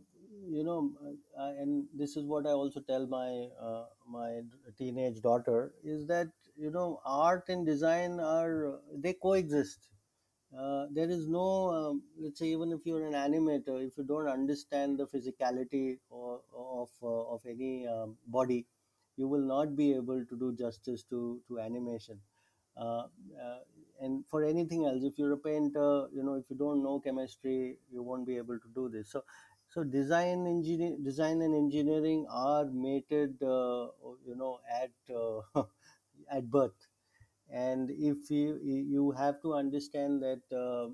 you 0.49 0.65
know, 0.65 0.93
uh, 1.39 1.53
and 1.61 1.87
this 1.95 2.17
is 2.17 2.25
what 2.25 2.47
I 2.47 2.51
also 2.53 2.81
tell 2.81 3.07
my 3.07 3.49
uh, 3.61 3.87
my 4.09 4.41
teenage 4.79 5.21
daughter 5.23 5.73
is 5.85 6.07
that 6.09 6.29
you 6.57 6.71
know, 6.71 7.01
art 7.05 7.45
and 7.49 7.67
design 7.67 8.19
are 8.21 8.81
they 8.95 9.13
coexist. 9.15 9.89
Uh, 10.59 10.87
there 10.93 11.11
is 11.11 11.29
no, 11.29 11.71
um, 11.73 12.03
let's 12.21 12.39
say, 12.41 12.47
even 12.49 12.73
if 12.73 12.81
you're 12.87 13.07
an 13.07 13.15
animator, 13.15 13.87
if 13.87 13.97
you 13.99 14.05
don't 14.05 14.29
understand 14.29 14.99
the 14.99 15.07
physicality 15.07 15.99
or, 16.11 16.41
of 16.55 16.91
uh, 17.03 17.35
of 17.35 17.43
any 17.47 17.87
um, 17.87 18.17
body, 18.29 18.67
you 19.17 19.29
will 19.29 19.47
not 19.57 19.77
be 19.77 19.95
able 19.95 20.25
to 20.27 20.37
do 20.39 20.55
justice 20.57 21.05
to 21.11 21.41
to 21.49 21.61
animation 21.61 22.21
uh, 22.81 23.05
uh, 23.45 23.61
and 24.01 24.25
for 24.31 24.45
anything 24.45 24.87
else 24.87 25.03
if 25.05 25.19
you're 25.19 25.33
a 25.33 25.39
painter 25.39 26.07
you 26.15 26.23
know 26.23 26.35
if 26.35 26.45
you 26.51 26.57
don't 26.57 26.83
know 26.83 27.01
chemistry 27.01 27.77
you 27.93 28.03
won't 28.03 28.27
be 28.27 28.37
able 28.37 28.59
to 28.59 28.69
do 28.75 28.89
this. 28.89 29.11
So 29.13 29.25
so 29.69 29.85
design 29.85 30.47
engineer 30.47 30.97
design 31.03 31.43
and 31.43 31.55
engineering 31.55 32.27
are 32.31 32.65
mated 32.67 33.43
uh, 33.43 33.89
you 34.27 34.37
know 34.37 34.61
at 34.83 34.93
uh, 35.15 35.65
at 36.33 36.51
birth. 36.51 36.87
And 37.51 37.91
if 37.91 38.31
you 38.31 38.59
you 38.65 39.11
have 39.13 39.43
to 39.43 39.55
understand 39.55 40.23
that 40.23 40.43
uh, 40.65 40.91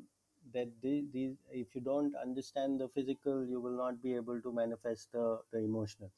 that 0.55 0.71
the, 0.83 1.05
these 1.13 1.37
if 1.53 1.75
you 1.75 1.81
don't 1.83 2.15
understand 2.17 2.81
the 2.81 2.89
physical 2.89 3.47
you 3.47 3.61
will 3.61 3.77
not 3.77 4.03
be 4.03 4.15
able 4.15 4.41
to 4.41 4.53
manifest 4.53 5.13
the, 5.13 5.41
the 5.53 5.59
emotional 5.59 6.11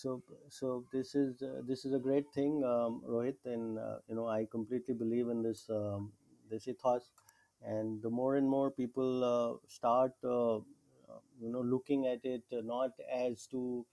so 0.00 0.22
so 0.48 0.84
this 0.92 1.14
is 1.14 1.42
uh, 1.42 1.60
this 1.70 1.84
is 1.84 1.92
a 1.92 1.98
great 2.06 2.26
thing 2.36 2.52
um, 2.72 3.02
rohit 3.14 3.38
and 3.54 3.78
uh, 3.78 3.96
you 4.08 4.14
know 4.18 4.26
i 4.28 4.44
completely 4.56 4.94
believe 4.94 5.28
in 5.28 5.42
this 5.42 5.68
um, 5.70 6.12
this 6.50 6.68
ethos. 6.68 7.10
And 7.60 8.00
the 8.02 8.08
more 8.08 8.36
and 8.36 8.48
more 8.48 8.70
people 8.70 9.24
uh, 9.28 9.56
start 9.66 10.12
uh, 10.24 10.58
uh, 10.58 10.60
you 11.40 11.50
know 11.50 11.60
looking 11.60 12.06
at 12.06 12.24
it 12.24 12.44
uh, 12.52 12.60
not 12.64 12.92
as 13.12 13.46
to 13.54 13.84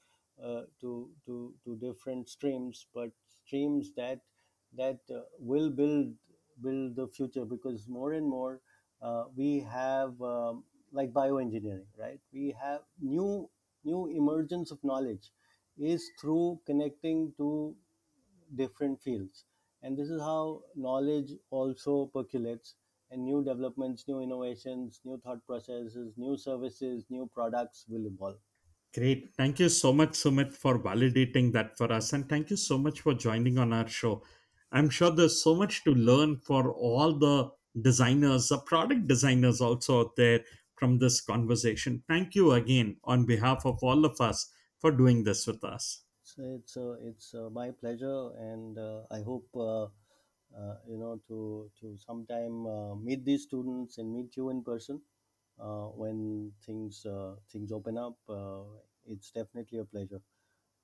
uh, 0.43 0.61
to 0.81 1.09
to 1.25 1.53
to 1.63 1.75
different 1.77 2.29
streams 2.29 2.85
but 2.93 3.09
streams 3.41 3.91
that 3.97 4.19
that 4.77 4.99
will 5.39 5.69
build 5.71 6.13
build 6.61 6.95
the 6.95 7.07
future. 7.07 7.45
Because 7.45 7.87
more 7.87 8.13
and 8.13 8.27
more 8.27 8.59
we 9.35 9.59
have 9.71 10.19
um, 10.21 10.63
like 10.91 11.11
bioengineering 11.13 11.85
right? 11.99 12.19
We 12.33 12.55
have 12.61 12.81
new 13.01 13.49
new 13.83 14.07
emergence 14.07 14.71
of 14.71 14.83
knowledge 14.83 15.31
is 15.77 16.11
through 16.19 16.59
connecting 16.65 17.33
to 17.37 17.75
different 18.55 19.01
fields 19.01 19.45
and 19.83 19.97
this 19.97 20.09
is 20.09 20.21
how 20.21 20.61
knowledge 20.75 21.31
also 21.49 22.09
percolates 22.13 22.75
and 23.11 23.23
new 23.23 23.43
developments 23.43 24.05
new 24.07 24.21
innovations 24.21 25.01
new 25.03 25.19
thought 25.23 25.45
processes 25.45 26.13
new 26.17 26.37
services 26.37 27.05
new 27.09 27.29
products 27.33 27.85
will 27.89 28.05
evolve 28.05 28.37
Great. 28.95 29.31
Thank 29.35 29.59
you 29.59 29.67
so 29.67 29.91
much, 29.91 30.11
Sumit, 30.11 30.53
for 30.53 30.79
validating 30.79 31.51
that 31.51 31.77
for 31.77 31.91
us. 31.91 32.13
And 32.13 32.29
thank 32.29 32.49
you 32.49 32.55
so 32.55 32.77
much 32.77 33.01
for 33.01 33.13
joining 33.13 33.57
on 33.57 33.73
our 33.73 33.89
show. 33.89 34.23
I'm 34.71 34.89
sure 34.89 35.11
there's 35.11 35.43
so 35.43 35.53
much 35.53 35.83
to 35.83 35.91
learn 35.91 36.37
for 36.37 36.71
all 36.71 37.11
the 37.11 37.51
designers, 37.81 38.47
the 38.47 38.57
product 38.59 39.07
designers 39.07 39.59
also 39.59 39.99
out 39.99 40.15
there 40.15 40.45
from 40.75 40.97
this 40.97 41.19
conversation. 41.19 42.03
Thank 42.07 42.35
you 42.35 42.53
again 42.53 42.95
on 43.03 43.25
behalf 43.25 43.65
of 43.65 43.79
all 43.83 44.05
of 44.05 44.21
us 44.21 44.49
for 44.79 44.91
doing 44.91 45.23
this 45.23 45.47
with 45.47 45.63
us. 45.63 46.03
so 46.29 46.41
it's 46.57 46.75
uh, 46.77 46.95
it's 47.09 47.33
uh, 47.33 47.49
my 47.49 47.71
pleasure 47.81 48.21
and 48.51 48.77
uh, 48.77 49.01
i 49.11 49.21
hope 49.29 49.47
uh, 49.55 49.83
uh, 50.59 50.75
you 50.89 50.97
know 51.01 51.13
to 51.27 51.69
to 51.79 51.97
sometime 51.97 52.65
uh, 52.67 52.95
meet 52.95 53.23
these 53.25 53.43
students 53.43 53.97
and 53.97 54.11
meet 54.17 54.35
you 54.35 54.49
in 54.49 54.63
person 54.63 55.01
uh, 55.59 55.85
when 56.03 56.51
things 56.65 57.05
uh, 57.05 57.35
things 57.51 57.71
open 57.71 57.97
up 57.97 58.17
uh, 58.29 58.63
it's 59.05 59.31
definitely 59.31 59.79
a 59.79 59.85
pleasure 59.85 60.21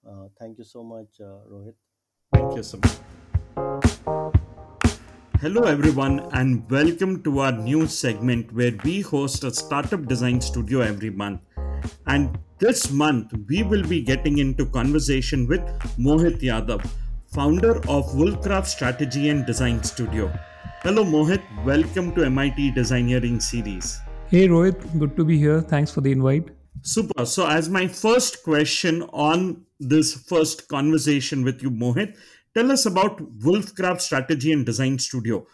uh, 0.07 0.27
thank 0.39 0.57
you 0.57 0.63
so 0.75 0.83
much 0.83 1.19
uh, 1.21 1.41
rohit 1.53 1.75
Thank 2.33 2.55
you 2.57 2.63
so 2.63 2.77
much. 2.77 2.97
Hello, 5.41 5.63
everyone, 5.63 6.19
and 6.33 6.69
welcome 6.69 7.21
to 7.23 7.39
our 7.39 7.51
new 7.51 7.85
segment 7.87 8.51
where 8.53 8.71
we 8.83 9.01
host 9.01 9.43
a 9.43 9.51
startup 9.51 10.05
design 10.05 10.39
studio 10.39 10.81
every 10.81 11.09
month. 11.09 11.41
And 12.05 12.37
this 12.61 12.91
month, 12.91 13.33
we 13.49 13.63
will 13.63 13.81
be 13.81 14.01
getting 14.01 14.37
into 14.37 14.67
conversation 14.67 15.47
with 15.47 15.61
Mohit 15.97 16.41
Yadav, 16.41 16.87
founder 17.33 17.77
of 17.89 18.13
Wolfcraft 18.13 18.67
Strategy 18.67 19.29
and 19.29 19.47
Design 19.47 19.83
Studio. 19.83 20.31
Hello, 20.83 21.03
Mohit. 21.03 21.41
Welcome 21.65 22.13
to 22.13 22.23
MIT 22.23 22.73
Designeering 22.73 23.41
Series. 23.41 23.99
Hey 24.27 24.47
Rohit, 24.47 24.77
good 24.99 25.17
to 25.17 25.25
be 25.25 25.39
here. 25.39 25.61
Thanks 25.61 25.91
for 25.91 26.01
the 26.01 26.11
invite. 26.11 26.51
Super. 26.83 27.25
So, 27.25 27.47
as 27.47 27.67
my 27.67 27.87
first 27.87 28.43
question 28.43 29.01
on 29.11 29.65
this 29.79 30.13
first 30.13 30.67
conversation 30.67 31.43
with 31.43 31.63
you, 31.63 31.71
Mohit, 31.71 32.15
tell 32.53 32.71
us 32.71 32.85
about 32.85 33.19
Wolfcraft 33.39 34.01
Strategy 34.01 34.51
and 34.51 34.67
Design 34.67 34.99
Studio. 34.99 35.47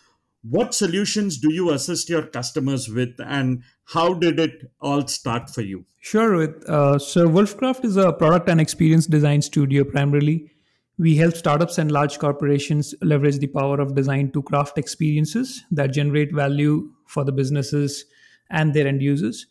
What 0.43 0.73
solutions 0.73 1.37
do 1.39 1.51
you 1.51 1.71
assist 1.71 2.09
your 2.09 2.27
customers 2.27 2.87
with, 2.87 3.15
and 3.19 3.63
how 3.85 4.13
did 4.13 4.39
it 4.39 4.71
all 4.79 5.07
start 5.07 5.49
for 5.49 5.61
you? 5.61 5.85
Sure. 5.99 6.55
Uh, 6.69 6.97
so 6.99 7.27
Wolfcraft 7.27 7.83
is 7.83 7.97
a 7.97 8.13
product 8.13 8.47
and 8.47 8.61
experience 8.61 9.07
design 9.07 9.41
studio 9.41 9.83
primarily. 9.83 10.51
We 10.99 11.15
help 11.15 11.35
startups 11.35 11.77
and 11.77 11.91
large 11.91 12.17
corporations 12.17 12.95
leverage 13.01 13.39
the 13.39 13.47
power 13.47 13.79
of 13.79 13.95
design 13.95 14.31
to 14.31 14.41
craft 14.41 14.77
experiences 14.77 15.63
that 15.71 15.93
generate 15.93 16.33
value 16.33 16.91
for 17.07 17.23
the 17.23 17.31
businesses 17.31 18.05
and 18.49 18.73
their 18.73 18.87
end 18.87 19.01
users. 19.01 19.47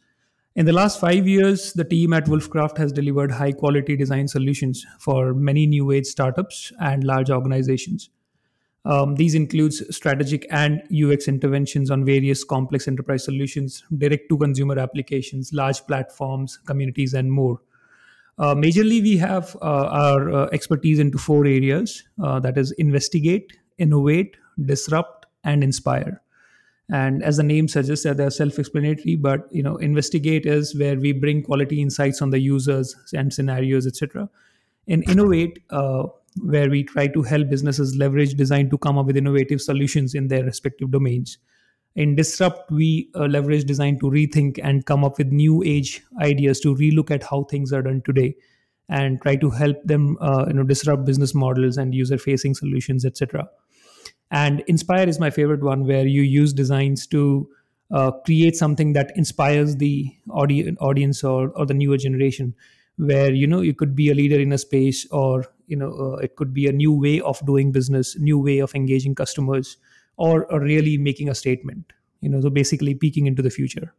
In 0.57 0.65
the 0.65 0.73
last 0.73 0.99
five 0.99 1.29
years, 1.29 1.75
the 1.75 1.85
team 1.85 2.15
at 2.15 2.25
Wolfcraft 2.25 2.79
has 2.79 2.91
delivered 2.91 3.31
high 3.31 3.53
quality 3.53 3.97
design 3.97 4.27
solutions 4.27 4.87
for 4.99 5.35
many 5.35 5.67
new 5.67 5.91
age 5.91 6.07
startups 6.07 6.73
and 6.81 7.05
large 7.05 7.29
organizations. 7.29 8.09
Um, 8.87 9.17
these 9.17 9.35
includes 9.35 9.83
strategic 9.95 10.47
and 10.51 10.81
UX 10.93 11.27
interventions 11.27 11.91
on 11.91 12.05
various 12.05 12.45
complex 12.45 12.87
enterprise 12.87 13.25
solutions, 13.25 13.83
direct 13.99 14.29
to 14.29 14.39
consumer 14.39 14.79
applications, 14.79 15.53
large 15.53 15.85
platforms, 15.87 16.59
communities, 16.67 17.13
and 17.13 17.33
more. 17.33 17.61
Uh, 18.39 18.55
majorly, 18.55 19.03
we 19.03 19.17
have 19.17 19.57
uh, 19.61 19.89
our 19.91 20.31
uh, 20.31 20.49
expertise 20.53 21.01
into 21.01 21.19
four 21.19 21.47
areas 21.47 22.05
uh, 22.23 22.39
that 22.39 22.57
is, 22.57 22.71
investigate, 22.73 23.57
innovate, 23.79 24.37
disrupt, 24.65 25.27
and 25.43 25.65
inspire. 25.65 26.23
and 26.89 27.23
as 27.23 27.37
the 27.37 27.43
name 27.43 27.67
suggests 27.67 28.05
that 28.05 28.17
they're 28.17 28.31
self-explanatory 28.31 29.17
but 29.17 29.49
you 29.51 29.63
know 29.63 29.77
investigate 29.77 30.47
is 30.47 30.77
where 30.79 30.97
we 30.97 31.13
bring 31.13 31.43
quality 31.43 31.83
insights 31.83 32.23
on 32.23 32.31
the 32.31 32.39
users 32.39 32.95
and 33.13 33.33
scenarios 33.33 33.87
etc 33.87 34.29
and 34.87 35.09
innovate 35.09 35.59
uh, 35.71 36.05
where 36.43 36.69
we 36.69 36.85
try 36.85 37.07
to 37.09 37.23
help 37.23 37.49
businesses 37.49 37.97
leverage 37.97 38.35
design 38.35 38.71
to 38.71 38.79
come 38.79 38.99
up 38.99 39.07
with 39.07 39.17
innovative 39.17 39.61
solutions 39.61 40.15
in 40.15 40.29
their 40.29 40.45
respective 40.45 40.91
domains. 40.91 41.39
In 41.95 42.15
disrupt 42.15 42.71
we 42.71 43.09
uh, 43.15 43.25
leverage 43.25 43.65
design 43.65 43.99
to 44.01 44.07
rethink 44.07 44.59
and 44.63 44.85
come 44.85 45.05
up 45.05 45.19
with 45.19 45.29
new 45.29 45.63
age 45.65 46.03
ideas 46.21 46.61
to 46.61 46.75
relook 46.75 47.11
at 47.11 47.23
how 47.23 47.45
things 47.45 47.73
are 47.73 47.83
done 47.83 48.03
today 48.05 48.37
and 48.89 49.21
try 49.23 49.35
to 49.37 49.51
help 49.51 49.83
them 49.85 50.17
uh, 50.21 50.45
you 50.47 50.53
know 50.53 50.63
disrupt 50.63 51.05
business 51.05 51.35
models 51.35 51.77
and 51.77 51.95
user 51.95 52.19
facing 52.19 52.55
solutions 52.55 53.05
etc 53.05 53.49
and 54.31 54.61
inspire 54.67 55.09
is 55.09 55.19
my 55.19 55.31
favorite 55.31 55.63
one 55.63 55.87
where 55.87 56.07
you 56.07 56.23
use 56.23 56.53
designs 56.53 57.07
to 57.07 57.49
uh, 57.91 58.11
create 58.11 58.57
something 58.57 58.93
that 58.93 59.13
inspires 59.17 59.77
the 59.77 60.13
audi- 60.31 60.77
audience 60.79 61.23
or, 61.23 61.51
or 61.51 61.67
the 61.67 61.75
newer 61.75 61.97
generation 61.97 62.55
where 62.99 63.33
you 63.33 63.47
know 63.47 63.61
you 63.61 63.75
could 63.75 63.95
be 63.95 64.11
a 64.11 64.15
leader 64.15 64.41
in 64.41 64.53
a 64.53 64.59
space 64.59 65.07
or 65.11 65.45
you 65.67 65.77
know 65.77 65.93
uh, 65.93 66.17
it 66.17 66.37
could 66.37 66.53
be 66.53 66.67
a 66.67 66.73
new 66.73 66.93
way 66.93 67.21
of 67.21 67.45
doing 67.47 67.73
business 67.73 68.17
new 68.19 68.39
way 68.39 68.59
of 68.59 68.75
engaging 68.75 69.15
customers 69.15 69.77
or, 70.17 70.47
or 70.53 70.61
really 70.61 70.97
making 70.97 71.29
a 71.29 71.35
statement 71.35 71.93
you 72.21 72.29
know 72.29 72.41
so 72.41 72.51
basically 72.51 72.95
peeking 72.95 73.27
into 73.27 73.43
the 73.43 73.51
future 73.51 73.93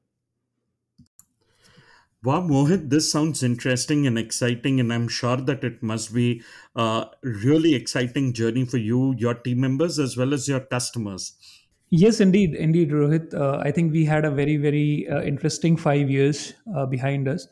Wow, 2.24 2.42
Mohit, 2.42 2.90
this 2.90 3.12
sounds 3.12 3.44
interesting 3.44 4.08
and 4.08 4.18
exciting, 4.18 4.80
and 4.80 4.92
I'm 4.92 5.08
sure 5.08 5.38
that 5.38 5.64
it 5.64 5.84
must 5.84 6.14
be 6.14 6.42
a 6.76 7.06
really 7.22 7.76
exciting 7.76 8.34
journey 8.34 8.66
for 8.66 8.78
you, 8.78 9.14
your 9.18 9.36
team 9.36 9.62
members, 9.62 10.00
as 10.00 10.18
well 10.18 10.34
as 10.34 10.48
your 10.48 10.60
customers. 10.60 11.34
Yes, 11.90 12.20
indeed, 12.20 12.56
indeed, 12.56 12.90
Rohit. 12.90 13.34
Uh, 13.34 13.60
I 13.64 13.72
think 13.72 13.94
we 13.94 14.04
had 14.04 14.26
a 14.26 14.32
very, 14.32 14.58
very 14.58 15.08
uh, 15.08 15.22
interesting 15.22 15.78
five 15.78 16.10
years 16.10 16.54
uh, 16.76 16.86
behind 16.86 17.28
us, 17.28 17.48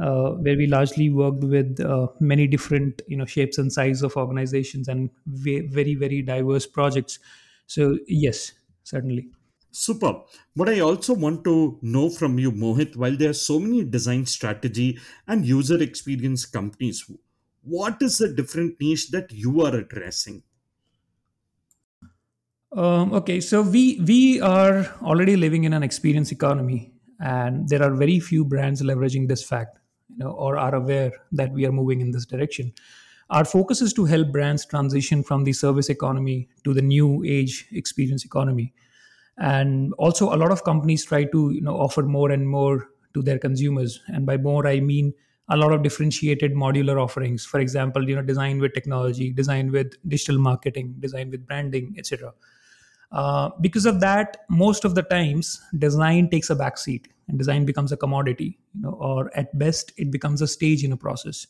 uh, 0.00 0.30
where 0.30 0.56
we 0.56 0.66
largely 0.66 1.10
worked 1.10 1.44
with 1.44 1.80
uh, 1.80 2.08
many 2.20 2.46
different, 2.46 3.02
you 3.06 3.16
know, 3.16 3.26
shapes 3.26 3.58
and 3.58 3.72
size 3.72 4.02
of 4.02 4.16
organizations 4.16 4.88
and 4.88 5.10
ve- 5.26 5.66
very, 5.66 5.94
very 5.94 6.22
diverse 6.22 6.66
projects. 6.66 7.18
So 7.66 7.98
yes, 8.06 8.52
certainly. 8.82 9.28
Super. 9.72 10.22
What 10.54 10.68
I 10.68 10.80
also 10.80 11.14
want 11.14 11.44
to 11.44 11.78
know 11.82 12.10
from 12.10 12.38
you, 12.38 12.50
Mohit, 12.50 12.96
while 12.96 13.16
there 13.16 13.30
are 13.30 13.34
so 13.34 13.60
many 13.60 13.84
design 13.84 14.26
strategy 14.26 14.98
and 15.28 15.46
user 15.46 15.80
experience 15.80 16.44
companies, 16.44 17.08
what 17.62 18.02
is 18.02 18.18
the 18.18 18.32
different 18.32 18.80
niche 18.80 19.10
that 19.10 19.30
you 19.30 19.62
are 19.62 19.76
addressing? 19.76 20.42
Um, 22.72 23.12
okay, 23.12 23.40
so 23.40 23.62
we 23.62 24.00
we 24.06 24.40
are 24.40 24.86
already 25.02 25.36
living 25.36 25.64
in 25.64 25.72
an 25.72 25.82
experience 25.82 26.30
economy, 26.30 26.92
and 27.18 27.68
there 27.68 27.82
are 27.82 27.90
very 27.90 28.20
few 28.20 28.44
brands 28.44 28.80
leveraging 28.80 29.26
this 29.26 29.42
fact, 29.42 29.79
you 30.16 30.24
know, 30.24 30.30
or 30.30 30.56
are 30.58 30.74
aware 30.74 31.12
that 31.32 31.52
we 31.52 31.66
are 31.66 31.72
moving 31.72 32.00
in 32.00 32.10
this 32.10 32.26
direction. 32.26 32.72
Our 33.30 33.44
focus 33.44 33.80
is 33.80 33.92
to 33.94 34.04
help 34.06 34.32
brands 34.32 34.66
transition 34.66 35.22
from 35.22 35.44
the 35.44 35.52
service 35.52 35.88
economy 35.88 36.48
to 36.64 36.74
the 36.74 36.82
new 36.82 37.22
age 37.24 37.68
experience 37.72 38.24
economy. 38.24 38.74
And 39.38 39.94
also 39.94 40.34
a 40.34 40.36
lot 40.36 40.50
of 40.50 40.64
companies 40.64 41.04
try 41.04 41.24
to 41.24 41.50
you 41.50 41.60
know 41.60 41.76
offer 41.76 42.02
more 42.02 42.30
and 42.30 42.48
more 42.48 42.88
to 43.14 43.22
their 43.22 43.38
consumers. 43.38 44.00
And 44.08 44.26
by 44.26 44.36
more 44.36 44.66
i 44.66 44.80
mean 44.80 45.14
a 45.48 45.56
lot 45.56 45.72
of 45.72 45.82
differentiated 45.82 46.54
modular 46.54 47.00
offerings. 47.02 47.44
For 47.44 47.60
example 47.60 48.08
you 48.08 48.16
know 48.16 48.22
design 48.22 48.58
with 48.58 48.74
technology 48.74 49.32
design 49.32 49.70
with 49.70 49.94
digital 50.08 50.38
marketing 50.38 50.96
design 50.98 51.30
with 51.30 51.46
branding 51.46 51.94
etc 51.98 52.32
uh, 53.12 53.50
because 53.60 53.86
of 53.86 54.00
that 54.00 54.38
most 54.48 54.84
of 54.84 54.94
the 54.94 55.02
times 55.02 55.60
design 55.78 56.28
takes 56.30 56.50
a 56.50 56.56
backseat 56.56 57.06
and 57.28 57.38
design 57.38 57.64
becomes 57.64 57.92
a 57.92 57.96
commodity 57.96 58.58
you 58.74 58.82
know 58.82 58.92
or 59.00 59.30
at 59.36 59.56
best 59.58 59.92
it 59.96 60.10
becomes 60.10 60.42
a 60.42 60.46
stage 60.46 60.84
in 60.84 60.92
a 60.92 60.96
process 60.96 61.46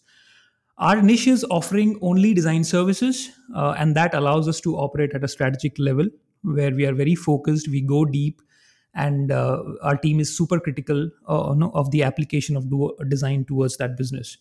our 0.80 1.02
niche 1.02 1.26
is 1.26 1.44
offering 1.50 1.98
only 2.00 2.32
design 2.32 2.64
services, 2.64 3.30
uh, 3.54 3.74
and 3.76 3.94
that 3.96 4.14
allows 4.14 4.48
us 4.48 4.62
to 4.62 4.76
operate 4.76 5.12
at 5.14 5.22
a 5.22 5.28
strategic 5.28 5.78
level 5.78 6.06
where 6.42 6.74
we 6.74 6.86
are 6.86 6.94
very 6.94 7.14
focused, 7.14 7.68
we 7.68 7.82
go 7.82 8.06
deep, 8.06 8.40
and 8.94 9.30
uh, 9.30 9.62
our 9.82 9.98
team 9.98 10.20
is 10.20 10.34
super 10.34 10.58
critical 10.58 11.10
uh, 11.28 11.54
no, 11.54 11.70
of 11.74 11.90
the 11.90 12.02
application 12.02 12.56
of 12.56 12.64
design 13.10 13.44
towards 13.44 13.76
that 13.76 13.94
business. 13.98 14.38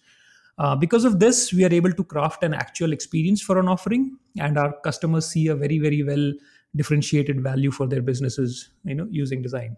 Uh, 0.58 0.78
because 0.78 1.04
of 1.04 1.20
this, 1.20 1.52
we 1.52 1.66
are 1.66 1.74
able 1.74 1.92
to 1.92 2.06
craft 2.06 2.42
an 2.42 2.54
actual 2.54 2.94
experience 2.94 3.42
for 3.42 3.60
an 3.60 3.68
offering, 3.68 4.18
and 4.40 4.58
our 4.58 4.74
customers 4.82 5.28
see 5.28 5.48
a 5.48 5.56
very, 5.56 5.78
very 5.78 6.04
well 6.04 6.32
differentiated 6.76 7.42
value 7.42 7.72
for 7.72 7.88
their 7.88 8.02
businesses, 8.02 8.70
you 8.84 8.96
know, 8.96 9.08
using 9.10 9.42
design. 9.42 9.78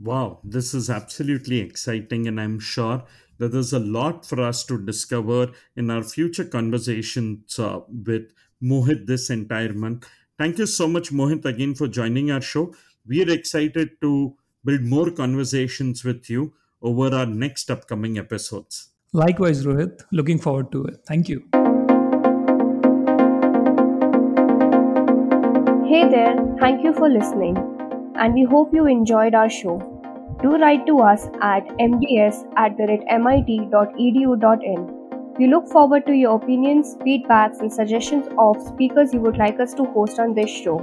Wow, 0.00 0.40
this 0.44 0.74
is 0.74 0.90
absolutely 0.90 1.60
exciting, 1.60 2.28
and 2.28 2.40
I'm 2.40 2.60
sure 2.60 3.04
that 3.38 3.52
there's 3.52 3.72
a 3.72 3.78
lot 3.78 4.24
for 4.24 4.40
us 4.40 4.64
to 4.64 4.84
discover 4.84 5.52
in 5.76 5.90
our 5.90 6.02
future 6.02 6.44
conversations 6.44 7.58
uh, 7.58 7.80
with 7.88 8.32
Mohit 8.62 9.06
this 9.06 9.30
entire 9.30 9.72
month. 9.72 10.08
Thank 10.38 10.58
you 10.58 10.66
so 10.66 10.86
much, 10.88 11.10
Mohit, 11.10 11.44
again 11.44 11.74
for 11.74 11.88
joining 11.88 12.30
our 12.30 12.40
show. 12.40 12.74
We 13.06 13.24
are 13.24 13.30
excited 13.30 14.00
to 14.00 14.36
build 14.64 14.82
more 14.82 15.10
conversations 15.10 16.04
with 16.04 16.30
you 16.30 16.52
over 16.80 17.14
our 17.14 17.26
next 17.26 17.70
upcoming 17.70 18.18
episodes. 18.18 18.90
Likewise, 19.12 19.66
Rohit, 19.66 20.02
looking 20.10 20.38
forward 20.38 20.72
to 20.72 20.84
it. 20.84 21.00
Thank 21.06 21.28
you. 21.28 21.61
Hey 25.92 26.08
there, 26.08 26.36
thank 26.58 26.82
you 26.82 26.94
for 26.94 27.06
listening, 27.06 27.54
and 28.16 28.32
we 28.32 28.44
hope 28.44 28.72
you 28.72 28.86
enjoyed 28.86 29.34
our 29.34 29.50
show. 29.50 29.72
Do 30.42 30.52
write 30.56 30.86
to 30.86 31.00
us 31.00 31.26
at 31.48 31.66
mds 31.86 32.38
at 32.56 32.78
mit.edu.in. 33.24 34.86
We 35.38 35.48
look 35.48 35.68
forward 35.68 36.06
to 36.06 36.14
your 36.14 36.36
opinions, 36.36 36.94
feedbacks, 37.02 37.60
and 37.60 37.70
suggestions 37.70 38.26
of 38.38 38.62
speakers 38.68 39.12
you 39.12 39.20
would 39.20 39.36
like 39.36 39.60
us 39.60 39.74
to 39.74 39.84
host 39.84 40.18
on 40.18 40.32
this 40.32 40.48
show. 40.48 40.78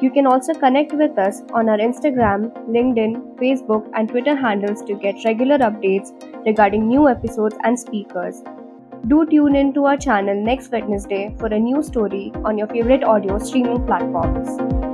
You 0.00 0.10
can 0.10 0.26
also 0.26 0.52
connect 0.52 0.94
with 0.94 1.16
us 1.16 1.42
on 1.52 1.68
our 1.68 1.78
Instagram, 1.78 2.50
LinkedIn, 2.78 3.36
Facebook, 3.36 3.88
and 3.94 4.08
Twitter 4.08 4.34
handles 4.34 4.82
to 4.86 4.94
get 4.96 5.24
regular 5.24 5.58
updates 5.58 6.10
regarding 6.44 6.88
new 6.88 7.08
episodes 7.08 7.54
and 7.62 7.78
speakers. 7.78 8.42
Do 9.06 9.24
tune 9.26 9.56
in 9.56 9.72
to 9.74 9.86
our 9.86 9.96
channel 9.96 10.34
next 10.34 10.70
Wednesday 10.70 11.34
for 11.38 11.46
a 11.46 11.58
new 11.58 11.82
story 11.82 12.32
on 12.44 12.58
your 12.58 12.68
favorite 12.68 13.02
audio 13.02 13.38
streaming 13.38 13.84
platforms. 13.86 14.89